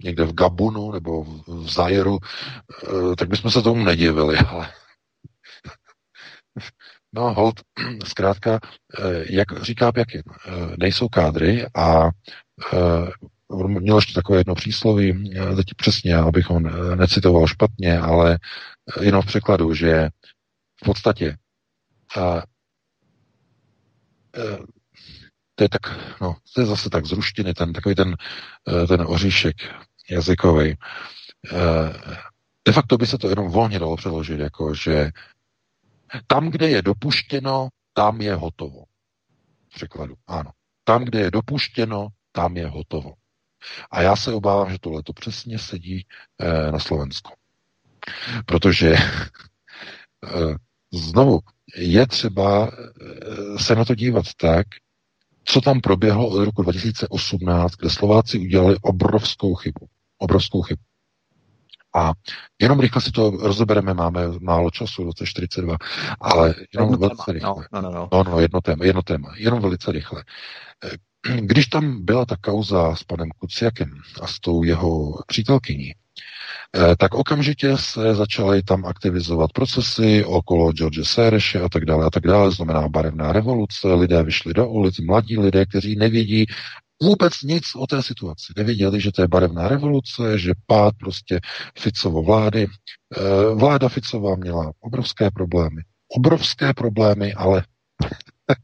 [0.05, 4.73] někde v Gabunu nebo v Zajeru, eh, tak bychom se tomu nedivili, ale
[7.13, 7.61] no hold,
[8.05, 8.61] zkrátka,
[8.99, 10.23] eh, jak říká Pěkin,
[10.79, 12.09] nejsou kádry a
[13.67, 16.61] měl ještě takové jedno přísloví, teď přesně, abych ho
[16.95, 18.39] necitoval špatně, ale
[19.01, 20.09] jenom v překladu, že
[20.83, 21.37] v podstatě
[22.17, 22.43] a, a,
[25.55, 25.81] to je tak,
[26.21, 27.13] no, to je zase tak z
[27.57, 28.17] ten takový ten,
[28.89, 29.57] ten oříšek
[30.11, 30.77] jazykový.
[32.67, 35.11] De facto by se to jenom volně dalo přeložit, jako že
[36.27, 38.85] tam, kde je dopuštěno, tam je hotovo.
[39.71, 40.51] V překladu, ano.
[40.85, 43.15] Tam, kde je dopuštěno, tam je hotovo.
[43.91, 46.07] A já se obávám, že tohle to přesně sedí
[46.39, 47.33] e, na Slovensku.
[48.47, 49.01] Protože e,
[50.93, 51.41] znovu
[51.77, 52.71] je třeba
[53.57, 54.67] se na to dívat tak,
[55.45, 59.87] co tam proběhlo od roku 2018, kde Slováci udělali obrovskou chybu.
[60.19, 60.83] Obrovskou chybu.
[61.97, 62.13] A
[62.61, 65.77] jenom rychle si to rozebereme, máme málo času, 2042,
[66.21, 67.35] ale jenom jedno velice téma.
[67.35, 67.69] rychle.
[67.73, 68.09] No, no, no.
[68.13, 70.25] no, no jedno téma, jedno téma, jenom velice rychle.
[71.41, 73.91] Když tam byla ta kauza s panem Kuciakem
[74.23, 75.93] a s tou jeho přítelkyní,
[76.77, 82.11] eh, tak okamžitě se začaly tam aktivizovat procesy okolo George Sereše a tak dále a
[82.11, 86.47] tak dále, znamená barevná revoluce, lidé vyšli do ulic, mladí lidé, kteří nevědí
[87.03, 88.53] vůbec nic o té situaci.
[88.57, 91.41] Nevěděli, že to je barevná revoluce, že pád prostě
[91.79, 92.67] Ficovo vlády.
[93.17, 95.83] Eh, vláda Ficová měla obrovské problémy.
[96.17, 97.65] Obrovské problémy, ale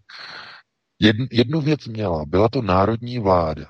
[1.32, 2.24] jednu věc měla.
[2.26, 3.66] Byla to národní vláda.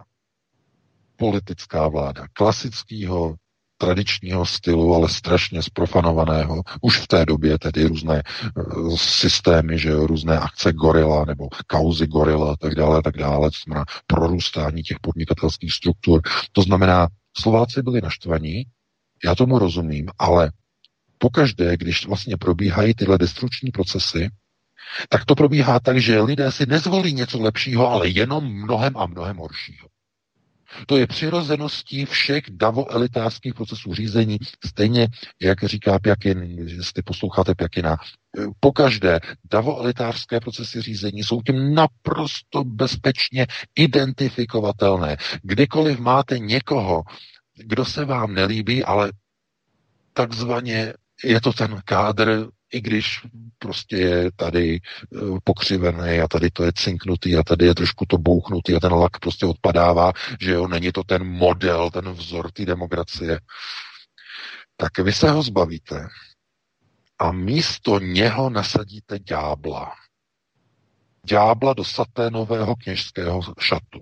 [1.17, 2.27] Politická vláda.
[2.33, 3.35] Klasického
[3.79, 6.63] tradičního stylu, ale strašně zprofanovaného.
[6.81, 8.23] Už v té době tedy různé
[8.57, 13.17] uh, systémy, že jo, různé akce gorila nebo kauzy gorila a tak dále, a tak
[13.17, 16.21] dále, to znamená prorůstání těch podnikatelských struktur.
[16.53, 18.65] To znamená, Slováci byli naštvaní,
[19.25, 20.53] já tomu rozumím, ale
[21.19, 24.31] pokaždé, když vlastně probíhají tyhle destrukční procesy,
[25.09, 29.37] tak to probíhá tak, že lidé si nezvolí něco lepšího, ale jenom mnohem a mnohem
[29.37, 29.89] horšího.
[30.87, 35.09] To je přirozeností všech davoelitářských procesů řízení, stejně
[35.43, 37.97] jak říká Pjakin, jestli posloucháte Pjakina,
[38.61, 39.21] pokaždé
[39.51, 45.17] davoelitářské procesy řízení jsou tím naprosto bezpečně identifikovatelné.
[45.43, 47.03] Kdykoliv máte někoho,
[47.57, 49.13] kdo se vám nelíbí, ale
[50.13, 53.21] takzvaně je to ten kádr i když
[53.59, 58.19] prostě je tady eh, pokřivený a tady to je cinknutý a tady je trošku to
[58.19, 62.65] bouchnutý a ten lak prostě odpadává, že jo, není to ten model, ten vzor té
[62.65, 63.41] demokracie,
[64.77, 66.09] tak vy se ho zbavíte
[67.19, 69.93] a místo něho nasadíte ďábla.
[71.27, 74.01] Ďábla do saténového kněžského šatu.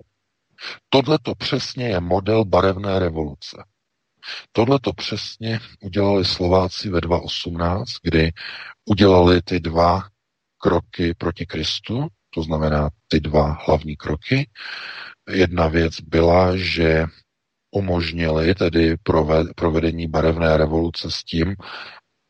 [0.89, 3.63] Tohle to přesně je model barevné revoluce.
[4.51, 8.31] Tohle to přesně udělali Slováci ve 2018, kdy
[8.85, 10.03] udělali ty dva
[10.57, 14.49] kroky proti Kristu, to znamená ty dva hlavní kroky.
[15.29, 17.05] Jedna věc byla, že
[17.71, 18.95] umožnili tedy
[19.55, 21.55] provedení barevné revoluce s tím,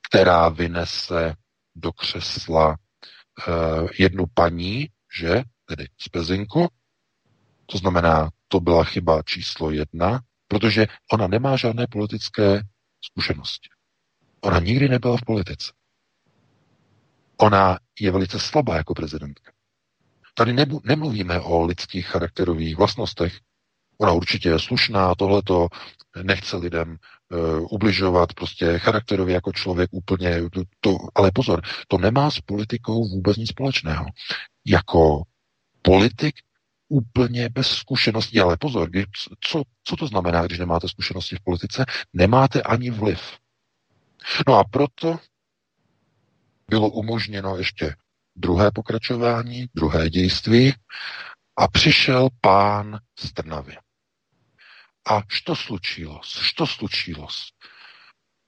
[0.10, 1.34] která vynese
[1.76, 4.88] do křesla uh, jednu paní,
[5.20, 6.68] že, tedy z Pezinku,
[7.66, 10.22] to znamená, to byla chyba číslo jedna,
[10.54, 12.62] protože ona nemá žádné politické
[13.02, 13.70] zkušenosti.
[14.42, 15.74] Ona nikdy nebyla v politice.
[17.38, 19.52] Ona je velice slabá jako prezidentka.
[20.34, 20.54] Tady
[20.84, 23.34] nemluvíme o lidských charakterových vlastnostech.
[23.98, 25.68] Ona určitě je slušná, tohleto
[26.24, 30.42] nechce lidem uh, ubližovat, prostě charakterově jako člověk úplně,
[30.80, 34.06] to, ale pozor, to nemá s politikou vůbec nic společného.
[34.66, 35.24] Jako
[35.82, 36.36] politik
[36.94, 38.40] úplně bez zkušeností.
[38.40, 39.06] Ale pozor, kdy,
[39.42, 41.86] co, co to znamená, když nemáte zkušenosti v politice?
[42.14, 43.22] Nemáte ani vliv.
[44.48, 45.20] No a proto
[46.70, 47.96] bylo umožněno ještě
[48.36, 50.74] druhé pokračování, druhé dějství
[51.58, 53.78] a přišel pán z Trnavy.
[55.10, 56.22] A što slučilo?
[56.24, 57.28] Što slučilo?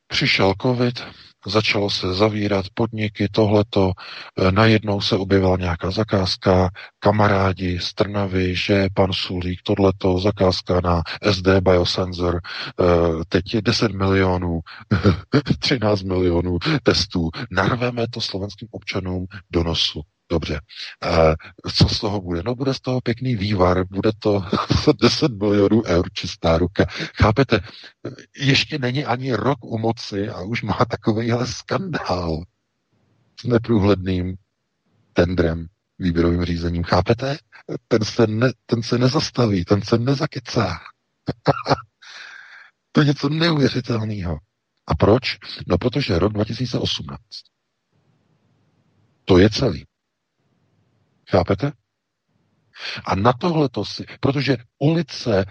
[0.07, 1.03] Přišel covid,
[1.45, 3.91] začalo se zavírat podniky, tohleto,
[4.39, 6.69] e, najednou se objevila nějaká zakázka,
[6.99, 11.01] kamarádi z Trnavy, že pan Sulík, tohleto, zakázka na
[11.31, 12.41] SD Biosensor, e,
[13.29, 14.59] teď je 10 milionů,
[15.59, 20.01] 13 milionů testů, narveme to slovenským občanům do nosu.
[20.29, 20.61] Dobře.
[21.75, 22.43] Co z toho bude?
[22.45, 24.43] No bude z toho pěkný vývar, bude to
[25.01, 26.85] 10 milionů eur čistá ruka.
[27.15, 27.59] Chápete?
[28.37, 32.43] Ještě není ani rok u moci a už má takovýhle skandál
[33.39, 34.35] s neprůhledným
[35.13, 35.67] tendrem,
[35.99, 36.83] výběrovým řízením.
[36.83, 37.37] Chápete?
[37.87, 40.79] Ten se, ne, ten se nezastaví, ten se nezakecá.
[42.91, 44.37] to je něco neuvěřitelného.
[44.87, 45.37] A proč?
[45.67, 47.19] No protože rok 2018
[49.25, 49.85] to je celý.
[51.29, 51.71] Chápete?
[53.05, 55.45] A na tohle to si, protože ulice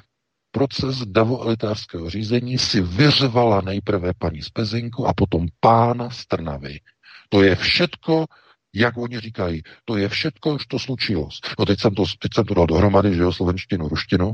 [0.50, 6.80] proces davoelitářského řízení si vyřvala nejprve paní z Pezinku a potom pána z Trnavy.
[7.28, 8.26] To je všetko,
[8.74, 11.28] jak oni říkají, to je všetko, to slučilo.
[11.58, 14.32] No teď jsem to, teď jsem to dal dohromady, že jo, slovenštinu, ruštinu,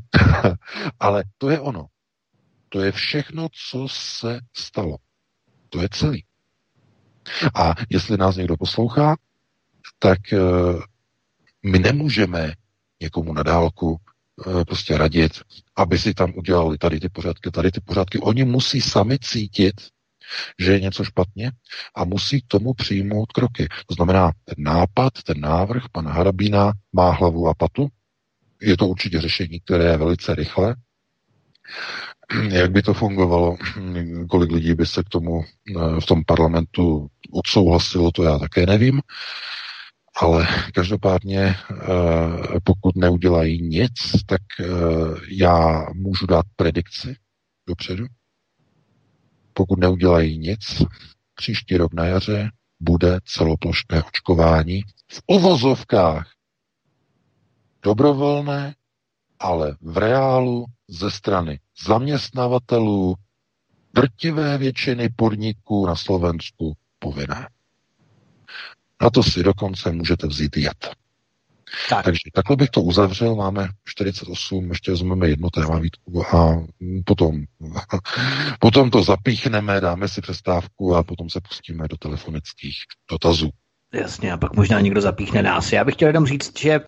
[1.00, 1.86] ale to je ono.
[2.68, 4.96] To je všechno, co se stalo.
[5.68, 6.24] To je celý.
[7.54, 9.16] A jestli nás někdo poslouchá,
[9.98, 10.38] tak eh,
[11.62, 12.52] my nemůžeme
[13.02, 13.96] někomu na dálku
[14.60, 15.32] e, prostě radit,
[15.76, 18.18] aby si tam udělali tady ty pořádky, tady ty pořádky.
[18.18, 19.74] Oni musí sami cítit,
[20.58, 21.52] že je něco špatně
[21.94, 23.68] a musí k tomu přijmout kroky.
[23.86, 27.88] To znamená, ten nápad, ten návrh pana Harabína má hlavu a patu.
[28.62, 30.76] Je to určitě řešení, které je velice rychle.
[32.50, 33.56] Jak by to fungovalo,
[34.30, 39.00] kolik lidí by se k tomu e, v tom parlamentu odsouhlasilo, to já také nevím.
[40.16, 41.56] Ale každopádně, eh,
[42.64, 43.92] pokud neudělají nic,
[44.26, 44.64] tak eh,
[45.28, 47.16] já můžu dát predikci
[47.68, 48.06] dopředu.
[49.52, 50.82] Pokud neudělají nic,
[51.34, 52.50] příští rok na jaře
[52.80, 54.82] bude celoplošné očkování
[55.12, 56.32] v uvozovkách
[57.82, 58.74] dobrovolné,
[59.38, 63.14] ale v reálu ze strany zaměstnavatelů
[63.94, 67.48] drtivé většiny podniků na Slovensku povinné.
[69.00, 70.88] Na to si dokonce můžete vzít jed.
[71.88, 72.04] Tak.
[72.04, 76.66] Takže takhle bych to uzavřel, máme 48, ještě vezmeme jedno téma výtku a
[77.04, 77.42] potom,
[78.60, 82.76] potom to zapíchneme, dáme si přestávku a potom se pustíme do telefonických
[83.10, 83.50] dotazů.
[83.94, 85.72] Jasně, a pak možná někdo zapíchne nás.
[85.72, 86.80] Já bych chtěl jenom říct, že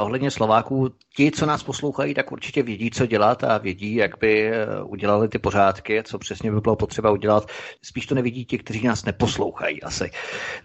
[0.00, 4.50] ohledně Slováků, ti, co nás poslouchají, tak určitě vědí, co dělat a vědí, jak by
[4.50, 7.48] uh, udělali ty pořádky, co přesně by bylo potřeba udělat.
[7.82, 10.10] Spíš to nevidí ti, kteří nás neposlouchají asi.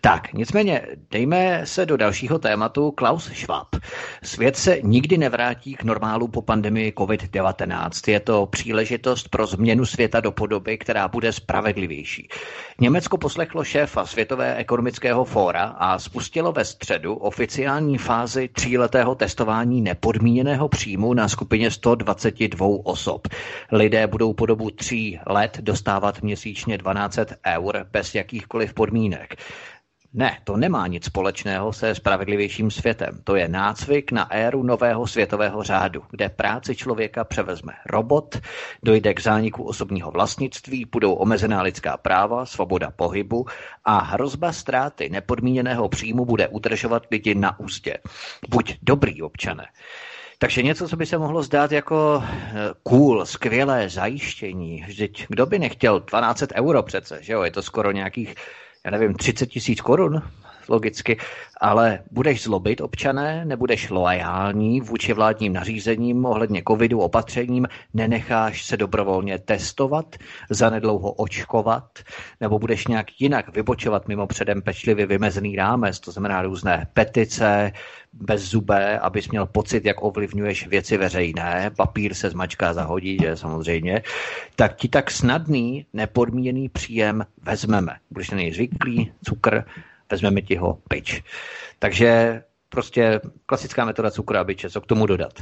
[0.01, 2.91] Tak, nicméně, dejme se do dalšího tématu.
[2.91, 3.75] Klaus Schwab.
[4.23, 8.11] Svět se nikdy nevrátí k normálu po pandemii COVID-19.
[8.11, 12.27] Je to příležitost pro změnu světa do podoby, která bude spravedlivější.
[12.81, 18.49] Německo poslechlo šéfa Světové ekonomického fóra a spustilo ve středu oficiální fázi
[18.99, 23.27] tříletého testování nepodmíněného příjmu na skupině 122 osob.
[23.71, 29.35] Lidé budou po dobu tří let dostávat měsíčně 12 eur bez jakýchkoliv podmínek.
[30.13, 33.21] Ne, to nemá nic společného se spravedlivějším světem.
[33.23, 38.39] To je nácvik na éru nového světového řádu, kde práci člověka převezme robot,
[38.83, 43.45] dojde k zániku osobního vlastnictví, budou omezená lidská práva, svoboda pohybu
[43.85, 47.97] a hrozba ztráty nepodmíněného příjmu bude udržovat lidi na úzdě.
[48.49, 49.65] Buď dobrý občané.
[50.37, 52.53] Takže něco, co by se mohlo zdát jako eh,
[52.83, 54.83] cool, skvělé zajištění.
[54.87, 57.43] Vždyť kdo by nechtěl 12 euro přece, že jo?
[57.43, 58.35] Je to skoro nějakých
[58.85, 60.21] já nevím, 30 tisíc korun,
[60.69, 61.17] logicky,
[61.61, 69.39] ale budeš zlobit občané, nebudeš loajální vůči vládním nařízením ohledně covidu opatřením, nenecháš se dobrovolně
[69.39, 70.15] testovat,
[70.49, 71.99] zanedlouho očkovat,
[72.41, 77.71] nebo budeš nějak jinak vybočovat mimo předem pečlivě vymezený rámec, to znamená různé petice,
[78.13, 84.01] bez zubé, abys měl pocit, jak ovlivňuješ věci veřejné, papír se zmačká zahodí, že samozřejmě,
[84.55, 87.95] tak ti tak snadný, nepodmíněný příjem vezmeme.
[88.11, 89.63] Budeš na něj zvyklý, cukr,
[90.11, 91.23] vezmeme ti ho pryč.
[91.79, 94.09] Takže prostě klasická metoda
[94.43, 95.33] byče, co k tomu dodat?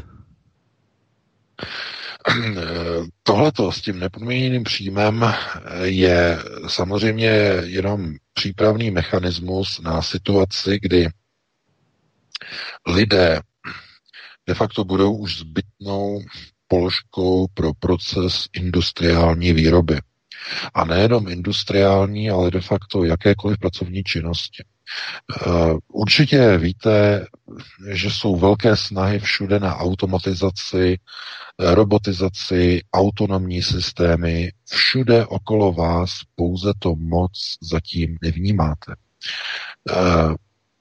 [3.24, 5.34] Tohleto s tím nepodmíněným příjmem
[5.84, 7.30] je samozřejmě
[7.64, 11.08] jenom přípravný mechanismus na situaci, kdy
[12.88, 13.42] lidé
[14.48, 16.22] de facto budou už zbytnou
[16.68, 20.00] položkou pro proces industriální výroby.
[20.74, 24.64] A nejenom industriální, ale de facto jakékoliv pracovní činnosti.
[25.88, 27.26] Určitě víte,
[27.92, 31.00] že jsou velké snahy všude na automatizaci,
[31.60, 34.52] robotizaci, autonomní systémy.
[34.70, 38.96] Všude okolo vás pouze to moc zatím nevnímáte.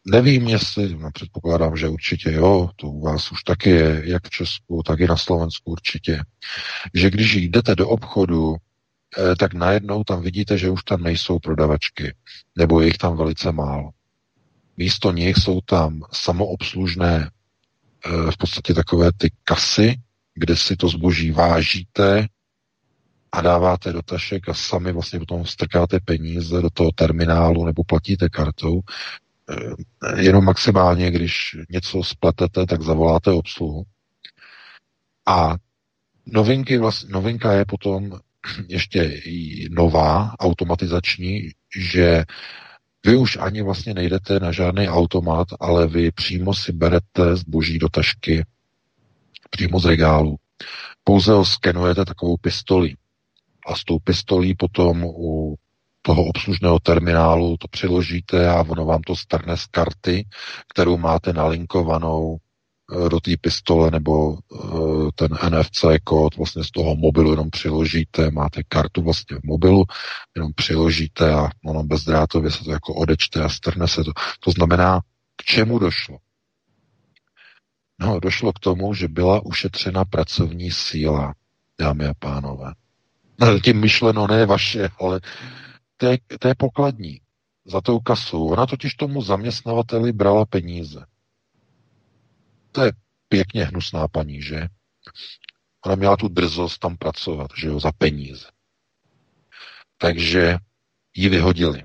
[0.08, 4.30] Nevím, jestli, no předpokládám, že určitě jo, to u vás už taky je, jak v
[4.30, 6.20] Česku, tak i na Slovensku určitě,
[6.94, 8.56] že když jdete do obchodu,
[9.38, 12.14] tak najednou tam vidíte, že už tam nejsou prodavačky,
[12.56, 13.90] nebo je jich tam velice málo.
[14.76, 20.00] Místo nich jsou tam samoobslužné eh, v podstatě takové ty kasy,
[20.34, 22.28] kde si to zboží vážíte
[23.32, 28.28] a dáváte do tašek a sami vlastně potom strkáte peníze do toho terminálu nebo platíte
[28.28, 28.80] kartou.
[29.50, 33.84] Eh, jenom maximálně, když něco spletete, tak zavoláte obsluhu.
[35.26, 35.56] A
[36.26, 38.20] novinky, vlastně, novinka je potom
[38.68, 42.24] ještě i nová, automatizační, že
[43.06, 47.88] vy už ani vlastně nejdete na žádný automat, ale vy přímo si berete zboží do
[47.88, 48.44] tašky,
[49.50, 50.36] přímo z regálu.
[51.04, 52.94] Pouze ho skenujete takovou pistoli.
[53.66, 55.56] A s tou pistolí potom u
[56.02, 60.26] toho obslužného terminálu to přiložíte a ono vám to strne z karty,
[60.74, 62.36] kterou máte nalinkovanou
[63.08, 68.62] do té pistole nebo uh, ten NFC kód vlastně z toho mobilu jenom přiložíte, máte
[68.62, 69.84] kartu vlastně v mobilu,
[70.36, 74.12] jenom přiložíte a ono bezdrátově se to jako odečte a strne se to.
[74.40, 75.00] To znamená,
[75.36, 76.18] k čemu došlo?
[78.00, 81.34] No, došlo k tomu, že byla ušetřena pracovní síla,
[81.80, 82.72] dámy a pánové.
[83.64, 85.20] Tím myšleno ne vaše, ale
[85.96, 87.20] té, té pokladní
[87.66, 88.46] za tou kasou.
[88.48, 91.04] Ona totiž tomu zaměstnavateli brala peníze.
[92.76, 92.92] To je
[93.28, 94.68] pěkně hnusná paní, že?
[95.86, 98.46] Ona měla tu drzost tam pracovat, že jo, za peníze.
[99.98, 100.56] Takže
[101.14, 101.82] ji vyhodili.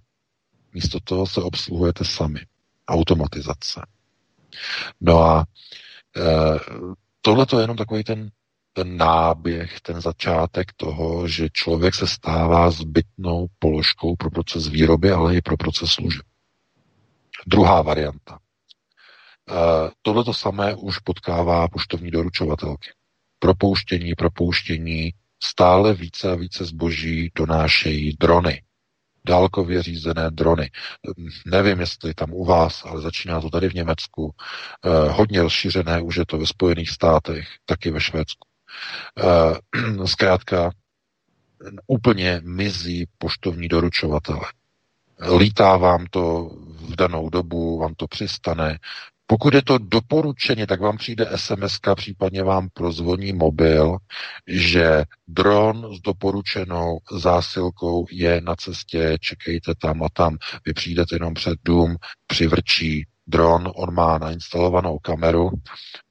[0.73, 2.39] Místo toho se obsluhujete sami.
[2.87, 3.81] Automatizace.
[5.01, 5.45] No a
[6.17, 6.21] e,
[7.21, 8.31] tohle to je jenom takový ten
[8.73, 15.35] ten náběh, ten začátek toho, že člověk se stává zbytnou položkou pro proces výroby, ale
[15.35, 16.25] i pro proces služeb.
[17.47, 18.39] Druhá varianta.
[19.51, 22.89] E, Tohle to samé už potkává poštovní doručovatelky.
[23.39, 25.13] Propouštění, propouštění,
[25.43, 28.63] stále více a více zboží donášejí drony.
[29.25, 30.71] Dálkově řízené drony.
[31.45, 34.35] Nevím, jestli tam u vás, ale začíná to tady v Německu.
[34.85, 38.47] Eh, hodně rozšířené už je to ve Spojených státech, taky ve Švédsku.
[39.23, 40.71] Uh, zkrátka
[41.87, 44.45] úplně mizí poštovní doručovatele.
[45.37, 46.49] Lítá vám to
[46.79, 48.79] v danou dobu, vám to přistane.
[49.31, 53.97] Pokud je to doporučeně, tak vám přijde SMS, případně vám prozvoní mobil,
[54.47, 60.37] že dron s doporučenou zásilkou je na cestě, čekejte tam a tam.
[60.65, 61.95] Vy přijdete jenom před dům,
[62.27, 65.51] přivrčí dron, on má nainstalovanou kameru,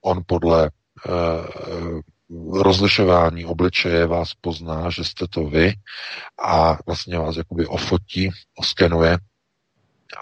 [0.04, 0.70] on podle
[1.08, 5.72] uh, rozlišování obličeje vás pozná, že jste to vy
[6.44, 9.18] a vlastně vás jakoby ofotí, oskenuje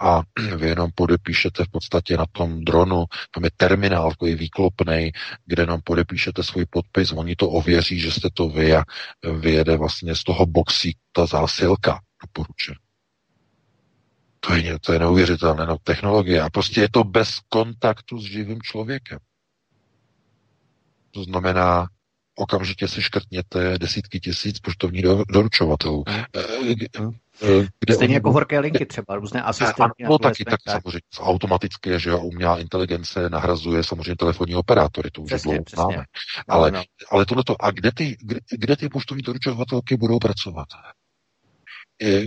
[0.01, 0.23] a
[0.56, 3.05] vy jenom podepíšete v podstatě na tom dronu,
[3.35, 5.12] tam je terminál takový výklopný,
[5.47, 8.82] kde jenom podepíšete svůj podpis, oni to ověří, že jste to vy a
[9.40, 12.74] vyjede vlastně z toho boxí ta zásilka doporučen.
[14.40, 18.62] To je, to je neuvěřitelné no, technologie a prostě je to bez kontaktu s živým
[18.62, 19.19] člověkem.
[21.10, 21.89] To znamená,
[22.35, 26.05] okamžitě si škrtněte desítky tisíc poštovních doručovatelů.
[27.43, 30.05] Eh, eh, kde Stejně on, jako horké linky třeba, různé asistenty.
[30.05, 35.51] No taky, tak samozřejmě automaticky, že umělá inteligence nahrazuje samozřejmě telefonní operátory, to už přesně,
[35.52, 36.05] dlouho známe.
[36.48, 36.82] No, ale, no.
[37.10, 40.66] ale tohleto, a kde ty, kde, kde ty poštovní doručovatelky budou pracovat?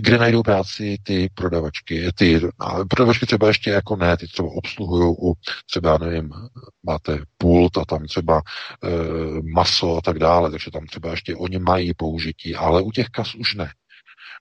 [0.00, 2.10] kde najdou práci ty prodavačky.
[2.14, 2.40] Ty
[2.88, 5.34] prodavačky třeba ještě jako ne, ty třeba obsluhují u
[5.66, 6.30] třeba, nevím,
[6.82, 8.42] máte pult a tam třeba
[8.84, 8.88] e,
[9.42, 13.34] maso a tak dále, takže tam třeba ještě oni mají použití, ale u těch kas
[13.34, 13.72] už ne.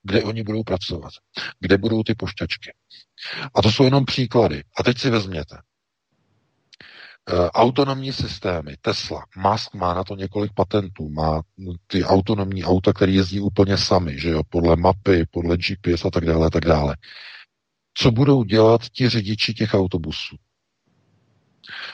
[0.04, 1.12] Kde oni budou pracovat?
[1.60, 2.74] Kde budou ty pošťačky?
[3.56, 4.64] A to jsou jenom příklady.
[4.80, 5.58] A teď si vezměte.
[7.30, 11.42] Eh, autonomní systémy, Tesla, Musk má na to několik patentů, má
[11.88, 16.26] ty autonomní auta, které jezdí úplně sami, že jo, podle mapy, podle GPS a tak
[16.26, 16.98] dále, a tak dále.
[17.94, 20.36] Co budou dělat ti řidiči těch autobusů?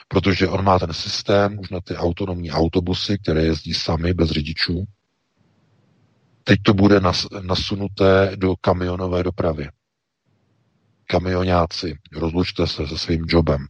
[0.08, 4.86] Protože on má ten systém už na ty autonomní autobusy, které jezdí sami, bez řidičů.
[6.48, 9.70] Teď to bude nas, nasunuté do kamionové dopravy.
[11.06, 13.68] Kamionáci, rozlučte se se svým jobem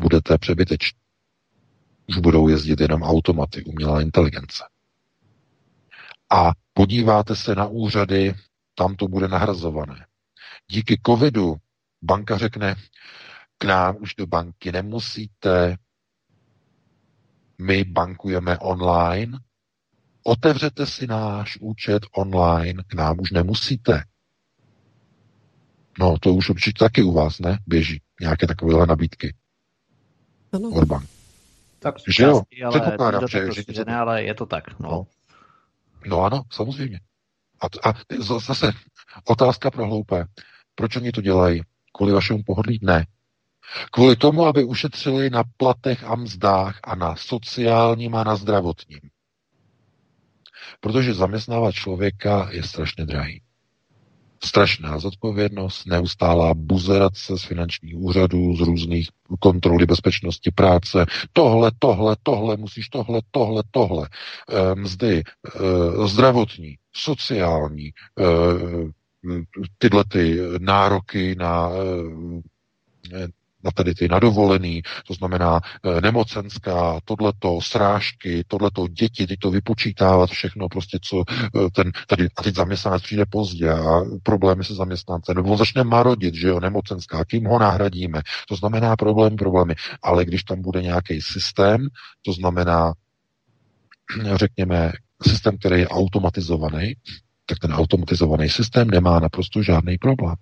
[0.00, 0.98] budete přebyteční.
[2.08, 4.64] Už budou jezdit jenom automaty, umělá inteligence.
[6.30, 8.34] A podíváte se na úřady,
[8.74, 10.06] tam to bude nahrazované.
[10.70, 11.56] Díky covidu
[12.02, 12.74] banka řekne,
[13.58, 15.76] k nám už do banky nemusíte,
[17.58, 19.38] my bankujeme online,
[20.24, 24.04] otevřete si náš účet online, k nám už nemusíte.
[25.98, 27.58] No, to už určitě taky u vás, ne?
[27.66, 29.34] Běží nějaké takovéhle nabídky.
[30.52, 30.68] Ano.
[30.68, 31.06] Orban.
[31.78, 34.80] Tak že jo, ale, předpokládám, že, že, že ne, ale je to tak.
[34.80, 34.90] No.
[34.90, 35.06] no.
[36.06, 37.00] No ano, samozřejmě.
[37.60, 37.94] A, a
[38.38, 38.72] zase
[39.24, 40.26] otázka pro hloupé.
[40.74, 41.62] Proč oni to dělají?
[41.92, 42.78] Kvůli vašemu pohodlí?
[42.82, 43.06] Ne.
[43.90, 49.00] Kvůli tomu, aby ušetřili na platech a mzdách a na sociálním a na zdravotním.
[50.82, 53.42] Protože zaměstnávat člověka je strašně drahý.
[54.44, 59.08] Strašná zodpovědnost, neustálá buzerace z finančních úřadů, z různých
[59.40, 61.06] kontroly bezpečnosti práce.
[61.32, 64.08] Tohle, tohle, tohle, musíš tohle, tohle, tohle.
[64.50, 67.92] E, mzdy, e, zdravotní, sociální, e,
[69.78, 71.70] tyhle ty nároky na
[73.64, 80.30] na tady ty nadovolený, to znamená e, nemocenská, tohleto, srážky, tohleto, děti, teď to vypočítávat
[80.30, 85.36] všechno, prostě co e, ten, tady, a teď zaměstnanec přijde pozdě a problémy se zaměstnancem,
[85.36, 90.24] nebo on začne marodit, že jo, nemocenská, kým ho nahradíme, to znamená problém, problémy, ale
[90.24, 91.86] když tam bude nějaký systém,
[92.22, 92.92] to znamená,
[94.34, 96.94] řekněme, systém, který je automatizovaný,
[97.46, 100.36] tak ten automatizovaný systém nemá naprosto žádný problém.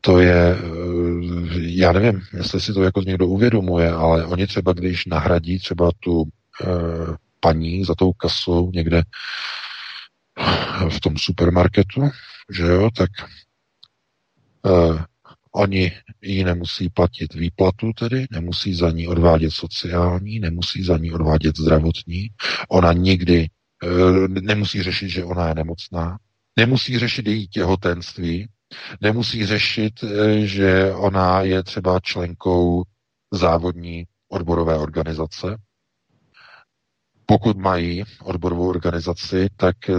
[0.00, 0.58] To je, eh,
[1.60, 6.24] já nevím, jestli si to jako někdo uvědomuje, ale oni třeba, když nahradí třeba tu
[6.24, 6.66] e,
[7.40, 9.02] paní za tou kasou někde
[10.88, 12.10] v tom supermarketu,
[12.50, 15.04] že jo, tak e,
[15.52, 15.92] oni
[16.22, 22.28] ji nemusí platit výplatu tedy, nemusí za ní odvádět sociální, nemusí za ní odvádět zdravotní,
[22.68, 23.48] ona nikdy e,
[24.28, 26.18] nemusí řešit, že ona je nemocná,
[26.56, 28.48] nemusí řešit její těhotenství,
[29.00, 32.82] Nemusí řešit, eh, že ona je třeba členkou
[33.32, 35.56] závodní odborové organizace.
[37.26, 39.98] Pokud mají odborovou organizaci, tak eh,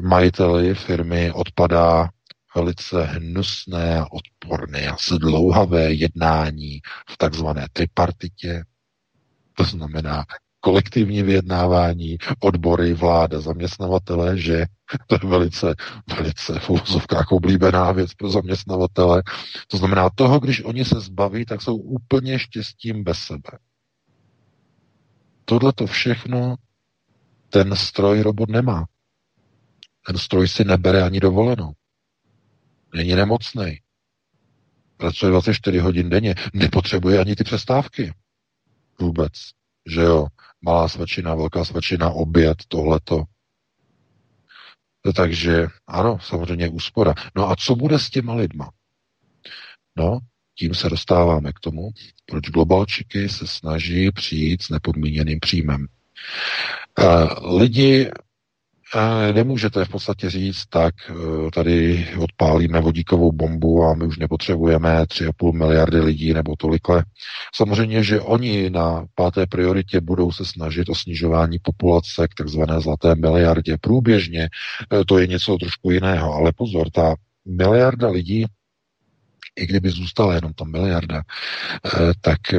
[0.00, 2.08] majiteli firmy odpadá
[2.54, 6.80] velice hnusné a odporné a zdlouhavé jednání
[7.10, 8.64] v takzvané tripartitě.
[9.56, 10.24] To znamená
[10.64, 14.64] kolektivní vyjednávání, odbory, vláda, zaměstnavatele, že
[15.06, 15.74] to je velice,
[16.16, 19.22] velice v úvozovkách oblíbená věc pro zaměstnavatele.
[19.66, 23.58] To znamená toho, když oni se zbaví, tak jsou úplně štěstím bez sebe.
[25.44, 26.56] Tohle to všechno
[27.50, 28.86] ten stroj robot nemá.
[30.06, 31.72] Ten stroj si nebere ani dovolenou.
[32.94, 33.78] Není nemocný.
[34.96, 36.34] Pracuje 24 hodin denně.
[36.54, 38.12] Nepotřebuje ani ty přestávky.
[39.00, 39.32] Vůbec.
[39.86, 40.26] Že jo?
[40.62, 43.24] Malá svačina, velká svačina, oběd, tohleto.
[45.16, 47.14] Takže ano, samozřejmě úspora.
[47.36, 48.70] No a co bude s těma lidma?
[49.96, 50.18] No,
[50.58, 51.90] tím se dostáváme k tomu,
[52.26, 55.86] proč globalčiky se snaží přijít s nepodmíněným příjmem.
[56.98, 58.10] Uh, lidi
[59.32, 61.14] Nemůžete v podstatě říct, tak eh,
[61.50, 67.04] tady odpálíme vodíkovou bombu a my už nepotřebujeme 3,5 miliardy lidí nebo tolikle.
[67.54, 73.14] Samozřejmě, že oni na páté prioritě budou se snažit o snižování populace k takzvané zlaté
[73.14, 73.76] miliardě.
[73.80, 74.48] Průběžně
[74.92, 77.14] eh, to je něco trošku jiného, ale pozor, ta
[77.46, 78.46] miliarda lidí
[79.56, 81.22] i kdyby zůstala jenom ta miliarda,
[81.86, 82.40] eh, tak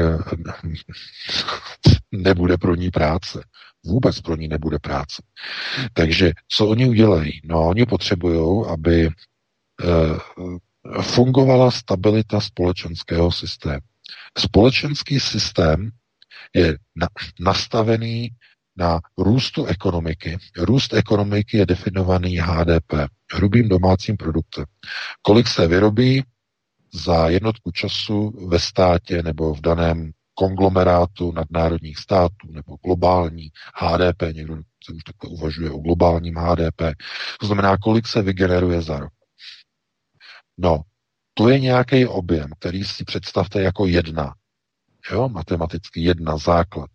[2.12, 3.44] nebude pro ní práce.
[3.86, 5.24] Vůbec pro ní nebude práce.
[5.94, 7.42] Takže co oni udělají?
[7.44, 9.12] No, oni potřebují, aby e,
[11.02, 13.82] fungovala stabilita společenského systému.
[14.38, 15.90] Společenský systém
[16.56, 17.08] je na,
[17.40, 18.30] nastavený
[18.78, 20.38] na růstu ekonomiky.
[20.58, 22.94] Růst ekonomiky je definovaný HDP,
[23.34, 24.66] hrubým domácím produktem.
[25.22, 26.24] Kolik se vyrobí
[26.94, 34.56] za jednotku času ve státě nebo v daném konglomerátu nadnárodních států nebo globální HDP, někdo
[34.84, 36.82] se už takhle uvažuje o globálním HDP,
[37.40, 39.14] to znamená, kolik se vygeneruje za rok.
[40.58, 40.82] No,
[41.34, 44.36] to je nějaký objem, který si představte jako jedna.
[45.12, 46.90] Jo, matematicky jedna základ.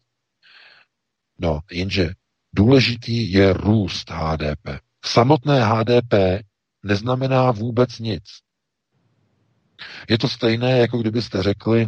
[1.38, 2.10] No, jenže
[2.52, 4.80] důležitý je růst HDP.
[5.04, 6.14] Samotné HDP
[6.82, 8.24] neznamená vůbec nic.
[10.08, 11.86] Je to stejné, jako kdybyste řekli,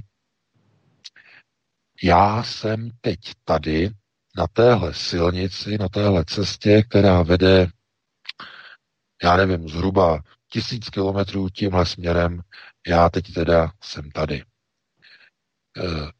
[2.02, 3.90] já jsem teď tady
[4.36, 7.68] na téhle silnici, na téhle cestě, která vede,
[9.22, 12.40] já nevím, zhruba tisíc kilometrů tímhle směrem,
[12.86, 14.44] já teď teda jsem tady.
[15.76, 16.10] Eh,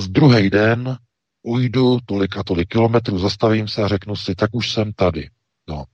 [0.00, 0.98] z druhý den
[1.42, 5.30] ujdu tolik a tolik kilometrů, zastavím se a řeknu si, tak už jsem tady.
[5.68, 5.84] No.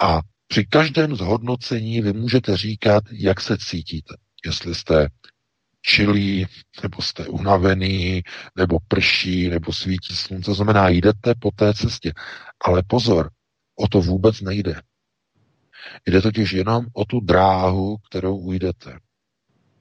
[0.00, 4.14] A Při každém zhodnocení vy můžete říkat, jak se cítíte.
[4.46, 5.08] Jestli jste
[5.88, 6.46] čilí,
[6.82, 8.22] nebo jste unavený,
[8.56, 10.54] nebo prší, nebo svítí slunce.
[10.54, 12.12] Znamená, jdete po té cestě.
[12.64, 13.30] Ale pozor,
[13.78, 14.82] o to vůbec nejde.
[16.06, 18.98] Jde totiž jenom o tu dráhu, kterou ujdete.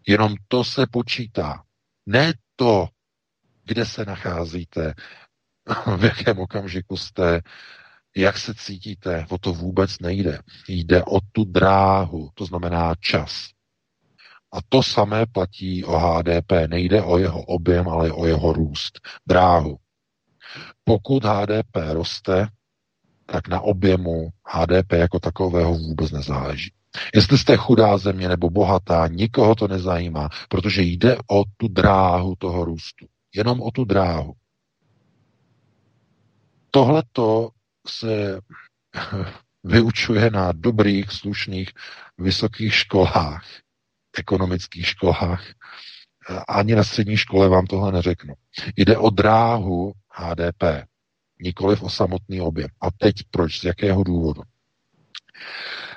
[0.08, 1.64] Jenom to se počítá.
[2.06, 2.88] Ne to,
[3.66, 4.94] kde se nacházíte,
[5.98, 7.42] v jakém okamžiku jste,
[8.16, 10.40] jak se cítíte, o to vůbec nejde.
[10.68, 13.57] Jde o tu dráhu, to znamená čas.
[14.54, 16.52] A to samé platí o HDP.
[16.68, 19.78] Nejde o jeho objem, ale o jeho růst, dráhu.
[20.84, 22.48] Pokud HDP roste,
[23.26, 26.72] tak na objemu HDP jako takového vůbec nezáleží.
[27.16, 32.66] Jestli jste chudá země nebo bohatá, nikoho to nezajímá, protože jde o tu dráhu toho
[32.66, 33.06] růstu.
[33.36, 34.34] Jenom o tu dráhu.
[36.72, 37.50] Tohleto
[37.88, 38.40] se
[39.64, 41.70] vyučuje na dobrých, slušných,
[42.18, 43.46] vysokých školách,
[44.20, 45.46] ekonomických školách.
[46.48, 48.34] Ani na střední škole vám tohle neřeknu.
[48.76, 50.64] Jde o dráhu HDP,
[51.42, 52.70] nikoliv o samotný objem.
[52.82, 53.60] A teď proč?
[53.60, 54.42] Z jakého důvodu?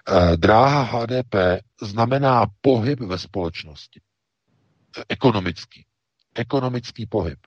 [0.09, 1.35] Eh, dráha HDP
[1.83, 4.01] znamená pohyb ve společnosti.
[5.09, 5.87] Ekonomický.
[6.35, 7.39] Ekonomický pohyb.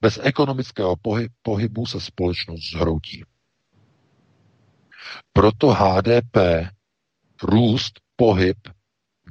[0.00, 0.96] Bez ekonomického
[1.42, 3.24] pohybu se společnost zhroutí.
[5.32, 6.36] Proto HDP,
[7.42, 8.58] růst, pohyb,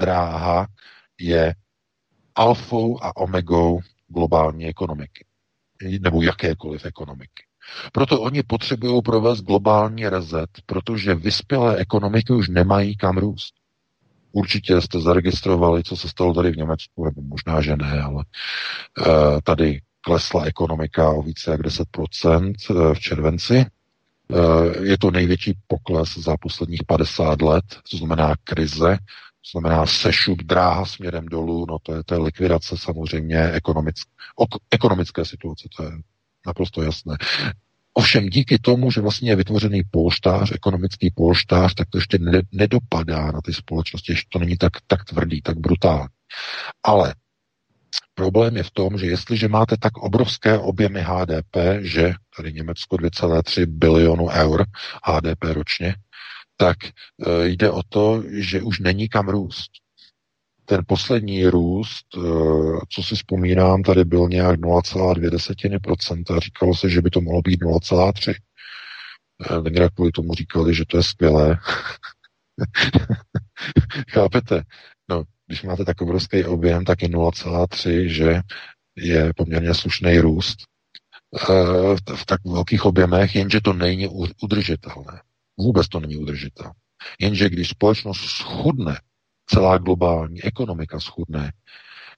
[0.02, 0.68] dráha
[1.20, 1.56] je
[2.36, 5.26] alfou a omegou globální ekonomiky.
[6.00, 7.44] Nebo jakékoliv ekonomiky.
[7.92, 13.54] Proto oni potřebují provést globální rezet, protože vyspělé ekonomiky už nemají kam růst.
[14.32, 19.06] Určitě jste zaregistrovali, co se stalo tady v Německu, nebo možná, že ne, ale uh,
[19.44, 23.66] tady klesla ekonomika o více jak 10% eh, v červenci.
[24.28, 28.98] Uh, je to největší pokles za posledních 50 let, to znamená krize,
[29.52, 34.12] znamená sešup dráha směrem dolů, no to je, to je likvidace samozřejmě ekonomické,
[34.72, 35.92] ekonomické situace, to je
[36.48, 37.16] naprosto jasné.
[37.94, 42.20] Ovšem díky tomu, že vlastně je vytvořený polštář, ekonomický polštář, tak to ještě
[42.52, 46.08] nedopadá na ty společnosti, ještě to není tak, tak tvrdý, tak brutální.
[46.84, 47.16] Ale
[48.14, 53.66] problém je v tom, že jestliže máte tak obrovské objemy HDP, že tady Německo 2,3
[53.66, 54.66] bilionu eur
[55.04, 55.96] HDP ročně,
[56.62, 56.90] tak e,
[57.48, 59.72] jde o to, že už není kam růst
[60.72, 62.20] ten poslední růst, eh,
[62.90, 66.40] co si vzpomínám, tady byl nějak 0,2%.
[66.40, 68.36] Říkalo se, že by to mohlo být 0,3%.
[69.52, 71.58] Eh, Tenkrát kvůli tomu říkali, že to je skvělé.
[74.12, 74.64] Chápete?
[75.10, 78.42] No, když máte tak obrovský objem, tak je 0,3, že
[78.96, 80.58] je poměrně slušný růst
[81.50, 84.08] eh, v tak velkých objemech, jenže to není
[84.42, 85.22] udržitelné.
[85.62, 86.74] Vůbec to není udržitelné.
[87.20, 89.00] Jenže když společnost schudne
[89.46, 91.52] celá globální ekonomika schudne,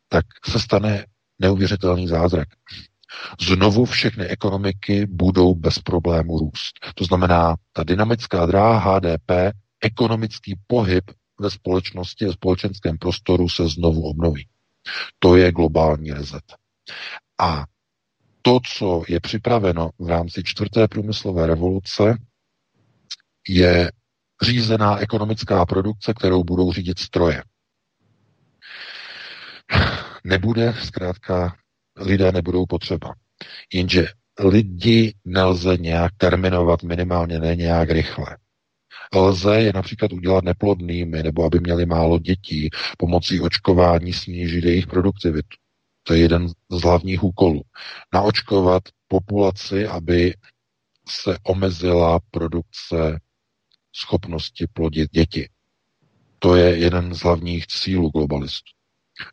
[0.10, 1.06] tak se stane
[1.40, 2.48] neuvěřitelný zázrak.
[3.42, 6.74] Znovu všechny ekonomiky budou bez problému růst.
[6.96, 9.32] To znamená, ta dynamická dráha HDP,
[9.84, 14.48] ekonomický pohyb ve společnosti, ve společenském prostoru se znovu obnoví.
[15.20, 16.44] To je globální rezet.
[17.40, 17.66] A
[18.42, 22.18] to, co je připraveno v rámci čtvrté průmyslové revoluce,
[23.50, 23.92] je
[24.42, 27.44] řízená ekonomická produkce, kterou budou řídit stroje.
[30.24, 31.56] Nebude, zkrátka,
[31.98, 33.14] lidé nebudou potřeba.
[33.74, 34.08] Jenže
[34.40, 38.38] lidi nelze nějak terminovat, minimálně ne nějak rychle.
[39.16, 45.58] Lze je například udělat neplodnými, nebo aby měli málo dětí, pomocí očkování snížit jejich produktivitu.
[46.04, 47.62] To je jeden z hlavních úkolů.
[48.14, 50.34] Naočkovat populaci, aby
[51.10, 53.20] se omezila produkce
[53.96, 55.50] schopnosti plodit děti.
[56.40, 58.72] To je jeden z hlavních cílů globalistů.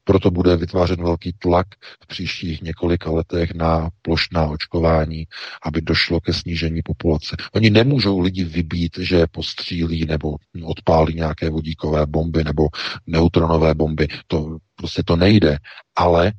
[0.05, 1.66] Proto bude vytvářen velký tlak
[2.03, 5.27] v příštích několika letech na plošná očkování,
[5.62, 7.37] aby došlo ke snížení populace.
[7.53, 12.69] Oni nemůžou lidi vybít, že postřílí nebo odpálí nějaké vodíkové bomby nebo
[13.07, 14.09] neutronové bomby.
[14.27, 15.59] To prostě to nejde.
[15.97, 16.32] Ale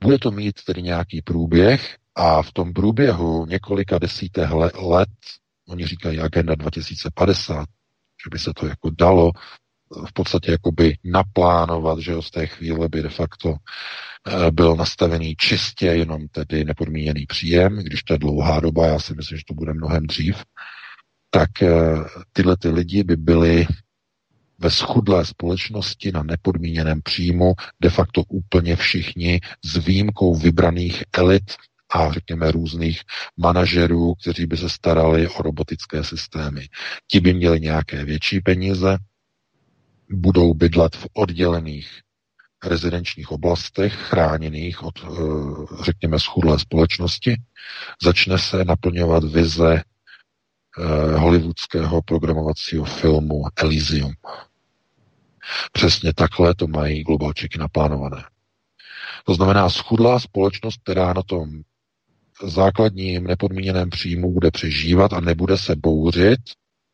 [0.00, 5.08] bude to mít tedy nějaký průběh a v tom průběhu několika desítek let
[5.70, 7.64] Oni říkají agenda 2050,
[8.24, 9.32] že by se to jako dalo
[10.06, 13.54] v podstatě jakoby naplánovat, že z té chvíle by de facto
[14.26, 19.14] eh, byl nastavený čistě jenom tedy nepodmíněný příjem, když to je dlouhá doba, já si
[19.14, 20.44] myslím, že to bude mnohem dřív,
[21.30, 21.68] tak eh,
[22.32, 23.66] tyhle ty lidi by byli
[24.58, 31.52] ve schudlé společnosti na nepodmíněném příjmu de facto úplně všichni s výjimkou vybraných elit
[31.90, 33.00] a řekněme různých
[33.36, 36.68] manažerů, kteří by se starali o robotické systémy.
[37.06, 38.98] Ti by měli nějaké větší peníze,
[40.10, 42.00] budou bydlet v oddělených
[42.64, 47.36] rezidenčních oblastech, chráněných od, eh, řekněme, schudlé společnosti,
[48.02, 49.82] začne se naplňovat vize
[50.78, 54.12] eh, hollywoodského programovacího filmu Elysium.
[55.72, 58.24] Přesně takhle to mají globalčiky naplánované.
[59.24, 61.62] To znamená schudlá společnost, která na tom
[62.42, 66.40] základním nepodmíněném příjmu bude přežívat a nebude se bouřit,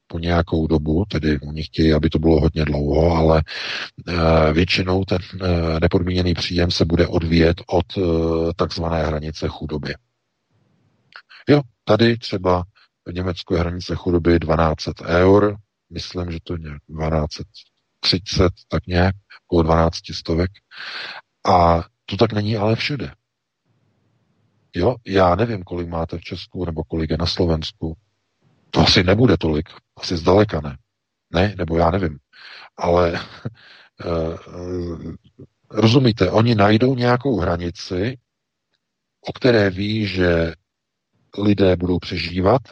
[0.06, 3.43] po nějakou dobu, tedy oni chtějí, aby to bylo hodně dlouho, ale
[4.09, 8.01] e, většinou ten e, nepodmíněný příjem se bude odvíjet od e,
[8.56, 9.94] takzvané hranice chudoby.
[11.48, 12.64] Jo, tady třeba
[13.06, 15.56] v Německu je hranice chudoby 1200 eur,
[15.90, 19.14] myslím, že to je 1230, tak nějak,
[19.47, 20.51] okolo 12 stovek.
[21.48, 23.12] A to tak není ale všude.
[24.77, 27.97] Jo, já nevím, kolik máte v Česku nebo kolik je na Slovensku.
[28.70, 30.78] To asi nebude tolik, asi zdaleka ne.
[31.31, 32.19] Ne, nebo já nevím.
[32.77, 35.15] Ale uh,
[35.70, 38.19] rozumíte, oni najdou nějakou hranici,
[39.28, 40.53] o které ví, že
[41.39, 42.62] lidé budou přežívat,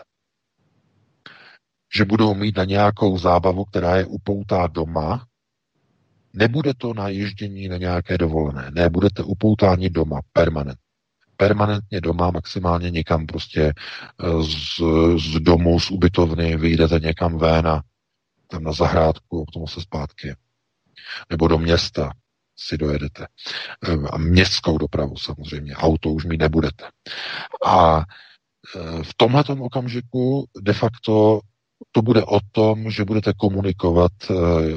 [1.95, 5.27] že budou mít na nějakou zábavu, která je upoutá doma.
[6.33, 8.71] Nebude to na ježdění na nějaké dovolené.
[8.71, 10.84] Ne, budete upoutáni doma, permanent
[11.37, 14.81] permanentně doma, maximálně někam prostě eh, z,
[15.17, 17.83] z domu, z ubytovny, vyjdete někam ven a
[18.49, 20.35] tam na zahrádku, k tomu se zpátky.
[21.31, 22.11] Nebo do města
[22.57, 23.27] si dojedete.
[23.89, 25.75] Eh, a městskou dopravu samozřejmě.
[25.77, 26.85] Auto už mít nebudete.
[27.67, 31.41] A eh, v tomhle okamžiku de facto
[31.93, 34.35] to bude o tom, že budete komunikovat eh,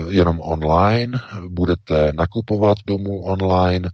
[0.09, 1.19] jenom online,
[1.49, 3.89] budete nakupovat domů online,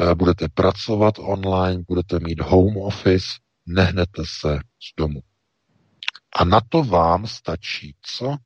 [0.00, 3.26] eh, budete pracovat online, budete mít home office,
[3.66, 5.20] nehnete se z domu.
[6.36, 8.36] A na to vám stačí co?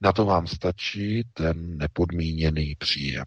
[0.00, 3.24] Na to vám stačí ten nepodmíněný příjem.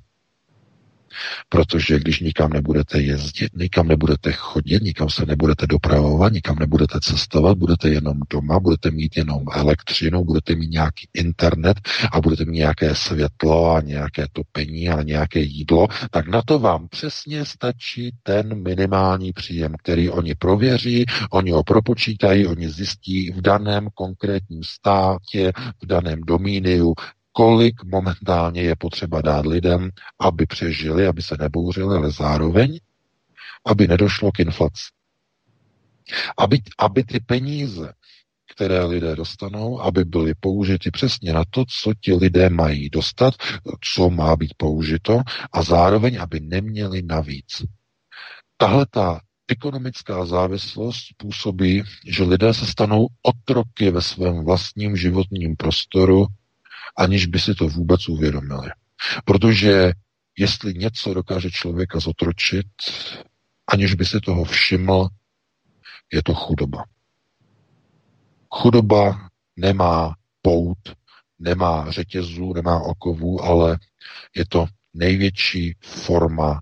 [1.49, 7.57] Protože když nikam nebudete jezdit, nikam nebudete chodit, nikam se nebudete dopravovat, nikam nebudete cestovat,
[7.57, 11.77] budete jenom doma, budete mít jenom elektřinu, budete mít nějaký internet
[12.11, 16.87] a budete mít nějaké světlo a nějaké topení a nějaké jídlo, tak na to vám
[16.87, 23.87] přesně stačí ten minimální příjem, který oni prověří, oni ho propočítají, oni zjistí v daném
[23.93, 26.93] konkrétním státě, v daném domíniu,
[27.33, 29.89] kolik momentálně je potřeba dát lidem,
[30.19, 32.79] aby přežili, aby se nebouřili, ale zároveň,
[33.65, 34.83] aby nedošlo k inflaci.
[36.37, 37.93] Aby, aby ty peníze,
[38.55, 43.33] které lidé dostanou, aby byly použity přesně na to, co ti lidé mají dostat,
[43.93, 47.63] co má být použito a zároveň, aby neměli navíc.
[48.57, 56.27] Tahle ta ekonomická závislost způsobí, že lidé se stanou otroky ve svém vlastním životním prostoru
[56.97, 58.69] aniž by si to vůbec uvědomili.
[59.25, 59.91] Protože
[60.37, 62.67] jestli něco dokáže člověka zotročit,
[63.67, 65.07] aniž by si toho všiml,
[66.13, 66.83] je to chudoba.
[68.49, 70.77] Chudoba nemá pout,
[71.39, 73.77] nemá řetězů, nemá okovů, ale
[74.35, 76.61] je to největší forma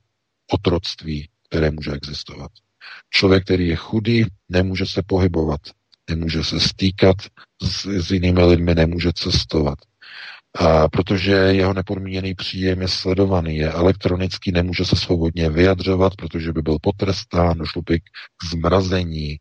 [0.52, 2.52] otroctví, které může existovat.
[3.10, 5.62] Člověk, který je chudý, nemůže se pohybovat,
[6.10, 7.16] nemůže se stýkat
[7.64, 9.78] s, s jinými lidmi, nemůže cestovat.
[10.56, 16.62] A protože jeho nepodmíněný příjem je sledovaný, je elektronický, nemůže se svobodně vyjadřovat, protože by
[16.62, 19.38] byl potrestán, došlo by k zmrazení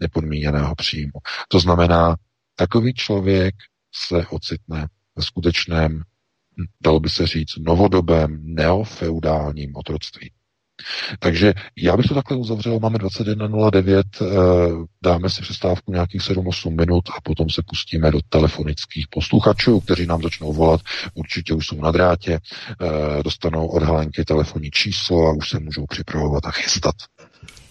[0.00, 1.12] nepodmíněného příjmu.
[1.48, 2.16] To znamená,
[2.56, 3.54] takový člověk
[3.94, 6.02] se ocitne ve skutečném,
[6.80, 10.32] dalo by se říct, novodobém neofeudálním otroctví.
[11.18, 14.26] Takže já bych to takhle uzavřel, máme 21.09, eh,
[15.02, 20.22] dáme si přestávku nějakých 7-8 minut a potom se pustíme do telefonických posluchačů, kteří nám
[20.22, 20.80] začnou volat,
[21.14, 25.86] určitě už jsou na drátě, eh, dostanou od Helenky telefonní číslo a už se můžou
[25.86, 26.94] připravovat a chystat.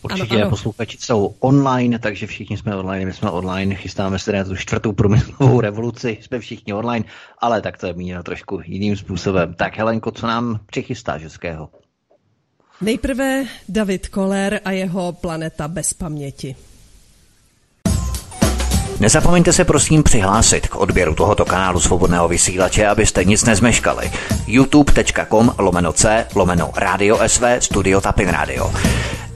[0.02, 0.50] Určitě ano, ano.
[0.50, 4.92] posluchači jsou online, takže všichni jsme online, my jsme online, chystáme se na tu čtvrtou
[4.92, 7.06] průmyslovou revoluci, jsme všichni online,
[7.38, 9.54] ale tak to je míněno trošku jiným způsobem.
[9.54, 11.70] Tak Helenko, co nám přichystáš hezkého?
[12.82, 16.56] Nejprve David Koller a jeho Planeta bez paměti.
[19.00, 24.12] Nezapomeňte se prosím přihlásit k odběru tohoto kanálu svobodného vysílače, abyste nic nezmeškali.
[24.48, 28.74] youtube.com lomeno c lomeno radio sv studio tapin radio.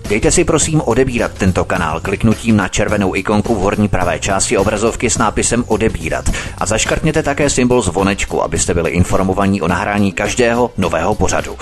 [0.09, 5.09] Dejte si prosím odebírat tento kanál kliknutím na červenou ikonku v horní pravé části obrazovky
[5.09, 11.15] s nápisem odebírat a zaškrtněte také symbol zvonečku, abyste byli informovaní o nahrání každého nového
[11.15, 11.57] pořadu.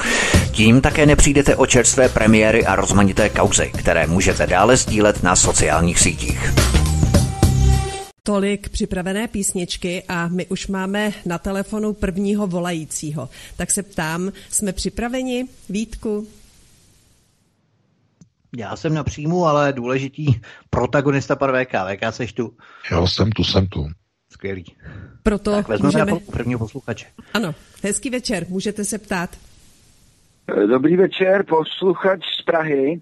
[0.51, 5.99] Tím také nepřijdete o čerstvé premiéry a rozmanité kauzy, které můžete dále sdílet na sociálních
[5.99, 6.53] sítích.
[8.23, 13.29] Tolik připravené písničky a my už máme na telefonu prvního volajícího.
[13.57, 15.45] Tak se ptám, jsme připraveni?
[15.69, 16.27] Vítku?
[18.57, 20.25] Já jsem na příjmu, ale důležitý
[20.69, 21.71] protagonista pan VK.
[21.71, 22.57] VK, seš tu?
[22.91, 23.87] Jo, jsem tu, jsem tu.
[24.31, 24.65] Skvělý.
[25.23, 26.19] Proto tak vezmeme můžeme...
[26.31, 27.05] prvního posluchače.
[27.33, 29.29] Ano, hezký večer, můžete se ptát.
[30.47, 33.01] Dobrý večer, posluchač z Prahy.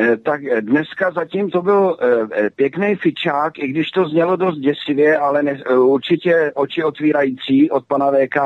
[0.00, 5.18] Eh, tak dneska zatím to byl eh, pěkný fičák, i když to znělo dost děsivě,
[5.18, 8.36] ale ne, eh, určitě oči otvírající od pana VK.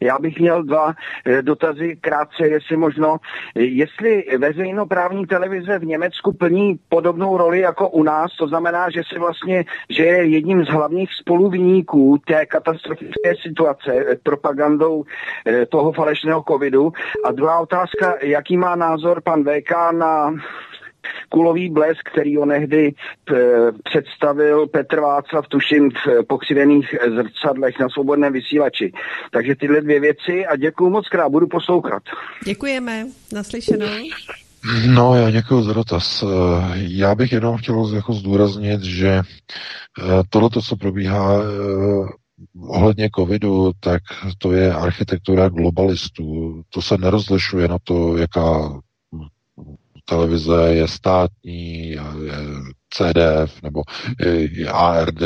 [0.00, 0.94] Já bych měl dva
[1.42, 3.16] dotazy krátce, jestli možno.
[3.54, 9.18] Jestli veřejnoprávní televize v Německu plní podobnou roli jako u nás, to znamená, že si
[9.18, 15.04] vlastně, že je jedním z hlavních spoluviníků té katastrofické situace propagandou
[15.68, 16.92] toho falešného covidu.
[17.24, 20.34] A druhá otázka, otázka, jaký má názor pan VK na
[21.28, 23.34] kulový blesk, který onehdy eh,
[23.84, 28.92] představil Petr Václav, tuším, v pokřivených zrcadlech na svobodném vysílači.
[29.32, 32.02] Takže tyhle dvě věci a děkuji moc krát, budu poslouchat.
[32.44, 33.86] Děkujeme, naslyšenou.
[34.86, 36.22] No, já děkuji za dotaz.
[36.22, 36.26] Eh,
[36.74, 41.42] já bych jenom chtěl jako zdůraznit, že eh, tohle, co probíhá
[42.60, 44.02] ohledně covidu, tak
[44.38, 46.62] to je architektura globalistů.
[46.70, 48.80] To se nerozlišuje na to, jaká
[50.04, 52.00] televize je státní, je
[52.90, 53.82] CDF nebo
[54.50, 55.22] je ARD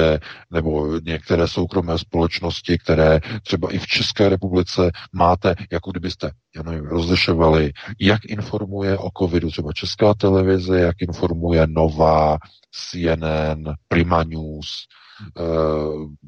[0.50, 6.84] nebo některé soukromé společnosti, které třeba i v České republice máte, jako kdybyste já nevím,
[6.84, 12.38] rozlišovali, jak informuje o covidu třeba Česká televize, jak informuje Nova,
[12.70, 14.68] CNN, Prima News,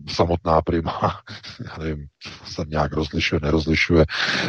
[0.08, 1.20] samotná prima,
[1.64, 2.06] já nevím,
[2.44, 4.04] se nějak rozlišuje, nerozlišuje,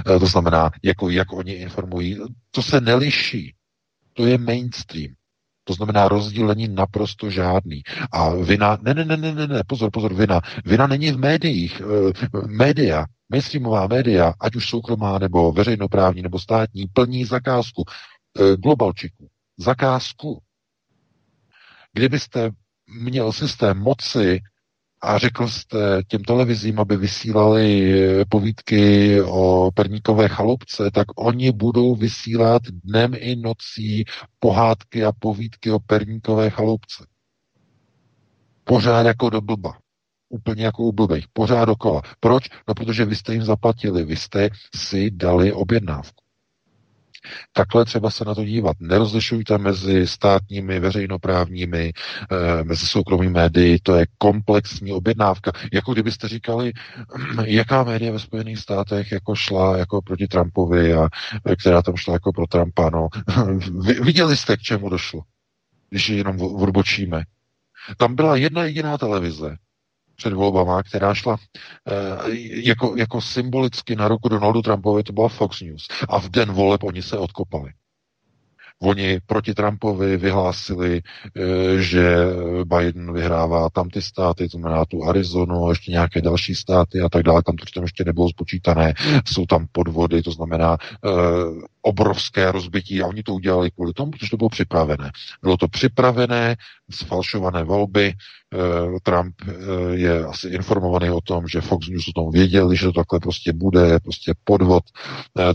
[0.09, 2.17] uh, to znamená, jako, jak oni informují,
[2.51, 3.55] to se neliší,
[4.13, 5.13] to je mainstream.
[5.63, 7.83] To znamená, rozdíl není naprosto žádný.
[8.11, 10.41] A vina, ne, ne, ne, ne, ne, ne, pozor, pozor, vina.
[10.65, 11.81] Vina není v médiích.
[11.81, 11.83] E,
[12.47, 17.83] média, mainstreamová média, ať už soukromá nebo veřejnoprávní nebo státní, plní zakázku.
[18.57, 19.27] Globalčiku.
[19.57, 20.41] Zakázku.
[21.93, 22.51] Kdybyste
[22.89, 24.39] měl systém moci
[25.01, 27.93] a řekl jste těm televizím, aby vysílali
[28.29, 34.05] povídky o perníkové chalupce, tak oni budou vysílat dnem i nocí
[34.39, 37.05] pohádky a povídky o perníkové chalupce.
[38.63, 39.77] Pořád jako do blba.
[40.29, 41.25] Úplně jako u blbých.
[41.33, 42.01] Pořád dokola.
[42.19, 42.49] Proč?
[42.67, 46.18] No, protože vy jste jim zaplatili, vy jste si dali objednávku.
[47.53, 48.77] Takhle třeba se na to dívat.
[48.79, 51.93] Nerozlišujte mezi státními, veřejnoprávními,
[52.31, 55.51] e, mezi soukromými médii, to je komplexní objednávka.
[55.73, 56.71] Jako kdybyste říkali,
[57.45, 61.09] jaká média ve Spojených státech jako šla jako proti Trumpovi a
[61.61, 62.89] která tam šla jako pro Trumpa.
[62.89, 63.07] No.
[64.03, 65.21] Viděli jste, k čemu došlo,
[65.89, 67.23] když jenom odbočíme.
[67.97, 69.57] Tam byla jedna jediná televize,
[70.19, 71.95] před volbama, která šla e,
[72.67, 75.87] jako, jako symbolicky na ruku Donaldu Trumpovi, to byla Fox News.
[76.09, 77.71] A v den voleb oni se odkopali.
[78.81, 82.17] Oni proti Trumpovi vyhlásili, eh, že
[82.63, 87.23] Biden vyhrává tam ty státy, to znamená tu Arizonu ještě nějaké další státy a tak
[87.23, 88.93] dále, tam to ještě nebylo spočítané,
[89.25, 94.29] jsou tam podvody, to znamená uh, obrovské rozbití a oni to udělali kvůli tomu, protože
[94.29, 95.11] to bylo připravené.
[95.41, 96.55] Bylo to připravené,
[96.91, 99.53] sfalšované volby, uh, Trump uh,
[99.93, 103.53] je asi informovaný o tom, že Fox News o tom věděli, že to takhle prostě
[103.53, 104.83] bude, prostě podvod,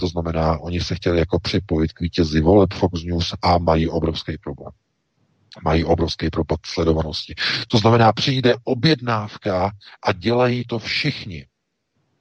[0.01, 3.89] to znamená, oni se chtěli jako připojit k vítězi voleb Fox News News a mají
[3.89, 4.73] obrovský problém.
[5.65, 7.35] Mají obrovský propad sledovanosti.
[7.69, 9.70] To znamená, přijde objednávka
[10.02, 11.47] a dělají to všichni.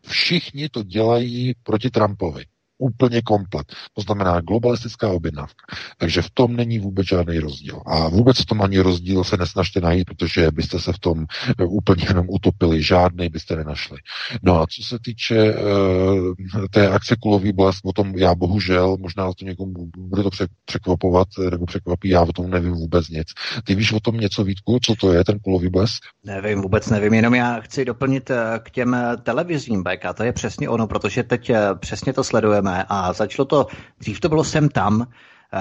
[0.07, 2.45] Všichni to dělají proti Trumpovi
[2.83, 3.67] úplně komplet.
[3.93, 5.65] To znamená globalistická objednávka.
[5.97, 7.81] Takže v tom není vůbec žádný rozdíl.
[7.85, 11.25] A vůbec v tom ani rozdíl se nesnažte najít, protože byste se v tom
[11.59, 12.83] eh, úplně jenom utopili.
[12.83, 13.97] Žádný byste nenašli.
[14.43, 16.33] No a co se týče uh,
[16.71, 20.29] té akce Kulový blesk, o tom já bohužel, možná to někomu bude to
[20.65, 23.27] překvapovat, eh, nebo překvapí, já o tom nevím vůbec nic.
[23.63, 26.03] Ty víš o tom něco, Vítku, co to je ten Kulový blesk?
[26.23, 28.31] Nevím, vůbec nevím, jenom já chci doplnit
[28.63, 33.45] k těm televizním BK, to je přesně ono, protože teď přesně to sledujeme a začalo
[33.45, 33.67] to,
[33.99, 35.07] dřív to bylo sem tam,
[35.53, 35.59] eh,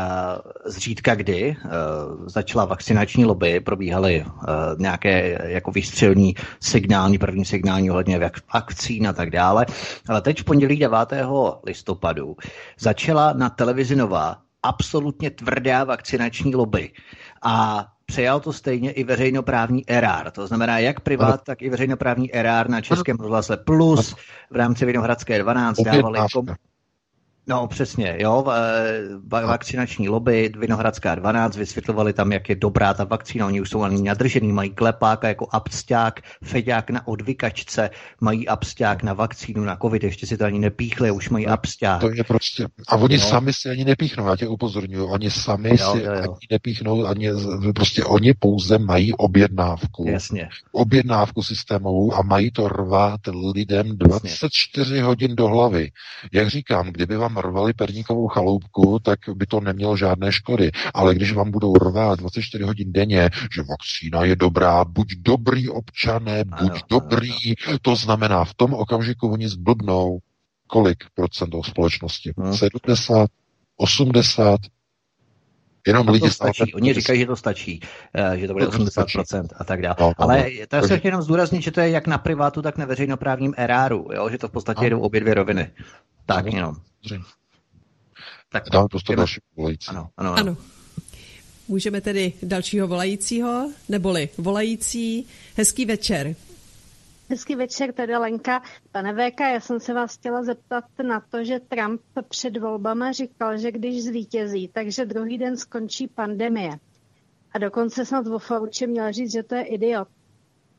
[0.64, 1.68] zřídka kdy eh,
[2.26, 4.46] začala vakcinační lobby, probíhaly eh,
[4.78, 9.66] nějaké jako výstřelní signální, první signální ohledně vakcín a tak dále.
[10.08, 10.98] Ale teď v pondělí 9.
[11.66, 12.36] listopadu
[12.78, 16.90] začala na televizi Nova absolutně tvrdá vakcinační lobby.
[17.42, 20.30] A přejal to stejně i veřejnoprávní erár.
[20.30, 24.14] To znamená, jak privát, tak i veřejnoprávní erár na Českém rozhlase Plus
[24.50, 26.54] v rámci Vinohradské 12 dávali kom-
[27.46, 28.44] No přesně, jo,
[29.26, 34.02] vakcinační lobby, Vinohradská 12, vysvětlovali tam, jak je dobrá ta vakcína, oni už jsou ani
[34.02, 37.90] nadržený, mají klepáka jako absťák, feďák na odvykačce,
[38.20, 42.00] mají absťák na vakcínu, na covid, ještě si to ani nepíchli, už mají absťák.
[42.00, 43.22] To je prostě, a oni no.
[43.22, 46.20] sami si ani nepíchnou, já tě upozorňuji, oni sami jo, si jo, jo.
[46.20, 47.30] ani nepíchnou, ani,
[47.74, 50.04] prostě oni pouze mají objednávku.
[50.08, 50.48] Jasně.
[50.72, 53.20] Objednávku systémovou a mají to rvát
[53.54, 55.02] lidem 24 Jasně.
[55.02, 55.90] hodin do hlavy.
[56.32, 60.70] Jak říkám, kdyby vám vám rvali perníkovou chaloupku, tak by to nemělo žádné škody.
[60.94, 66.44] Ale když vám budou rvát 24 hodin denně, že vakcína je dobrá, buď dobrý občané,
[66.44, 67.32] buď ano, dobrý,
[67.68, 67.78] ano.
[67.82, 70.18] to znamená v tom okamžiku oni zblbnou
[70.66, 72.32] kolik procent společnosti?
[72.38, 72.56] Hmm.
[72.56, 73.30] 70,
[73.76, 74.60] 80,
[75.86, 76.74] Jenom lidi to stačí.
[76.74, 77.80] Oni říkají, že to stačí,
[78.14, 79.96] eh, že to bude 80% a tak dále.
[80.00, 80.80] No, no, Ale no.
[80.80, 84.08] to se chci jenom zdůraznit, že to je jak na privátu, tak na veřejnoprávním eráru,
[84.14, 84.28] jo?
[84.30, 84.90] že to v podstatě no.
[84.90, 85.70] jdou obě dvě roviny.
[86.26, 86.52] Tak no.
[86.52, 86.76] jenom.
[88.48, 89.88] Tak dáme prostě další volající.
[89.88, 90.40] Ano, ano, ano.
[90.40, 90.56] ano.
[91.68, 95.26] Můžeme tedy dalšího volajícího, neboli volající.
[95.56, 96.34] Hezký večer.
[97.32, 98.62] Hezký večer, tady Lenka.
[98.90, 103.58] Pane VK, já jsem se vás chtěla zeptat na to, že Trump před volbama říkal,
[103.58, 106.70] že když zvítězí, takže druhý den skončí pandemie.
[107.52, 110.08] A dokonce snad vo Fauci měl říct, že to je idiot.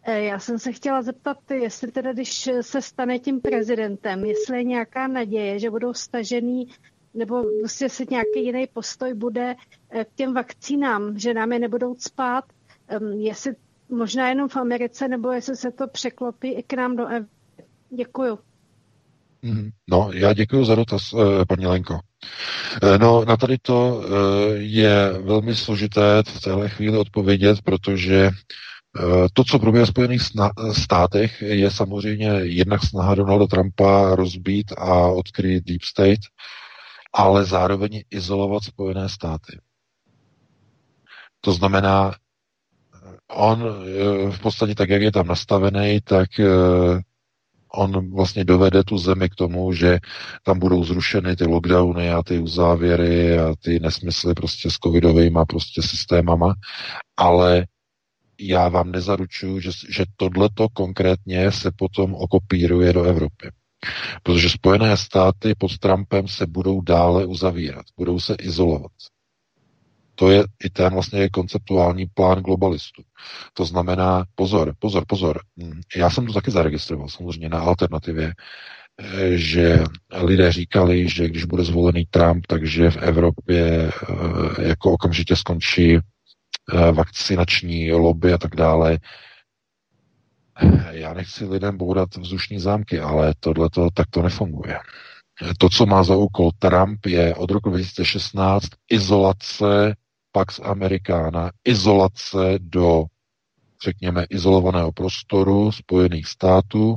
[0.03, 4.63] E, já jsem se chtěla zeptat, jestli teda, když se stane tím prezidentem, jestli je
[4.63, 6.67] nějaká naděje, že budou stažený,
[7.13, 9.55] nebo prostě se nějaký jiný postoj bude
[9.89, 12.45] e, k těm vakcínám, že nám je nebudou spát,
[13.17, 13.55] jestli
[13.93, 17.63] možná jenom v Americe, nebo jestli se to překlopí i k nám do Evropy.
[17.89, 18.39] Děkuju.
[19.41, 19.69] Mhm.
[19.89, 21.99] No, já děkuji za dotaz, eh, paní Lenko.
[22.83, 28.29] Eh, no, na tady to eh, je velmi složité v téhle chvíli odpovědět, protože
[29.33, 30.21] to, co probíhá v Spojených
[30.71, 36.19] státech, je samozřejmě jednak snaha Donalda Trumpa rozbít a odkryt Deep State,
[37.13, 39.59] ale zároveň izolovat Spojené státy.
[41.41, 42.13] To znamená,
[43.33, 47.01] on eh, v podstatě tak, jak je tam nastavený, tak eh,
[47.73, 49.99] on vlastně dovede tu zemi k tomu, že
[50.43, 55.81] tam budou zrušeny ty lockdowny a ty uzávěry a ty nesmysly prostě s covidovými prostě
[55.81, 56.53] systémama,
[57.17, 57.65] ale
[58.39, 63.51] já vám nezaručuju, že, že tohleto konkrétně se potom okopíruje do Evropy.
[64.23, 68.91] Protože Spojené státy pod Trumpem se budou dále uzavírat, budou se izolovat.
[70.15, 73.03] To je i ten vlastně konceptuální plán globalistů.
[73.53, 75.41] To znamená, pozor, pozor, pozor,
[75.95, 78.33] já jsem to taky zaregistroval samozřejmě na alternativě,
[79.35, 79.83] že
[80.13, 86.91] lidé říkali, že když bude zvolený Trump, takže v Evropě eh, jako okamžitě skončí eh,
[86.91, 88.97] vakcinační lobby a tak dále.
[90.91, 93.69] Já nechci lidem boudat vzdušní zámky, ale tohle
[94.09, 94.79] to nefunguje.
[95.57, 99.95] To, co má za úkol Trump, je od roku 2016 izolace
[100.35, 103.03] Pax Americana, izolace do,
[103.83, 106.95] řekněme, izolovaného prostoru Spojených států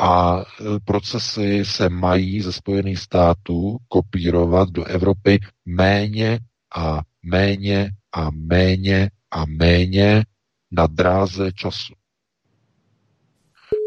[0.00, 0.44] a e,
[0.84, 6.38] procesy se mají ze Spojených států kopírovat do Evropy méně
[6.76, 10.24] a méně a méně a méně
[10.70, 11.94] na dráze času.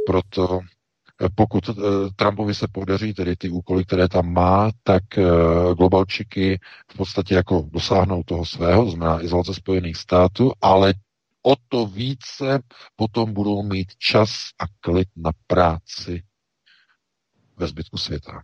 [0.06, 0.60] Proto
[1.36, 1.74] pokud eh,
[2.16, 5.24] Trumpovi se podaří tedy ty úkoly, které tam má, tak eh,
[5.78, 6.60] globalčiky
[6.92, 10.94] v podstatě jako dosáhnou toho svého, znamená izolace Spojených států, ale
[11.44, 12.60] o to více
[12.96, 14.30] potom budou mít čas
[14.60, 16.24] a klid na práci
[17.58, 18.44] ve zbytku světa.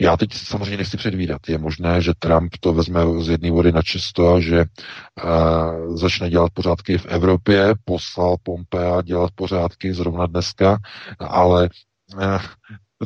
[0.00, 1.48] Já teď samozřejmě nechci předvídat.
[1.48, 6.30] Je možné, že Trump to vezme z jedné vody na čisto a že uh, začne
[6.30, 10.78] dělat pořádky v Evropě, poslal Pompea dělat pořádky zrovna dneska,
[11.18, 11.68] ale
[12.14, 12.38] uh,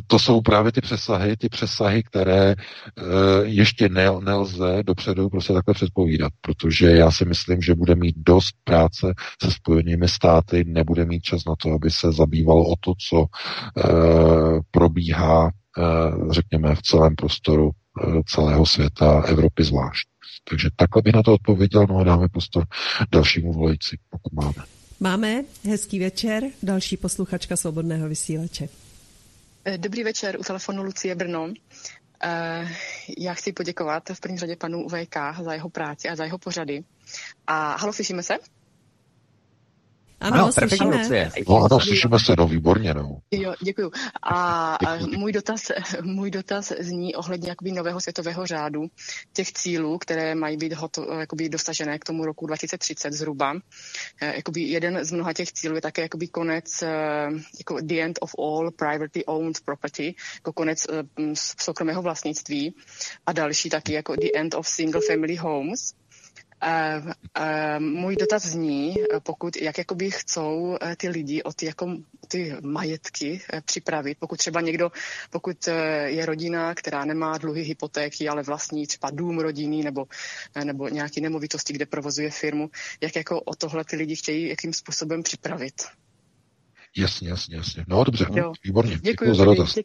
[0.07, 3.05] to jsou právě ty přesahy, ty přesahy, které uh,
[3.43, 8.55] ještě nel, nelze dopředu prostě takhle předpovídat, protože já si myslím, že bude mít dost
[8.63, 9.13] práce
[9.43, 14.59] se spojenými státy, nebude mít čas na to, aby se zabýval o to, co uh,
[14.71, 20.07] probíhá Eh, řekněme, v celém prostoru eh, celého světa, Evropy zvlášť.
[20.49, 22.65] Takže takhle bych na to odpověděl, no a dáme prostor
[23.11, 24.67] dalšímu volající, pokud máme.
[24.99, 28.69] Máme, hezký večer, další posluchačka Svobodného vysílače.
[29.65, 31.53] Eh, dobrý večer, u telefonu Lucie Brno.
[33.17, 36.83] Já chci poděkovat v první řadě panu VK za jeho práci a za jeho pořady.
[37.47, 38.37] A halo, slyšíme se?
[40.21, 41.09] Ano, ano slyšíme.
[41.47, 43.17] No ano, slyšíme se, no výborně, no.
[43.31, 43.91] Jo, děkuju.
[44.23, 45.19] A, děkuju.
[45.19, 45.61] můj, dotaz,
[46.01, 48.81] můj dotaz zní ohledně jakoby nového světového řádu,
[49.33, 53.53] těch cílů, které mají být hoto, jakoby dosažené k tomu roku 2030 zhruba.
[54.21, 56.89] Eh, jakoby jeden z mnoha těch cílů je také jakoby konec, eh,
[57.57, 61.03] jako the end of all privately owned property, jako konec eh,
[61.61, 62.75] soukromého vlastnictví
[63.25, 66.00] a další taky jako the end of single family homes.
[66.63, 71.97] Uh, uh, můj dotaz zní, pokud, jak jakoby chcou ty lidi o ty, jako,
[72.27, 74.91] ty majetky připravit, pokud třeba někdo,
[75.29, 75.67] pokud
[76.05, 80.05] je rodina, která nemá dluhy hypotéky, ale vlastní třeba dům rodinný nebo,
[80.63, 82.69] nebo nějaký nemovitosti, kde provozuje firmu,
[83.01, 85.81] jak jako o tohle ty lidi chtějí, jakým způsobem připravit?
[86.97, 87.85] Jasně, jasně, jasně.
[87.87, 88.53] No dobře, jo.
[88.63, 88.99] výborně.
[89.01, 89.77] Děkuji za dotaz.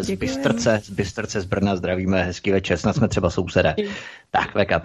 [0.00, 3.76] Z Bystrce, z Bystrce z Brna zdravíme, hezký večer, snad jsme třeba sousedé.
[4.30, 4.82] Tak, wake up,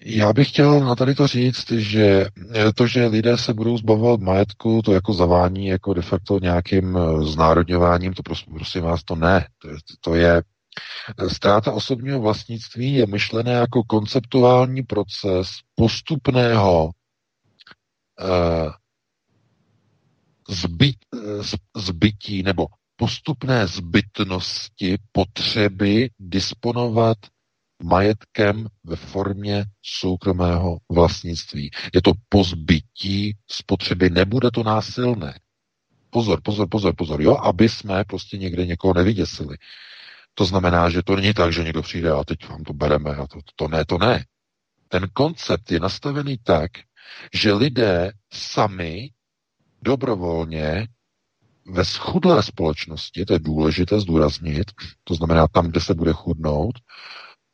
[0.00, 2.26] Já bych chtěl na tady to říct, že
[2.74, 7.24] to, že lidé se budou zbavovat majetku, to jako zavání jako de facto nějakým eh,
[7.24, 9.46] znárodňováním, to prostě, prosím vás, to ne.
[9.58, 10.42] To je, to je
[11.28, 16.99] Ztráta osobního vlastnictví je myšlené jako konceptuální proces postupného Eh,
[20.48, 21.42] zbyt, eh,
[21.76, 22.66] zbytí nebo
[22.96, 27.18] postupné zbytnosti potřeby disponovat
[27.82, 31.70] majetkem ve formě soukromého vlastnictví.
[31.94, 35.40] Je to pozbytí spotřeby, nebude to násilné.
[36.10, 39.56] Pozor, pozor, pozor, pozor, jo, aby jsme prostě někde někoho nevyděsili.
[40.34, 43.26] To znamená, že to není tak, že někdo přijde a teď vám to bereme a
[43.26, 44.24] to, to ne, to ne.
[44.88, 46.70] Ten koncept je nastavený tak,
[47.34, 49.10] že lidé sami
[49.82, 50.86] dobrovolně
[51.66, 54.70] ve schudlé společnosti, to je důležité zdůraznit,
[55.04, 56.72] to znamená tam, kde se bude chudnout,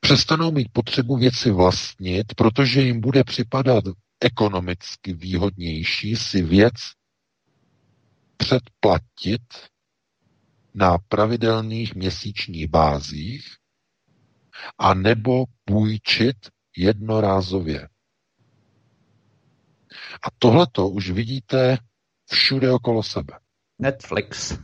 [0.01, 3.85] přestanou mít potřebu věci vlastnit, protože jim bude připadat
[4.21, 6.75] ekonomicky výhodnější si věc
[8.37, 9.43] předplatit
[10.75, 13.47] na pravidelných měsíčních bázích
[14.79, 16.37] a nebo půjčit
[16.77, 17.89] jednorázově.
[20.23, 21.79] A tohleto už vidíte
[22.31, 23.39] všude okolo sebe.
[23.79, 24.59] Netflix.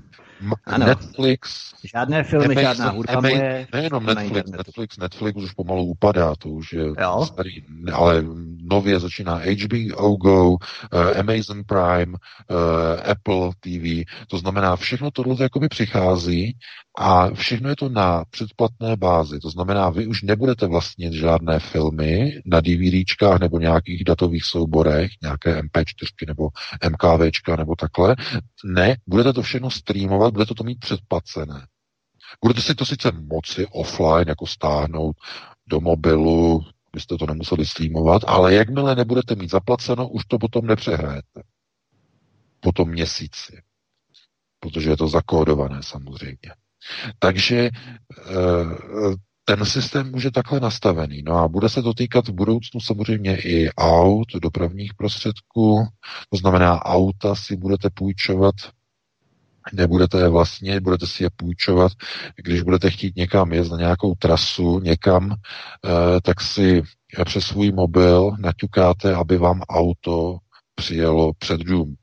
[0.66, 0.86] Ano.
[0.86, 1.72] Netflix.
[1.84, 3.66] Žádné filmy, Amazon, žádná hudba Amazon, moje.
[3.72, 7.26] Nejenom Netflix, Netflix, Netflix už pomalu upadá, to už je jo.
[7.26, 8.24] starý, ale
[8.62, 10.58] nově začíná HBO Go, uh,
[11.18, 16.56] Amazon Prime, uh, Apple TV, to znamená, všechno tohle jakoby přichází
[16.98, 19.38] a všechno je to na předplatné bázi.
[19.40, 25.62] To znamená, vy už nebudete vlastnit žádné filmy na DVDčkách nebo nějakých datových souborech, nějaké
[25.62, 26.48] MP4 nebo
[26.90, 28.16] MKVčka nebo takhle.
[28.64, 31.66] Ne, budete to všechno streamovat, budete to mít předplacené.
[32.44, 35.16] Budete si to sice moci offline jako stáhnout
[35.66, 41.42] do mobilu, byste to nemuseli streamovat, ale jakmile nebudete mít zaplaceno, už to potom nepřehrajete.
[42.60, 43.62] Po tom měsíci.
[44.60, 46.54] Protože je to zakódované samozřejmě.
[47.18, 47.70] Takže eh,
[49.44, 51.22] ten systém může takhle nastavený.
[51.26, 55.86] No a bude se to týkat v budoucnu samozřejmě i aut, dopravních prostředků,
[56.30, 58.54] to znamená auta si budete půjčovat
[59.72, 61.92] nebudete je vlastně, budete si je půjčovat,
[62.36, 66.82] když budete chtít někam jet na nějakou trasu, někam, eh, tak si
[67.24, 70.38] přes svůj mobil naťukáte, aby vám auto
[70.74, 71.96] přijelo před dům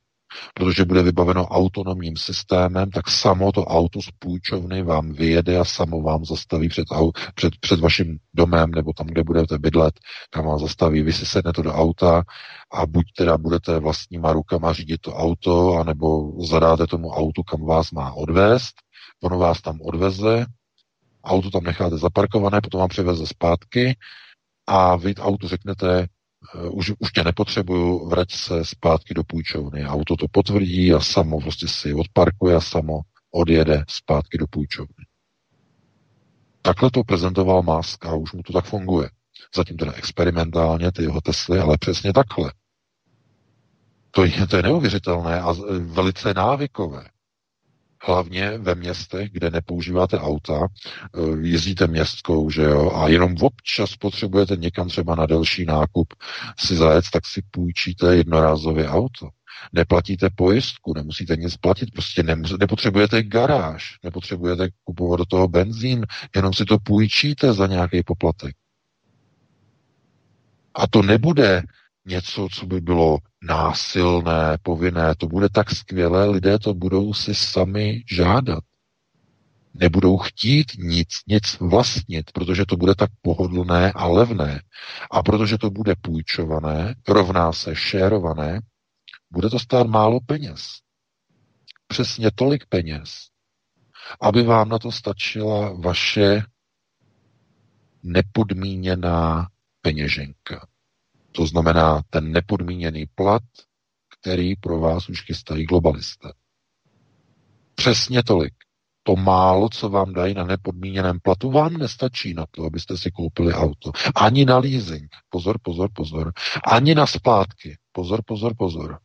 [0.54, 6.02] protože bude vybaveno autonomním systémem, tak samo to auto z půjčovny vám vyjede a samo
[6.02, 6.86] vám zastaví před,
[7.36, 9.94] před, před vaším domem nebo tam, kde budete bydlet,
[10.30, 11.02] tam vám zastaví.
[11.02, 12.24] Vy si sednete do auta
[12.74, 17.92] a buď teda budete vlastníma rukama řídit to auto, anebo zadáte tomu autu, kam vás
[17.92, 18.74] má odvést,
[19.24, 20.46] ono vás tam odveze,
[21.24, 23.98] auto tam necháte zaparkované, potom vám přiveze zpátky
[24.68, 26.08] a vy autu řeknete,
[26.72, 29.86] už, už tě nepotřebuju, vrať se zpátky do půjčovny.
[29.86, 33.00] Auto to potvrdí a samo prostě si odparkuje a samo
[33.32, 35.06] odjede zpátky do půjčovny.
[36.62, 39.10] Takhle to prezentoval Musk a už mu to tak funguje.
[39.56, 42.54] Zatím teda experimentálně ty jeho Tesly, ale přesně takhle.
[44.12, 47.06] To je, to je neuvěřitelné a velice návykové
[48.02, 54.56] hlavně ve městech, kde nepoužíváte auta, eh, jezdíte městskou, že jo, a jenom občas potřebujete
[54.56, 56.14] někam třeba na delší nákup
[56.60, 59.30] si zajet, tak si půjčíte jednorázově auto.
[59.74, 66.06] Neplatíte pojistku, nemusíte nic platit, prostě nemus- nepotřebujete garáž, nepotřebujete kupovat do toho benzín,
[66.36, 68.56] jenom si to půjčíte za nějaký poplatek.
[70.76, 71.64] A to nebude
[72.06, 75.16] něco, co by bylo násilné, povinné.
[75.16, 78.64] To bude tak skvělé, lidé to budou si sami žádat.
[79.74, 84.62] nebudou chtít nic, nic vlastnit, protože to bude tak pohodlné a levné.
[85.12, 88.62] A protože to bude půjčované, rovná se šérované,
[89.32, 90.62] bude to stát málo peněz.
[91.88, 93.28] Přesně tolik peněz,
[94.22, 96.44] aby vám na to stačila vaše
[98.04, 99.48] nepodmíněná
[99.82, 100.68] peněženka.
[101.32, 103.44] To znamená ten nepodmíněný plat,
[104.20, 106.34] který pro vás už chystají globalisté.
[107.76, 108.54] Přesně tolik.
[109.04, 113.54] To málo, co vám dají na nepodmíněném platu, vám nestačí na to, abyste si koupili
[113.54, 113.92] auto.
[114.16, 115.10] Ani na leasing.
[115.30, 116.32] Pozor, pozor, pozor.
[116.64, 117.78] Ani na splátky.
[117.92, 119.00] Pozor, pozor, pozor.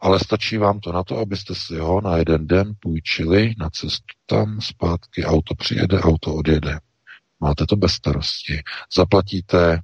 [0.00, 4.14] Ale stačí vám to na to, abyste si ho na jeden den půjčili na cestu
[4.26, 6.80] tam, zpátky, auto přijede, auto odjede.
[7.40, 8.62] Máte to bez starosti.
[8.96, 9.80] Zaplatíte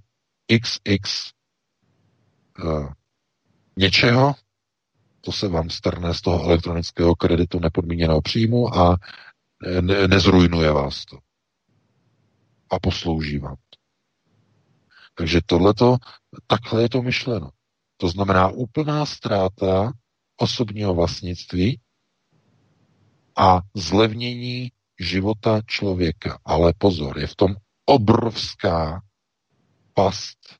[0.60, 1.39] XX
[3.76, 4.34] něčeho,
[5.20, 8.96] to se vám strne z toho elektronického kreditu nepodmíněného příjmu a
[9.80, 11.18] ne, nezrujnuje vás to.
[12.70, 13.78] A poslouží vám to.
[15.14, 15.96] Takže tohleto,
[16.46, 17.50] takhle je to myšleno.
[17.96, 19.92] To znamená úplná ztráta
[20.36, 21.80] osobního vlastnictví
[23.36, 26.38] a zlevnění života člověka.
[26.44, 27.54] Ale pozor, je v tom
[27.84, 29.02] obrovská
[29.94, 30.59] past,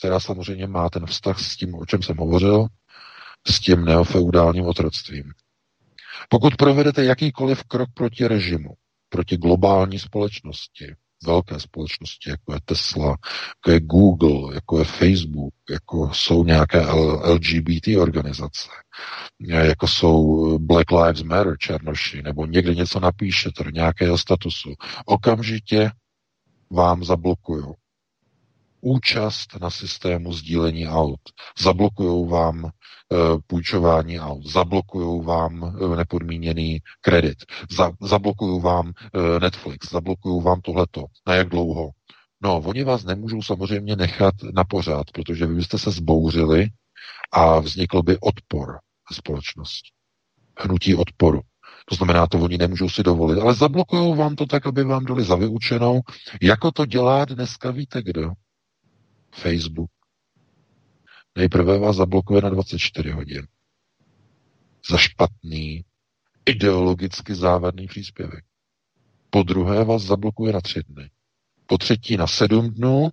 [0.00, 2.66] která samozřejmě má ten vztah s tím, o čem jsem hovořil,
[3.46, 5.32] s tím neofeudálním otroctvím.
[6.28, 8.74] Pokud provedete jakýkoliv krok proti režimu,
[9.08, 10.94] proti globální společnosti,
[11.26, 16.86] velké společnosti, jako je Tesla, jako je Google, jako je Facebook, jako jsou nějaké
[17.24, 18.68] LGBT organizace,
[19.40, 24.74] jako jsou Black Lives Matter černoši, nebo někde něco napíšete do nějakého statusu,
[25.04, 25.90] okamžitě
[26.70, 27.64] vám zablokují
[28.80, 31.20] účast na systému sdílení aut,
[31.58, 32.70] zablokují vám e,
[33.46, 37.38] půjčování aut, zablokují vám e, nepodmíněný kredit,
[37.70, 41.04] za, zablokují vám e, Netflix, zablokují vám tohleto.
[41.26, 41.90] Na jak dlouho?
[42.42, 46.66] No, oni vás nemůžou samozřejmě nechat na pořád, protože vy byste se zbouřili
[47.32, 48.78] a vznikl by odpor
[49.12, 49.90] společnosti.
[50.58, 51.40] Hnutí odporu.
[51.88, 55.24] To znamená, to oni nemůžou si dovolit, ale zablokují vám to tak, aby vám dali
[55.24, 56.00] za vyučenou,
[56.42, 58.30] jako to dělá dneska víte kdo.
[59.32, 59.90] Facebook.
[61.36, 63.46] Nejprve vás zablokuje na 24 hodin.
[64.90, 65.84] Za špatný,
[66.46, 68.44] ideologicky závadný příspěvek.
[69.30, 71.10] Po druhé vás zablokuje na tři dny.
[71.66, 73.08] Po třetí na sedm dnů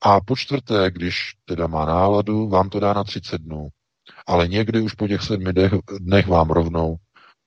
[0.00, 3.68] a po čtvrté, když teda má náladu, vám to dá na 30 dnů.
[4.26, 6.96] Ale někdy už po těch sedmi dnech, dnech vám rovnou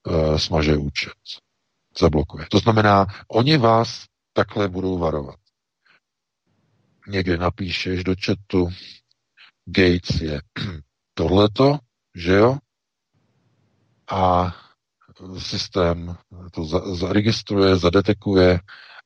[0.08, 1.14] uh, smaže účet.
[2.00, 2.46] Zablokuje.
[2.52, 5.41] To znamená, oni vás takhle budou varovat
[7.12, 8.70] někde napíšeš do chatu,
[9.66, 10.42] Gates je
[11.14, 11.80] tohleto,
[12.16, 12.58] že jo?
[14.12, 14.56] A
[15.38, 16.18] systém
[16.52, 16.66] to
[16.96, 18.60] zaregistruje, zadetekuje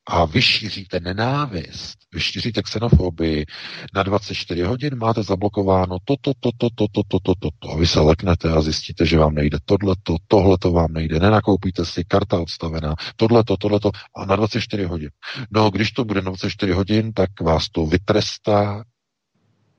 [0.06, 3.46] a vyšíříte nenávist, vyšíříte xenofobii,
[3.94, 7.70] na 24 hodin máte zablokováno toto, toto, toto, toto, toto.
[7.70, 12.04] A vy se leknete a zjistíte, že vám nejde tohleto, tohleto vám nejde, nenakoupíte si,
[12.04, 15.10] karta odstavená, tohleto, tohleto a na 24 hodin.
[15.50, 18.84] No, když to bude na 24 hodin, tak vás to vytrestá,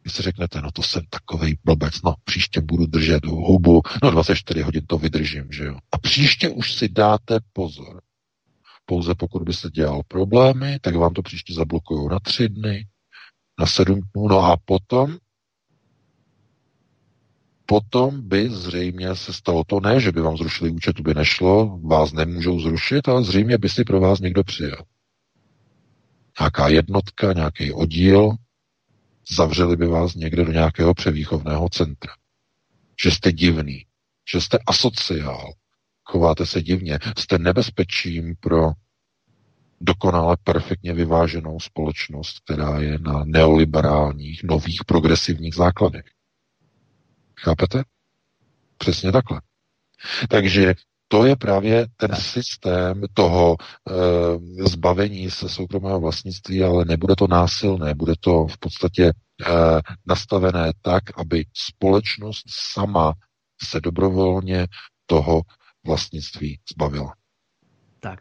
[0.03, 4.61] vy si řeknete, no to jsem takovej blbec, no příště budu držet hubu, no 24
[4.61, 5.77] hodin to vydržím, že jo.
[5.91, 8.01] A příště už si dáte pozor.
[8.89, 12.87] Pouze pokud byste dělal problémy, tak vám to příště zablokují na tři dny,
[13.59, 15.17] na sedm dnů, no a potom
[17.69, 22.13] potom by zřejmě se stalo to ne, že by vám zrušili účet, by nešlo, vás
[22.13, 24.83] nemůžou zrušit, ale zřejmě by si pro vás někdo přijel.
[26.39, 28.29] Nějaká jednotka, nějaký oddíl,
[29.35, 32.13] zavřeli by vás někde do nějakého převýchovného centra.
[33.03, 33.85] Že jste divný,
[34.31, 35.53] že jste asociál,
[36.07, 38.71] chováte se divně, jste nebezpečím pro
[39.81, 46.05] dokonale perfektně vyváženou společnost, která je na neoliberálních, nových, progresivních základech.
[47.39, 47.83] Chápete?
[48.77, 49.41] Přesně takhle.
[50.29, 50.73] Takže
[51.07, 53.93] to je právě ten systém toho e,
[54.69, 59.13] zbavení se soukromého vlastnictví, ale nebude to násilné, bude to v podstatě e,
[60.05, 62.43] nastavené tak, aby společnost
[62.73, 63.13] sama
[63.63, 64.67] se dobrovolně
[65.05, 65.41] toho
[65.87, 67.13] vlastnictví zbavila.
[67.99, 68.19] Tak,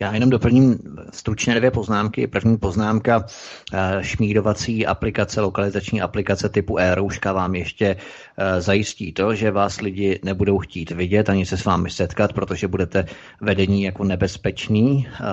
[0.00, 0.78] Já jenom doplním
[1.12, 2.26] stručně dvě poznámky.
[2.26, 3.26] První poznámka,
[3.72, 7.96] eh, šmídovací aplikace, lokalizační aplikace typu e-rouška vám ještě
[8.36, 12.68] eh, zajistí to, že vás lidi nebudou chtít vidět ani se s vámi setkat, protože
[12.68, 13.06] budete
[13.40, 15.08] vedení jako nebezpečný.
[15.08, 15.24] Eh,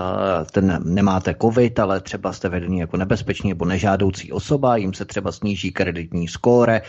[0.52, 5.32] ten nemáte covid, ale třeba jste vedení jako nebezpečný nebo nežádoucí osoba, jim se třeba
[5.32, 6.82] sníží kreditní skóre,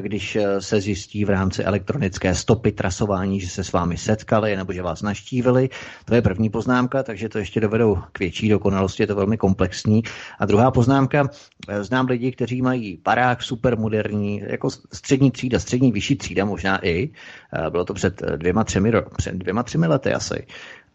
[0.00, 4.82] když se zjistí v rámci elektronické stopy trasování, že se s vámi setkali nebo že
[4.82, 5.68] vás naštívili.
[6.04, 10.02] To je první poznámka, takže to ještě dovedou k větší dokonalosti, je to velmi komplexní.
[10.38, 11.28] A druhá poznámka,
[11.68, 16.86] eh, znám lidi, kteří mají barák super moderní, jako střední třída, střední vyšší třída možná
[16.86, 17.10] i,
[17.52, 20.46] eh, bylo to před dvěma, třemi, před dvěma, třemi lety asi,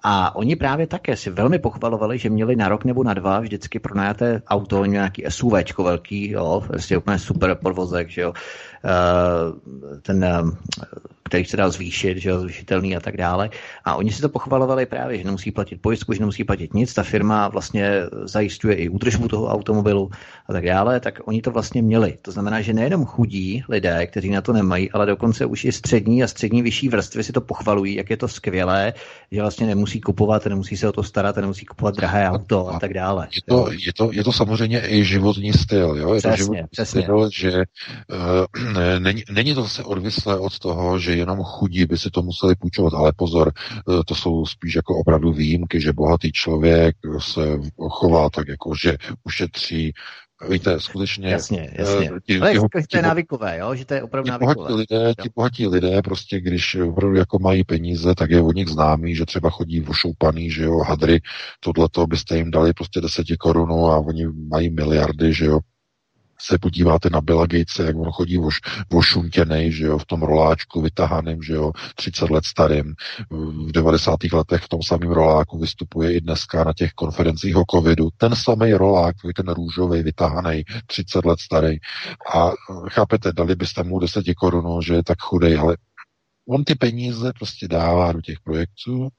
[0.03, 3.79] a oni právě také si velmi pochvalovali, že měli na rok nebo na dva vždycky
[3.79, 8.33] pronajaté auto, nějaký SUVčko velký, jo, prostě úplně super podvozek, že jo.
[8.85, 10.25] Eh, ten
[11.29, 13.49] který se dá zvýšit, že jo, zvýšitelný a tak dále.
[13.85, 17.03] A oni si to pochvalovali právě, že nemusí platit pojistku, že nemusí platit nic, ta
[17.03, 17.91] firma vlastně
[18.23, 20.09] zajišťuje i údržbu toho automobilu
[20.47, 22.17] a tak dále, tak oni to vlastně měli.
[22.21, 26.23] To znamená, že nejenom chudí lidé, kteří na to nemají, ale dokonce už i střední
[26.23, 28.93] a střední vyšší vrstvy si to pochvalují, jak je to skvělé,
[29.31, 32.93] že vlastně nemusí kupovat, nemusí se o to starat, nemusí kupovat drahé auto a tak
[32.93, 33.27] dále.
[33.35, 36.13] Je to, je to, je to samozřejmě i životní styl, jo?
[36.13, 37.01] Je přesně, to životní přesně.
[37.01, 42.09] styl, že uh, není, není to zase odvislé od toho, že jenom chudí by si
[42.09, 46.95] to museli půjčovat, ale pozor, eh, to jsou spíš jako opravdu výjimky, že bohatý člověk
[47.19, 47.59] se
[47.89, 49.93] chová tak jako, že ušetří
[50.49, 51.29] Víte, skutečně...
[51.29, 52.11] Jasně, jasně.
[52.11, 52.59] Uh, ti, Ale ti,
[52.91, 53.75] to je návykové, jo?
[53.75, 57.63] že to je opravdu ti Bohatí lidé, ti bohatí lidé prostě, když opravdu jako mají
[57.63, 61.21] peníze, tak je od nich známý, že třeba chodí vošoupaný, že jo, hadry,
[61.59, 65.59] tohleto byste jim dali prostě deseti korunu a oni mají miliardy, že jo,
[66.41, 68.59] se podíváte na Billa Gatese, jak on chodí voš,
[68.91, 72.95] vošuntěnej, že jo, v tom roláčku vytahaným, že jo, 30 let starým,
[73.67, 74.19] v 90.
[74.33, 78.09] letech v tom samém roláku vystupuje i dneska na těch konferencích o covidu.
[78.17, 81.77] Ten samý rolák, ten růžový, vytahaný, 30 let starý.
[82.33, 82.51] A
[82.89, 85.77] chápete, dali byste mu 10 korun, že je tak chudej, ale
[86.49, 89.09] on ty peníze prostě dává do těch projektů,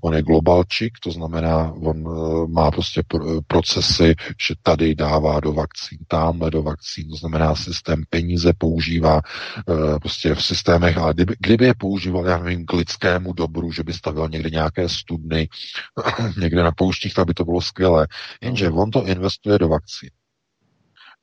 [0.00, 4.14] on je globalčik, to znamená, on uh, má prostě pr- procesy,
[4.48, 9.20] že tady dává do vakcín, tamhle do vakcín, to znamená systém peníze používá
[9.68, 13.82] uh, prostě v systémech, ale kdyby, kdyby je používal, já nevím, k lidskému dobru, že
[13.82, 15.48] by stavil někde nějaké studny,
[16.40, 18.06] někde na pouštích, tak by to bylo skvělé.
[18.42, 20.10] Jenže on to investuje do vakcín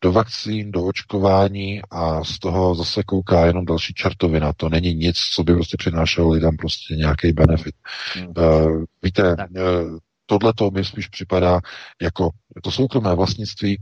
[0.03, 4.53] do vakcín, do očkování a z toho zase kouká jenom další čertovina.
[4.53, 7.75] To není nic, co by prostě přinášelo lidem prostě nějaký benefit.
[8.13, 8.34] Hmm.
[8.38, 11.59] Uh, víte, uh, tohle to mi spíš připadá
[12.01, 12.30] jako
[12.63, 13.77] to soukromé vlastnictví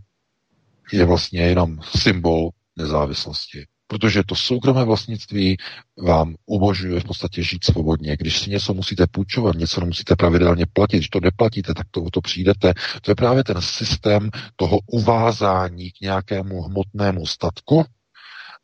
[0.94, 3.66] je vlastně jenom symbol nezávislosti.
[3.92, 5.58] Protože to soukromé vlastnictví
[6.06, 8.18] vám umožňuje v podstatě žít svobodně.
[8.18, 12.22] Když si něco musíte půjčovat, něco musíte pravidelně platit, když to neplatíte, tak to, to
[12.22, 12.74] přijdete.
[13.02, 17.86] To je právě ten systém toho uvázání k nějakému hmotnému statku,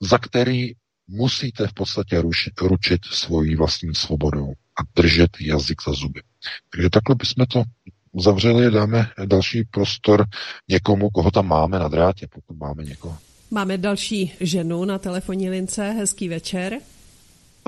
[0.01, 0.71] za který
[1.07, 6.21] musíte v podstatě rušit, ručit svojí vlastní svobodou a držet jazyk za zuby.
[6.69, 7.63] Takže takhle bychom to
[8.11, 10.25] uzavřeli, dáme další prostor
[10.67, 13.17] někomu, koho tam máme na drátě, pokud máme někoho.
[13.51, 15.89] Máme další ženu na telefonní lince.
[15.89, 16.79] Hezký večer.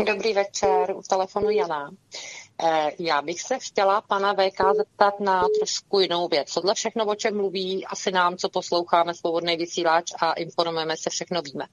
[0.05, 1.91] Dobrý večer, u telefonu Jana.
[2.63, 6.53] Eh, já bych se chtěla pana VK zeptat na trošku jinou věc.
[6.53, 11.41] Tohle všechno, o čem mluví, asi nám, co posloucháme svobodný vysílač a informujeme se, všechno
[11.41, 11.65] víme.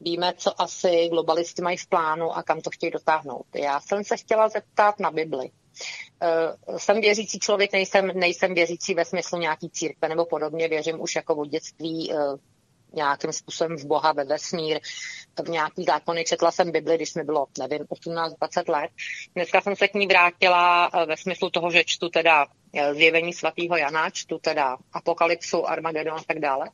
[0.00, 3.46] Víme, co asi globalisti mají v plánu a kam to chtějí dotáhnout.
[3.54, 5.50] Já jsem se chtěla zeptat na Bibli.
[6.68, 11.14] Uh, jsem věřící člověk, nejsem, nejsem věřící ve smyslu nějaký církve nebo podobně, věřím už
[11.16, 12.36] jako od dětství uh,
[12.94, 14.80] nějakým způsobem v Boha, ve vesmír,
[15.44, 16.24] v nějaký zákony.
[16.24, 18.90] Četla jsem Bibli, když mi bylo, nevím, 18-20 let.
[19.34, 23.32] Dneska jsem se k ní vrátila eh, ve smyslu toho, že čtu teda eh, zjevení
[23.32, 26.68] svatého Jana, čtu teda Apokalypsu, Armagedon a tak dále.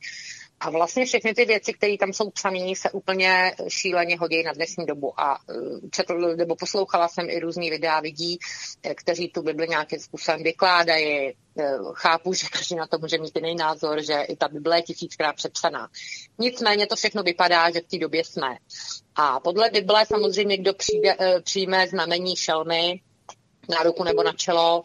[0.59, 4.85] A vlastně všechny ty věci, které tam jsou psané, se úplně šíleně hodí na dnešní
[4.85, 5.19] dobu.
[5.19, 5.53] A eh,
[5.91, 8.39] četl, nebo poslouchala jsem i různý videa lidí,
[8.83, 11.33] eh, kteří tu Bibli nějakým způsobem vykládají.
[11.59, 14.81] Eh, chápu, že každý na to může mít jiný názor, že i ta Bible je
[14.81, 15.89] tisíckrát přepsaná.
[16.37, 18.57] Nicméně to všechno vypadá, že v té době jsme.
[19.15, 23.01] A podle Bible samozřejmě, kdo přijde, přijme znamení šelmy
[23.69, 24.83] na ruku nebo na čelo,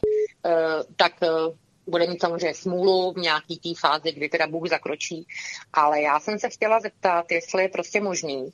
[0.96, 1.12] tak
[1.86, 5.26] bude mít samozřejmě smůlu v nějaký té fázi, kdy teda Bůh zakročí.
[5.72, 8.52] Ale já jsem se chtěla zeptat, jestli je prostě možný,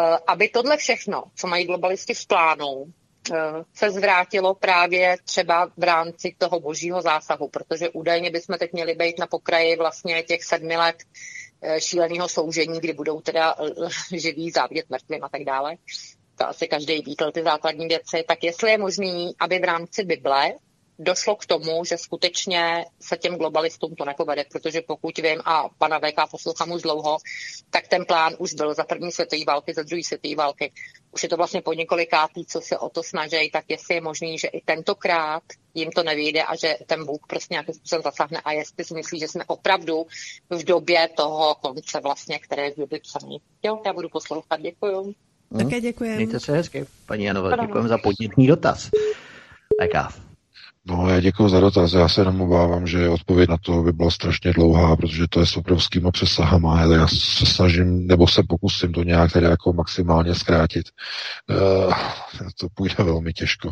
[0.00, 2.84] eh, aby tohle všechno, co mají globalisti v plánu,
[3.32, 3.36] eh,
[3.74, 9.18] se zvrátilo právě třeba v rámci toho božího zásahu, protože údajně bychom teď měli být
[9.18, 10.96] na pokraji vlastně těch sedmi let
[11.62, 13.56] eh, šíleného soužení, kdy budou teda
[14.12, 15.76] živí závět mrtvým a tak dále.
[16.36, 18.24] To asi každý vítel ty základní věci.
[18.28, 20.52] Tak jestli je možný, aby v rámci Bible
[20.98, 25.98] došlo k tomu, že skutečně se těm globalistům to nepovede, protože pokud vím, a pana
[25.98, 27.18] VK poslouchám už dlouho,
[27.70, 30.72] tak ten plán už byl za první světové války, za druhé světové války.
[31.10, 34.38] Už je to vlastně po několikátý, co se o to snaží, tak jestli je možný,
[34.38, 35.42] že i tentokrát
[35.74, 39.18] jim to nevyjde a že ten Bůh prostě nějakým způsobem zasáhne a jestli si myslí,
[39.20, 40.06] že jsme opravdu
[40.50, 43.38] v době toho konce vlastně, které je v době psaný.
[43.62, 45.14] Jo, já budu poslouchat, děkuju.
[45.58, 46.16] Také děkujeme.
[46.16, 48.90] Mějte se hezky, paní Janové, děkujeme za podnětný dotaz.
[49.82, 50.24] VK.
[50.86, 51.92] No, já děkuji za dotaz.
[51.92, 55.46] Já se jenom obávám, že odpověď na to by byla strašně dlouhá, protože to je
[55.46, 56.80] s obrovskýma přesahama.
[56.80, 60.86] Já se snažím, nebo se pokusím to nějak tedy jako maximálně zkrátit.
[61.50, 61.94] Uh,
[62.60, 63.70] to půjde velmi těžko,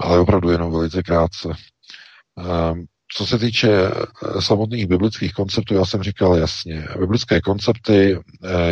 [0.00, 1.48] ale opravdu jenom velice krátce.
[1.48, 2.78] Uh,
[3.16, 8.18] co se týče eh, samotných biblických konceptů, já jsem říkal jasně, biblické koncepty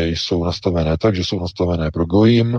[0.03, 2.59] jsou nastavené tak, že jsou nastavené pro gojím,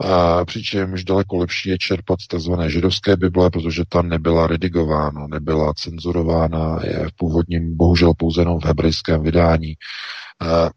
[0.00, 2.52] a přičemž daleko lepší je čerpat z tzv.
[2.66, 8.64] židovské Bible, protože ta nebyla redigována, nebyla cenzurována, je v původním bohužel pouze jenom v
[8.64, 9.74] hebrejském vydání.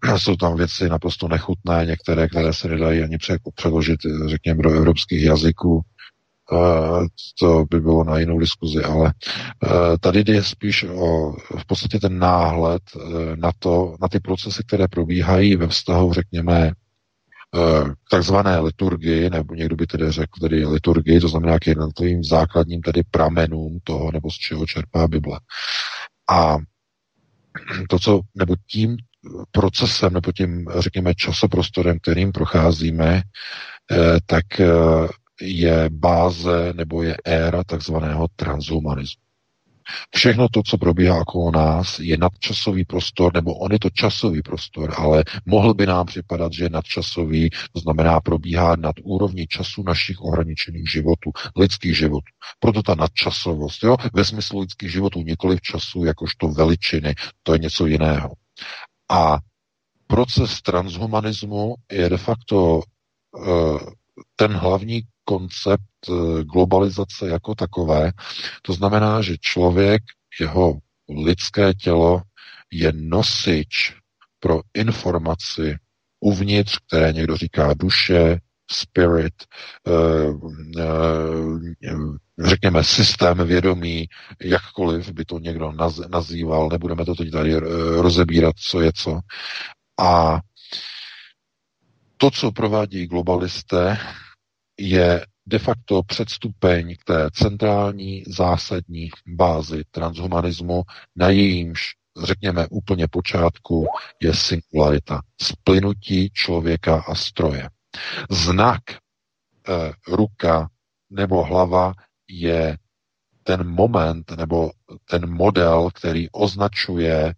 [0.06, 3.18] Uh, jsou tam věci naprosto nechutné, některé, které se nedají ani
[3.56, 5.82] přeložit, řekněme, do evropských jazyků.
[6.52, 7.06] Uh,
[7.40, 9.14] to by bylo na jinou diskuzi, ale
[9.64, 12.82] uh, tady jde spíš o v podstatě ten náhled
[13.36, 16.81] na to, na ty procesy, které probíhají ve vztahu, řekněme, Eh,
[18.10, 23.04] takzvané liturgii, nebo někdo by tedy řekl tedy liturgii, to znamená k jednotlivým základním tedy
[23.12, 25.40] pramenům toho, nebo z čeho čerpá Bible.
[26.30, 26.58] A
[27.90, 28.98] to, co, nebo tím
[29.52, 33.22] procesem, nebo tím, řekněme, časoprostorem, kterým procházíme,
[33.92, 34.68] eh, tak eh,
[35.42, 39.22] je báze nebo je éra takzvaného transhumanismu.
[40.16, 44.94] Všechno to, co probíhá okolo nás, je nadčasový prostor, nebo on je to časový prostor,
[44.98, 50.22] ale mohl by nám připadat, že je nadčasový, to znamená probíhá nad úrovní času našich
[50.22, 52.32] ohraničených životů, lidských životů.
[52.60, 57.60] Proto ta nadčasovost, jo, ve smyslu lidských životů, nikoli v času, jakožto veličiny, to je
[57.60, 58.34] něco jiného.
[59.12, 59.38] A
[60.08, 63.80] proces transhumanismu je de facto uh,
[64.36, 65.02] ten hlavní
[65.32, 68.12] koncept eh, globalizace jako takové.
[68.62, 70.02] To znamená, že člověk,
[70.40, 70.80] jeho
[71.26, 72.22] lidské tělo
[72.72, 73.96] je nosič
[74.40, 75.76] pro informaci
[76.20, 78.40] uvnitř, které někdo říká duše,
[78.72, 79.34] spirit,
[79.88, 79.92] eh,
[80.80, 81.96] eh,
[82.44, 84.08] řekněme systém vědomí,
[84.44, 85.72] jakkoliv by to někdo
[86.10, 87.56] nazýval, nebudeme to teď tady
[88.02, 89.20] rozebírat, co je co.
[90.00, 90.40] A
[92.18, 93.98] to, co provádí globalisté,
[94.82, 100.84] je de facto předstupeň k té centrální zásadní bázi transhumanismu,
[101.16, 101.82] na jejímž,
[102.24, 103.88] řekněme, úplně počátku
[104.22, 107.70] je singularita, splynutí člověka a stroje.
[108.30, 110.70] Znak eh, ruka
[111.10, 111.94] nebo hlava
[112.30, 112.78] je
[113.44, 114.72] ten moment nebo
[115.10, 117.34] ten model, který označuje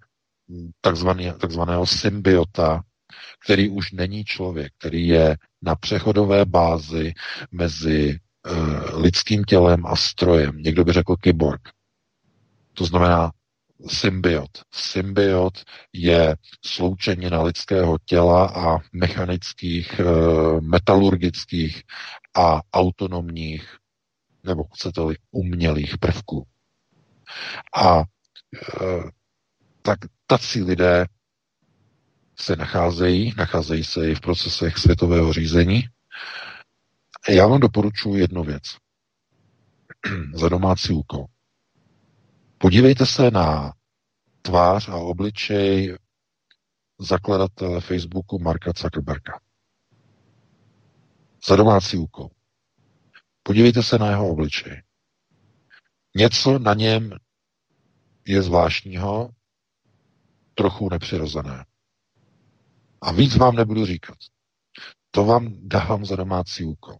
[0.81, 2.83] takzvaný, takzvaného symbiota,
[3.45, 7.13] který už není člověk, který je na přechodové bázi
[7.51, 8.19] mezi
[8.51, 10.57] uh, lidským tělem a strojem.
[10.57, 11.61] Někdo by řekl kyborg.
[12.73, 13.31] To znamená
[13.87, 14.49] symbiot.
[14.73, 15.63] Symbiot
[15.93, 16.35] je
[16.65, 21.81] sloučenina lidského těla a mechanických, uh, metalurgických
[22.35, 23.77] a autonomních,
[24.43, 26.47] nebo chcete-li, umělých prvků.
[27.75, 28.03] A uh,
[29.81, 31.05] tak tací lidé
[32.35, 35.83] se nacházejí, nacházejí se i v procesech světového řízení.
[37.29, 38.63] Já vám doporučuji jednu věc
[40.33, 41.25] za domácí úkol.
[42.57, 43.73] Podívejte se na
[44.41, 45.97] tvář a obličej
[46.99, 49.39] zakladatele Facebooku Marka Zuckerberga.
[51.47, 52.29] Za domácí úkol.
[53.43, 54.81] Podívejte se na jeho obličej.
[56.15, 57.11] Něco na něm
[58.25, 59.29] je zvláštního,
[60.55, 61.65] trochu nepřirozené.
[63.03, 64.15] A víc vám nebudu říkat.
[65.11, 66.95] To vám dávám za domácí úkol.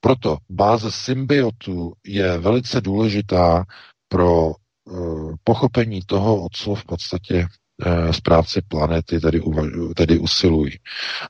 [0.00, 3.64] Proto báze symbiotu je velice důležitá
[4.08, 7.46] pro uh, pochopení toho, o co v podstatě
[8.10, 9.42] správci planety tedy,
[9.96, 10.72] tedy usilují.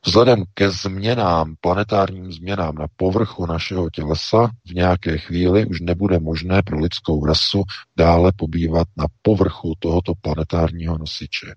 [0.05, 6.61] Vzhledem ke změnám, planetárním změnám na povrchu našeho tělesa v nějaké chvíli už nebude možné
[6.61, 7.63] pro lidskou rasu
[7.97, 11.53] dále pobývat na povrchu tohoto planetárního nosiče.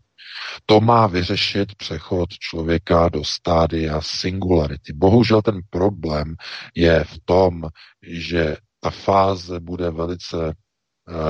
[0.66, 4.92] To má vyřešit přechod člověka do stádia singularity.
[4.92, 6.34] Bohužel ten problém
[6.74, 7.62] je v tom,
[8.02, 10.52] že ta fáze bude velice eh,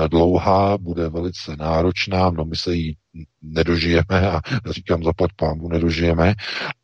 [0.07, 2.97] dlouhá, bude velice náročná, no my se jí
[3.41, 6.33] nedožijeme a říkám zaplať pámu nedožijeme,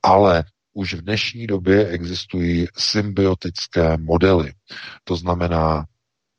[0.04, 0.44] ale
[0.74, 4.54] už v dnešní době existují symbiotické modely.
[5.04, 5.86] To znamená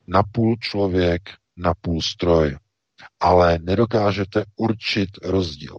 [0.07, 1.21] napůl člověk,
[1.57, 2.57] napůl stroj.
[3.19, 5.77] Ale nedokážete určit rozdíl.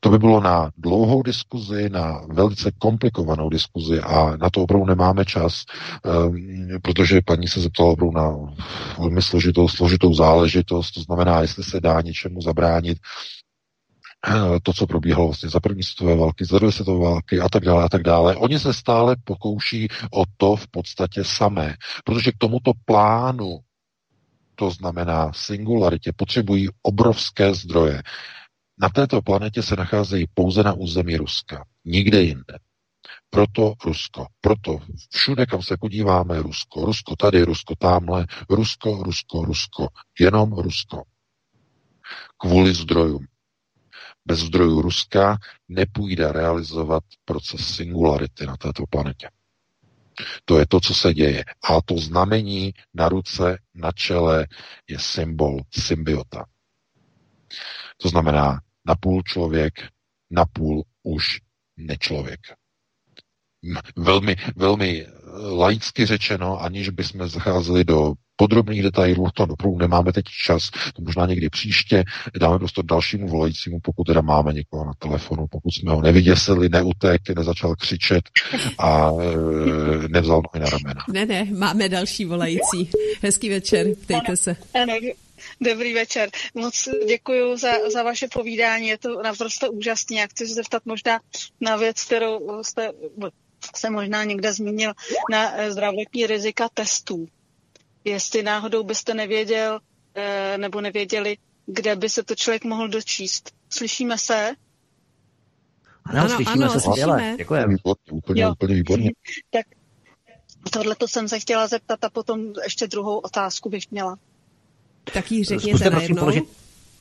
[0.00, 5.24] To by bylo na dlouhou diskuzi, na velice komplikovanou diskuzi a na to opravdu nemáme
[5.24, 5.64] čas,
[6.04, 6.36] um,
[6.82, 8.54] protože paní se zeptala opravdu na
[8.98, 12.98] velmi složitou, složitou záležitost, to znamená, jestli se dá něčemu zabránit,
[14.26, 17.64] eh, to, co probíhalo vlastně za první světové války, za druhé světové války a tak
[17.64, 18.36] dále a tak dále.
[18.36, 23.58] Oni se stále pokouší o to v podstatě samé, protože k tomuto plánu,
[24.54, 28.02] to znamená singularitě, potřebují obrovské zdroje.
[28.80, 32.58] Na této planetě se nacházejí pouze na území Ruska, nikde jinde.
[33.30, 34.26] Proto Rusko.
[34.40, 34.78] Proto
[35.10, 36.84] všude, kam se podíváme, Rusko.
[36.84, 39.88] Rusko tady, Rusko tamhle, Rusko, Rusko, Rusko.
[40.20, 41.02] Jenom Rusko.
[42.38, 43.26] Kvůli zdrojům.
[44.26, 45.38] Bez zdrojů Ruska
[45.68, 49.28] nepůjde realizovat proces singularity na této planetě.
[50.44, 51.44] To je to, co se děje.
[51.70, 54.46] A to znamení na ruce, na čele
[54.88, 56.44] je symbol symbiota.
[57.96, 59.74] To znamená, napůl člověk,
[60.30, 61.38] napůl už
[61.76, 62.40] nečlověk.
[63.96, 65.06] Velmi, velmi
[65.56, 71.26] laicky řečeno, aniž bychom zacházeli do podrobných detailů, to opravdu nemáme teď čas, to možná
[71.26, 72.04] někdy příště,
[72.40, 77.20] dáme prostě dalšímu volajícímu, pokud teda máme někoho na telefonu, pokud jsme ho nevyděsili, neutek,
[77.36, 78.24] nezačal křičet
[78.78, 79.10] a
[80.04, 81.04] e, nevzal nohy na ramena.
[81.12, 82.90] Ne, ne, máme další volající.
[83.22, 84.56] Hezký večer, ptejte se.
[85.60, 86.30] Dobrý večer.
[86.54, 88.88] Moc děkuji za, za vaše povídání.
[88.88, 90.16] Je to naprosto úžasné.
[90.16, 91.20] Já chci se zeptat možná
[91.60, 92.92] na věc, kterou jste
[93.76, 94.92] se možná někde zmínil,
[95.30, 97.28] na eh, zdravotní rizika testů.
[98.04, 99.80] Jestli náhodou byste nevěděl
[100.14, 101.36] eh, nebo nevěděli,
[101.66, 103.50] kde by se to člověk mohl dočíst.
[103.70, 104.54] Slyšíme se?
[106.04, 107.34] Ano, ano slyšíme ano, se skvěle.
[107.38, 107.76] Děkujeme.
[108.10, 108.52] Úplně, jo.
[108.52, 109.10] úplně výborně.
[109.50, 109.66] tak
[110.70, 114.18] tohle to jsem se chtěla zeptat a potom ještě druhou otázku bych měla.
[115.14, 116.20] Tak ji řekněte najednou.
[116.20, 116.44] Položit...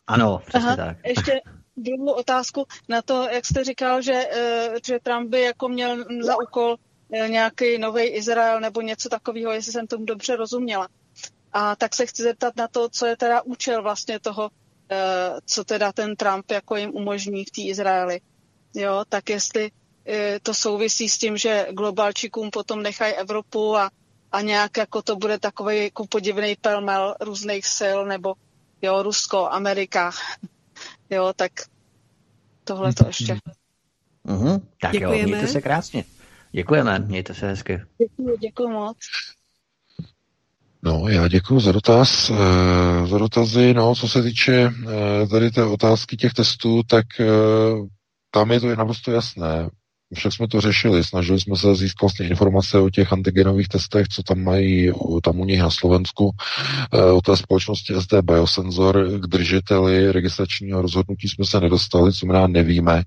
[0.08, 0.98] Ano, přesně Aha, tak.
[1.06, 1.42] Ještě
[1.78, 6.36] druhou otázku na to, jak jste říkal, že, eh, že Trump by jako měl za
[6.38, 6.76] úkol
[7.14, 10.88] eh, nějaký nový Izrael nebo něco takového, jestli jsem tomu dobře rozuměla.
[11.54, 14.50] A tak se chci zeptat na to, co je teda účel vlastně toho,
[14.92, 14.96] eh,
[15.46, 18.22] co teda ten Trump jako jim umožní v té Izraeli.
[18.76, 19.72] Jo, tak jestli
[20.44, 23.90] to souvisí s tím, že globalčíkům potom nechají Evropu a
[24.38, 28.34] a nějak jako to bude takový jako podivný pelmel různých sil, nebo
[28.82, 30.12] jo, Rusko, Amerika,
[31.10, 31.52] jo, tak
[32.64, 33.38] tohle to ještě.
[34.26, 34.62] Uh-huh.
[34.82, 35.20] Tak Děkujeme.
[35.20, 36.04] jo, mějte se krásně.
[36.52, 37.82] Děkujeme, mějte se hezky.
[37.98, 38.98] Děkuji, děkuji moc.
[40.82, 43.74] No, já děkuji za dotaz, eh, za dotazy.
[43.74, 47.26] No, co se týče eh, tady té otázky těch testů, tak eh,
[48.32, 49.70] tam je to naprosto jasné.
[50.14, 54.24] Však jsme to řešili, snažili jsme se získat vlastně informace o těch antigenových testech, co
[54.24, 54.92] tam mají
[55.24, 56.32] tam u nich na Slovensku,
[56.94, 59.20] eh, o té společnosti SD Biosensor.
[59.20, 63.04] K držiteli registračního rozhodnutí jsme se nedostali, co znamená nevíme.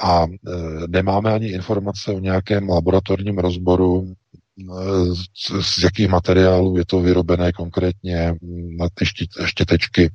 [0.00, 0.50] A eh,
[0.86, 4.14] nemáme ani informace o nějakém laboratorním rozboru,
[4.60, 5.14] eh,
[5.62, 8.34] z, jakých materiálů je to vyrobené konkrétně
[8.78, 9.04] na ty
[9.44, 10.10] štětečky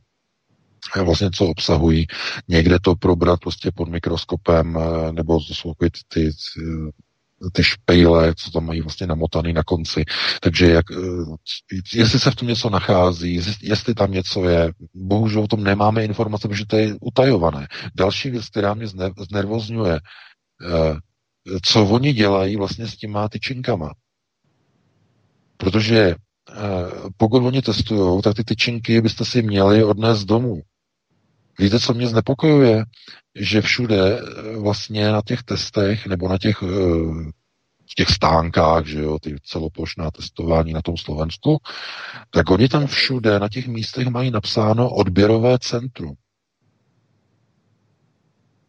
[0.96, 2.08] vlastně co obsahují.
[2.48, 6.32] Někde to probrat prostě pod mikroskopem, eh, nebo to jsou ty, ty,
[7.54, 10.06] ty špejle, co tam mají vlastně namotaný na konci.
[10.42, 15.48] Takže jak, eh, jestli se v tom něco nachází, jestli tam něco je, bohužel o
[15.48, 17.68] tom nemáme informace, protože to je utajované.
[17.96, 18.88] Další věc, která mě
[19.30, 20.96] znervozňuje, eh,
[21.64, 23.94] co oni dělají vlastně s těma tyčinkama.
[25.58, 26.16] Protože
[27.18, 30.62] pokud oni testují, tak ty tyčinky byste si měli odnést domů.
[31.60, 32.86] Víte, co mě znepokojuje?
[33.36, 37.32] Že všude eh, vlastně na těch testech nebo na těch, eh,
[37.92, 41.58] v těch stánkách, že jo, ty celoplošná testování na tom Slovensku,
[42.30, 46.14] tak oni tam všude na těch místech mají napsáno odběrové centrum.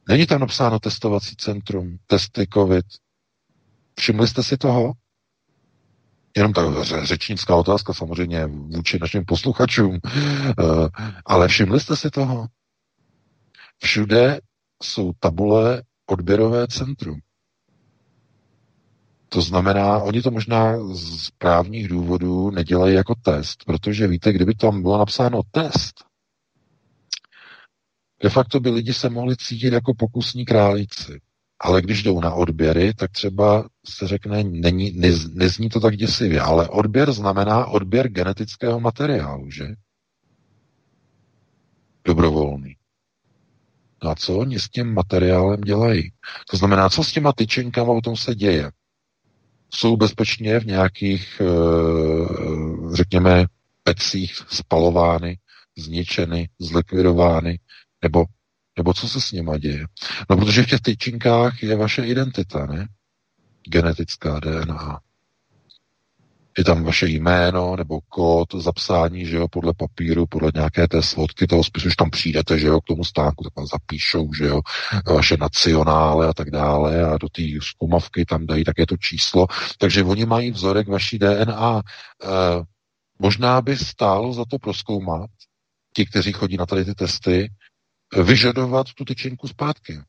[0.09, 2.85] Není tam napsáno testovací centrum, testy COVID.
[3.99, 4.93] Všimli jste si toho?
[6.37, 6.64] Jenom tak
[7.03, 9.98] řečnická otázka samozřejmě vůči našim posluchačům.
[10.05, 10.89] Eh,
[11.27, 12.47] ale všimli jste si toho?
[13.83, 14.41] Všude
[14.83, 17.21] jsou tabule odběrové centrum.
[19.29, 24.83] To znamená, oni to možná z právních důvodů nedělají jako test, protože víte, kdyby tam
[24.83, 26.05] bylo napsáno test,
[28.23, 31.21] de facto by lidi se mohli cítit jako pokusní králíci.
[31.61, 36.41] Ale když jdou na odběry, tak třeba se řekne, není, nez, nezní to tak děsivě,
[36.41, 39.65] ale odběr znamená odběr genetického materiálu, že?
[42.05, 42.80] Dobrovolný.
[44.04, 46.12] No a co oni s tím materiálem dělají?
[46.51, 47.32] To znamená, co s těma
[47.93, 48.70] o tom se děje?
[49.74, 51.43] Jsou bezpečně v nějakých,
[52.93, 53.46] řekněme,
[53.82, 55.38] pecích spalovány,
[55.79, 57.61] zničeny, zlikvidovány,
[58.03, 58.24] nebo,
[58.79, 59.87] nebo co se s nima děje?
[60.30, 62.88] No, protože v těch tyčinkách je vaše identita, ne?
[63.69, 65.01] Genetická DNA
[66.61, 71.47] je tam vaše jméno nebo kód zapsání, že jo, podle papíru, podle nějaké té svodky
[71.47, 74.61] toho spisu, už tam přijdete, že jo, k tomu stánku, tak tam zapíšou, že jo,
[75.06, 79.47] vaše nacionále a tak dále a do té zkumavky tam dají také to číslo.
[79.79, 81.80] Takže oni mají vzorek vaší DNA.
[81.80, 81.82] E,
[83.19, 85.30] možná by stálo za to proskoumat,
[85.95, 87.53] ti, kteří chodí na tady ty testy,
[88.24, 90.01] vyžadovat tu tyčinku zpátky.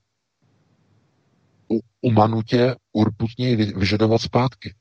[1.72, 4.76] U, u manutě urputně vyžadovat zpátky.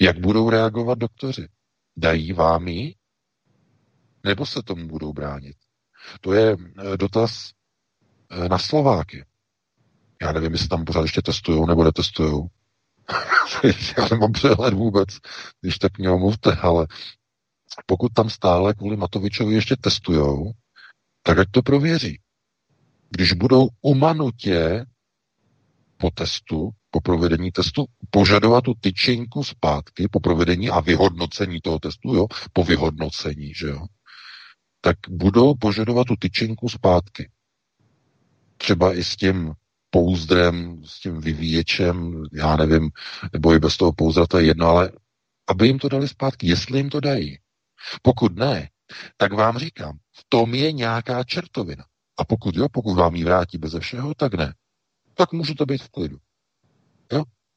[0.00, 1.48] Jak budou reagovat doktoři?
[1.96, 2.94] Dají vám ji?
[4.24, 5.56] Nebo se tomu budou bránit?
[6.20, 6.56] To je
[6.92, 7.50] eh, dotaz
[8.30, 9.24] eh, na Slováky.
[10.22, 12.46] Já nevím, jestli tam pořád ještě testují nebo netestují.
[13.98, 15.08] Já nemám přehled vůbec,
[15.60, 16.86] když tak mě omluvte, ale
[17.86, 20.52] pokud tam stále kvůli Matovičovi ještě testujou,
[21.22, 22.20] tak ať to prověří.
[23.10, 24.84] Když budou umanutě
[25.96, 32.14] po testu po provedení testu požadovat tu tyčinku zpátky po provedení a vyhodnocení toho testu,
[32.14, 33.86] jo, po vyhodnocení, že jo,
[34.80, 37.30] tak budou požadovat tu tyčinku zpátky.
[38.56, 39.52] Třeba i s tím
[39.90, 42.90] pouzdrem, s tím vyvíječem, já nevím,
[43.32, 44.92] nebo i bez toho pouzdra, to je jedno, ale
[45.48, 47.38] aby jim to dali zpátky, jestli jim to dají.
[48.02, 48.68] Pokud ne,
[49.16, 51.84] tak vám říkám, v tom je nějaká čertovina.
[52.18, 54.54] A pokud jo, pokud vám ji vrátí bez všeho, tak ne.
[55.14, 56.18] Tak můžete být v klidu.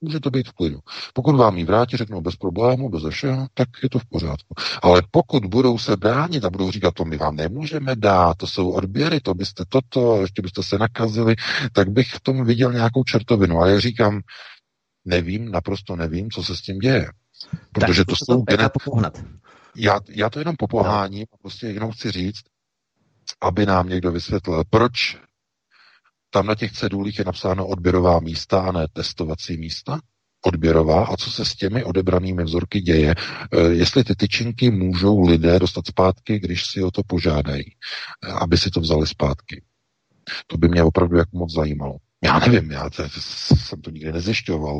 [0.01, 0.79] Může to být v klidu.
[1.13, 4.55] Pokud vám ji vrátí, řeknou bez problému, bez všeho, tak je to v pořádku.
[4.81, 8.71] Ale pokud budou se bránit a budou říkat, to my vám nemůžeme dát, to jsou
[8.71, 11.35] odběry, to byste toto, ještě byste se nakazili,
[11.73, 13.59] tak bych v tom viděl nějakou čertovinu.
[13.59, 14.21] A já říkám,
[15.05, 17.11] nevím, naprosto nevím, co se s tím děje.
[17.71, 18.45] Protože tak, to jsou...
[18.45, 18.71] To genet...
[19.75, 21.37] já, já to jenom popoháním, no.
[21.41, 22.41] prostě jenom chci říct,
[23.41, 25.17] aby nám někdo vysvětlil, proč
[26.29, 29.99] tam na těch cedulích je napsáno odběrová místa a ne testovací místa.
[30.45, 31.05] Odběrová.
[31.05, 33.11] A co se s těmi odebranými vzorky děje?
[33.11, 37.63] E, jestli ty tyčinky můžou lidé dostat zpátky, když si o to požádají,
[38.41, 39.63] aby si to vzali zpátky.
[40.47, 41.97] To by mě opravdu jako moc zajímalo.
[42.23, 43.03] Já nevím, já to,
[43.57, 44.79] jsem to nikdy nezjišťoval,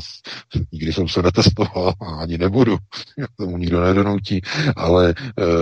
[0.71, 2.77] nikdy jsem se netestoval a ani nebudu,
[3.37, 4.41] tomu nikdo nedonutí,
[4.75, 5.13] ale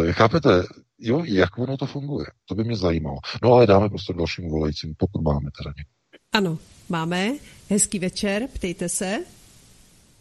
[0.07, 0.63] e, chápete,
[0.99, 2.25] jo, jak ono to funguje.
[2.49, 3.17] To by mě zajímalo.
[3.43, 5.97] No ale dáme prostě dalšímu volajícímu, pokud máme teda někoho.
[6.33, 6.57] Ano,
[6.89, 7.31] máme.
[7.69, 9.17] Hezký večer, ptejte se.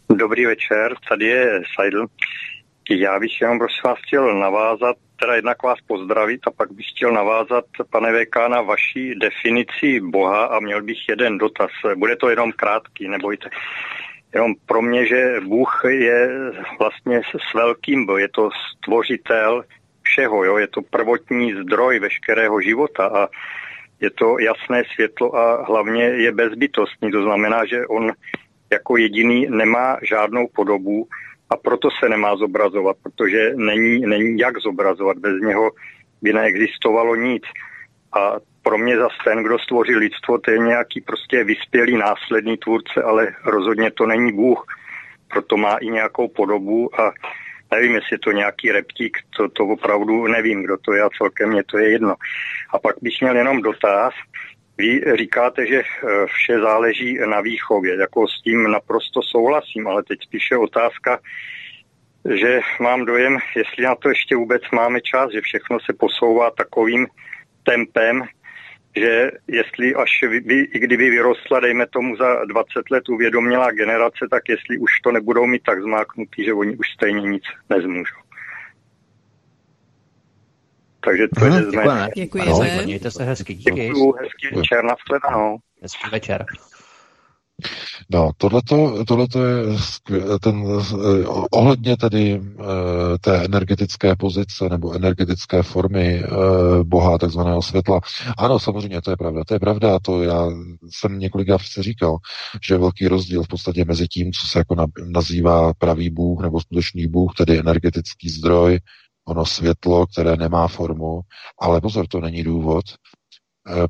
[0.08, 2.06] Dobrý večer, tady je Seidl.
[2.90, 7.12] Já bych jenom prosím vás chtěl navázat, teda jednak vás pozdravit a pak bych chtěl
[7.12, 11.70] navázat, pane VK, na vaší definici Boha a měl bych jeden dotaz.
[11.96, 13.50] Bude to jenom krátký, nebojte.
[14.34, 16.28] Jenom pro mě, že Bůh je
[16.78, 19.64] vlastně s velkým B, je to stvořitel,
[20.12, 20.44] všeho.
[20.44, 20.58] Jo?
[20.58, 23.28] Je to prvotní zdroj veškerého života a
[24.00, 27.10] je to jasné světlo a hlavně je bezbytostný.
[27.10, 28.12] To znamená, že on
[28.72, 31.06] jako jediný nemá žádnou podobu
[31.50, 35.18] a proto se nemá zobrazovat, protože není, není jak zobrazovat.
[35.18, 35.70] Bez něho
[36.22, 37.42] by neexistovalo nic.
[38.12, 43.02] A pro mě zase ten, kdo stvoří lidstvo, to je nějaký prostě vyspělý následný tvůrce,
[43.02, 44.66] ale rozhodně to není Bůh.
[45.28, 47.12] Proto má i nějakou podobu a
[47.70, 51.48] Nevím, jestli je to nějaký reptík, to, to opravdu nevím, kdo to je a celkem
[51.48, 52.14] mě to je jedno.
[52.70, 54.14] A pak bych měl jenom dotaz.
[54.78, 60.18] Vy říkáte, že eh, vše záleží na výchově, jako s tím naprosto souhlasím, ale teď
[60.22, 61.18] spíše otázka,
[62.34, 67.06] že mám dojem, jestli na to ještě vůbec máme čas, že všechno se posouvá takovým
[67.62, 68.22] tempem,
[68.96, 74.42] že jestli až vy, i kdyby vyrostla, dejme tomu za 20 let uvědomila generace, tak
[74.48, 78.20] jestli už to nebudou mít tak zmáknutý, že oni už stejně nic nezmůžou.
[81.04, 82.08] Takže to hmm, je z mé...
[82.16, 82.82] Děkujeme.
[82.84, 83.54] Mějte se hezky.
[83.54, 83.70] Díky.
[83.70, 85.58] Děkuju, hezký večer, nashledanou.
[85.82, 86.44] Hezký večer.
[88.10, 89.64] No, tohleto, tohleto je
[90.40, 96.28] ten, eh, ohledně tedy eh, té energetické pozice nebo energetické formy eh,
[96.84, 98.00] Boha, takzvaného světla.
[98.38, 99.44] Ano, samozřejmě, to je pravda.
[99.44, 100.46] To je pravda, to já
[100.90, 102.16] jsem několikrát přece říkal,
[102.62, 106.60] že je velký rozdíl v podstatě mezi tím, co se jako nazývá pravý Bůh nebo
[106.60, 108.78] skutečný Bůh, tedy energetický zdroj,
[109.28, 111.20] ono světlo, které nemá formu,
[111.60, 112.84] ale pozor, to není důvod,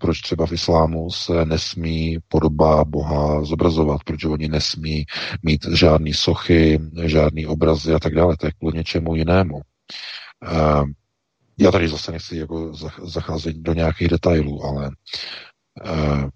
[0.00, 5.04] proč třeba v islámu se nesmí podoba Boha zobrazovat, proč oni nesmí
[5.42, 8.36] mít žádný sochy, žádný obrazy a tak dále.
[8.36, 9.60] To je kvůli něčemu jinému.
[10.44, 10.84] Eh,
[11.58, 12.72] já tady zase nechci jako
[13.04, 14.90] zacházet do nějakých detailů, ale
[15.84, 16.28] eh,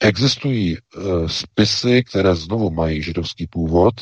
[0.00, 0.76] existují
[1.26, 3.94] spisy, které znovu mají židovský původ.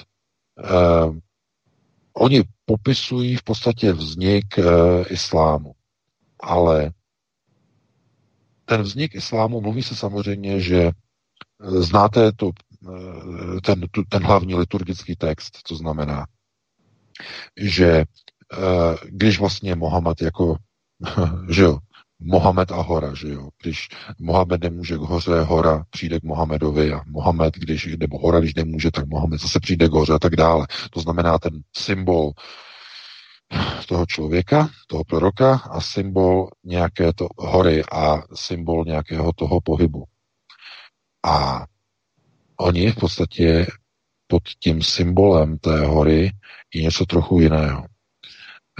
[2.14, 4.58] Oni popisují v podstatě vznik
[5.10, 5.72] islámu.
[6.42, 6.90] Ale
[8.64, 10.92] ten vznik islámu, mluví se samozřejmě, že e,
[11.60, 12.50] znáte to,
[13.56, 16.26] e, ten, ten hlavní liturgický text, co znamená,
[17.56, 18.04] že e,
[19.04, 20.56] když vlastně Mohamed jako,
[21.50, 21.78] že jo,
[22.20, 23.48] Mohamed a hora, že jo.
[23.62, 28.54] Když Mohamed nemůže k hoře, hora přijde k Mohamedovi a Mohamed, když, nebo hora, když
[28.54, 30.66] nemůže, tak Mohamed zase přijde k hoře a tak dále.
[30.90, 32.32] To znamená ten symbol
[33.86, 40.04] toho člověka, toho proroka a symbol nějaké to hory a symbol nějakého toho pohybu.
[41.26, 41.64] A
[42.56, 43.66] oni v podstatě
[44.26, 46.30] pod tím symbolem té hory
[46.74, 47.86] je něco trochu jiného.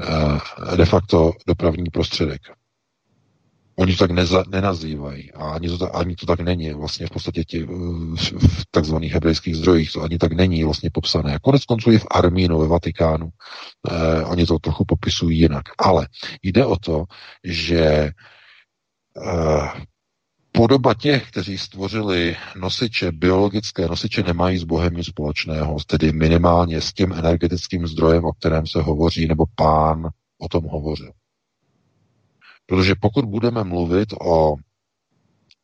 [0.02, 2.42] Eh, de facto dopravní prostředek.
[3.76, 7.10] Oni to tak neza, nenazývají a ani to, tak, ani to tak není vlastně v
[7.10, 7.66] podstatě tě,
[8.38, 11.38] v takzvaných hebrejských zdrojích, to ani tak není vlastně popsané.
[11.42, 13.28] Konec konců i v Armínu, ve Vatikánu,
[13.90, 15.62] eh, oni to trochu popisují jinak.
[15.78, 16.08] Ale
[16.42, 17.04] jde o to,
[17.44, 19.70] že eh,
[20.52, 26.92] podoba těch, kteří stvořili nosiče, biologické nosiče, nemají s Bohem nic společného, tedy minimálně s
[26.92, 31.12] tím energetickým zdrojem, o kterém se hovoří, nebo pán o tom hovořil.
[32.66, 34.56] Protože pokud budeme mluvit o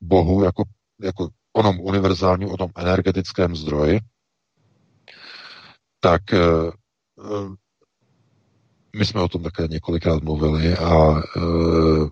[0.01, 0.65] Bohu jako,
[1.03, 4.01] jako onom univerzálním, o tom energetickém zdroji,
[6.01, 7.55] tak uh,
[8.97, 12.09] my jsme o tom také několikrát mluvili a uh,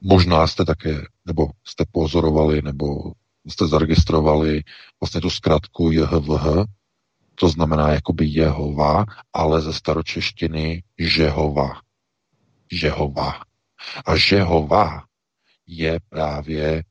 [0.00, 3.12] možná jste také, nebo jste pozorovali, nebo
[3.48, 4.62] jste zaregistrovali
[5.00, 6.64] vlastně tu zkratku JHVH,
[7.34, 11.80] to znamená jakoby Jehova, ale ze staročeštiny Žehova.
[12.72, 13.51] Žehova.
[14.06, 15.04] A Žehova
[15.66, 16.84] je právě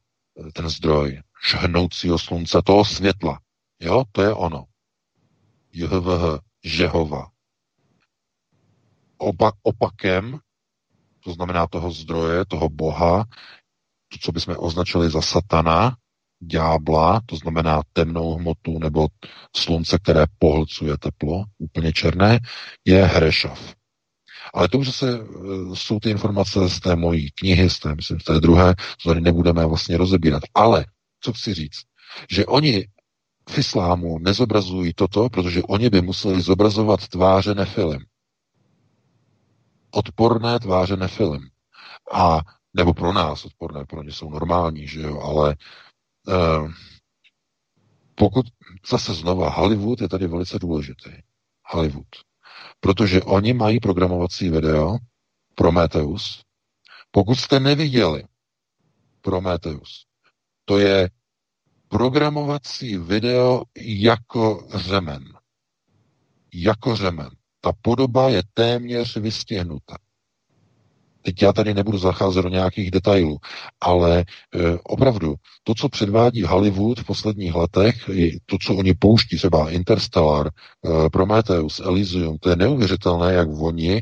[0.47, 3.39] eh, ten zdroj žhnoucího slunce, toho světla.
[3.79, 4.65] Jo, to je ono.
[5.73, 7.27] JHVH, Žehova.
[9.17, 10.39] Opak, opakem,
[11.23, 13.25] to znamená toho zdroje, toho boha,
[14.07, 15.95] to, co bychom označili za satana,
[16.41, 19.07] ďábla, to znamená temnou hmotu nebo
[19.55, 22.39] slunce, které pohlcuje teplo, úplně černé,
[22.85, 23.75] je Hrešav.
[24.53, 28.19] Ale to už zase eh, jsou ty informace z té mojí knihy, z té, myslím,
[28.19, 30.43] z té druhé, co tady nebudeme vlastně rozebírat.
[30.53, 30.85] Ale,
[31.21, 31.81] co chci říct,
[32.31, 32.87] že oni
[33.49, 38.01] v islámu nezobrazují toto, protože oni by museli zobrazovat tváře nefilim.
[39.91, 41.49] Odporné tváře nefilim.
[42.13, 42.39] A,
[42.73, 45.55] nebo pro nás odporné, pro ně jsou normální, že jo, ale
[46.27, 46.71] uh,
[48.15, 48.45] pokud
[48.89, 51.09] zase znova Hollywood je tady velice důležitý.
[51.65, 52.07] Hollywood.
[52.81, 54.97] Protože oni mají programovací video
[55.55, 56.43] Prometheus.
[57.11, 58.23] Pokud jste neviděli
[59.21, 60.05] Prometheus,
[60.65, 61.09] to je
[61.87, 65.23] programovací video jako řemen.
[66.53, 67.29] Jako řemen.
[67.61, 69.97] Ta podoba je téměř vystihnuta.
[71.21, 73.37] Teď já tady nebudu zacházet do nějakých detailů,
[73.81, 74.25] ale e,
[74.83, 78.09] opravdu to, co předvádí Hollywood v posledních letech,
[78.45, 84.01] to, co oni pouští, třeba Interstellar, e, Prometheus, Elysium, to je neuvěřitelné, jak oni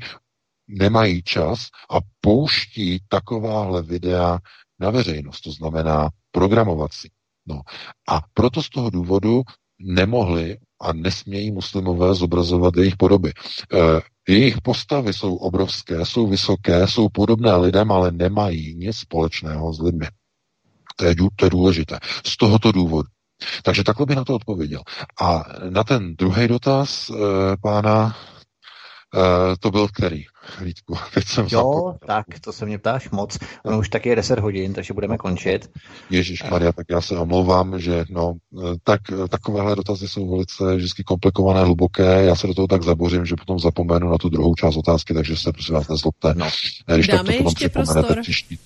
[0.68, 4.40] nemají čas a pouští takováhle videa
[4.80, 7.10] na veřejnost, to znamená programovací.
[7.48, 7.62] No.
[8.10, 9.42] A proto z toho důvodu
[9.82, 13.30] nemohli a nesmějí muslimové zobrazovat jejich podoby.
[13.30, 14.02] E,
[14.32, 20.08] jejich postavy jsou obrovské, jsou vysoké, jsou podobné lidem, ale nemají nic společného s lidmi.
[20.96, 22.00] To je, to je důležité.
[22.26, 23.08] Z tohoto důvodu.
[23.64, 24.82] Takže takhle bych na to odpověděl.
[25.22, 27.14] A na ten druhý dotaz e,
[27.62, 28.16] pána,
[29.16, 30.24] e, to byl který?
[30.62, 31.98] Vítku, teď jsem Jo, zapomněl.
[32.08, 33.38] tak to se mě ptáš moc.
[33.66, 35.70] Ono už taky je 10 hodin, takže budeme končit.
[36.10, 38.34] Ježíš Maria, tak já se omlouvám, že no,
[38.84, 42.24] tak, takovéhle dotazy jsou velice vždycky komplikované, hluboké.
[42.24, 45.38] Já se do toho tak zabořím, že potom zapomenu na tu druhou část otázky, takže
[45.38, 46.34] se prosím vás nezlobte.
[46.38, 46.50] No.
[46.94, 48.22] Když Dáme tak to potom ještě prostor.
[48.22, 48.60] Příští,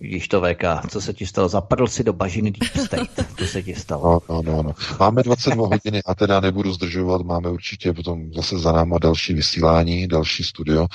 [0.00, 1.48] Vidíš to, VK, co se ti stalo?
[1.48, 3.34] Zapadl si do bažiny Deep State.
[3.38, 4.20] To se ti stalo.
[4.28, 4.72] No, no, no, no.
[5.00, 7.22] Máme 22 hodiny a teda nebudu zdržovat.
[7.22, 10.86] Máme určitě potom zase za náma další vysílání, další studio.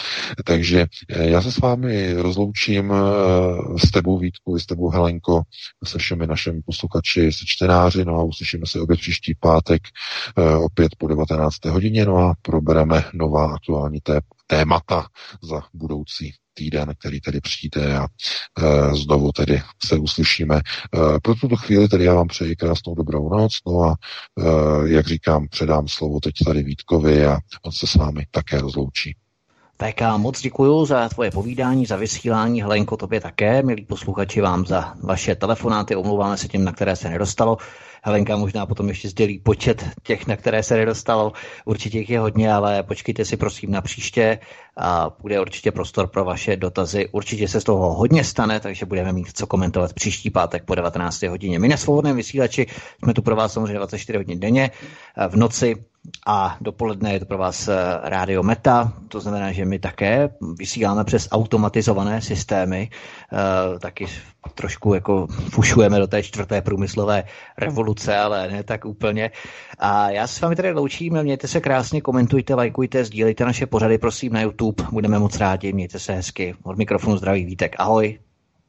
[0.46, 5.42] Takže eh, já se s vámi rozloučím eh, s tebou Vítku i s tebou Helenko,
[5.84, 9.82] se všemi našimi posluchači, se čtenáři, no a uslyšíme se opět příští pátek,
[10.38, 11.66] eh, opět po 19.
[11.66, 14.22] hodině, no a probereme nová aktuální té,
[14.54, 15.08] témata
[15.42, 20.56] za budoucí týden, který tedy přijde a e, znovu tedy se uslyšíme.
[20.56, 20.62] E,
[21.20, 24.44] pro tuto chvíli tedy já vám přeji krásnou dobrou noc, no a e,
[24.90, 29.16] jak říkám, předám slovo teď tady Vítkovi a on se s vámi také rozloučí.
[29.78, 32.62] Tak a moc děkuji za tvoje povídání, za vysílání.
[32.62, 33.64] Helenko, tobě také.
[33.64, 35.96] Milí posluchači, vám za vaše telefonáty.
[35.96, 37.58] Omlouváme se těm, na které se nedostalo.
[38.06, 41.32] Helenka možná potom ještě sdělí počet těch, na které se nedostalo.
[41.66, 44.40] Určitě jich je hodně, ale počkejte si prosím na příště
[44.78, 47.10] a bude určitě prostor pro vaše dotazy.
[47.12, 51.22] Určitě se z toho hodně stane, takže budeme mít co komentovat příští pátek po 19.
[51.24, 51.60] hodině.
[51.60, 52.68] My na svobodném vysílači
[53.04, 54.72] jsme tu pro vás samozřejmě 24 hodin denně.
[55.30, 55.86] V noci
[56.28, 61.04] a dopoledne je to pro vás eh, rádio Meta, to znamená, že my také vysíláme
[61.04, 62.90] přes automatizované systémy,
[63.34, 64.08] e, taky
[64.56, 67.24] trošku jako fušujeme do té čtvrté průmyslové
[67.58, 69.32] revoluce, ale ne tak úplně.
[69.80, 73.98] A já se s vámi tady loučím, mějte se krásně, komentujte, lajkujte, sdílejte naše pořady,
[73.98, 76.56] prosím, na YouTube, budeme moc rádi, mějte se hezky.
[76.64, 78.20] Od mikrofonu zdraví Vítek, ahoj.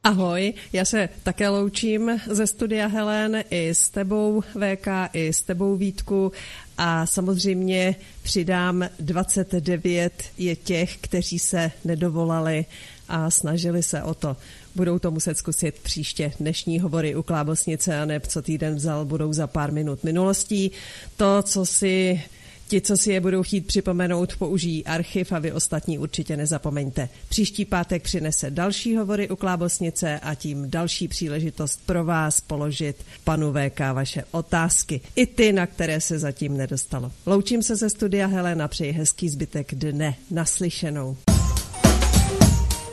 [0.03, 5.75] Ahoj, já se také loučím ze studia Helen i s tebou VK, i s tebou
[5.75, 6.31] Vítku
[6.77, 12.65] a samozřejmě přidám 29 je těch, kteří se nedovolali
[13.09, 14.37] a snažili se o to.
[14.75, 16.31] Budou to muset zkusit příště.
[16.39, 20.71] Dnešní hovory u Klábosnice a neb co týden vzal, budou za pár minut minulostí.
[21.17, 22.23] To, co si
[22.67, 27.09] Ti, co si je budou chtít připomenout, použijí archiv a vy ostatní určitě nezapomeňte.
[27.29, 33.53] Příští pátek přinese další hovory u Klábosnice a tím další příležitost pro vás položit panu
[33.53, 35.01] VK vaše otázky.
[35.15, 37.11] I ty, na které se zatím nedostalo.
[37.25, 40.15] Loučím se ze studia Helena, přeji hezký zbytek dne.
[40.31, 41.17] Naslyšenou.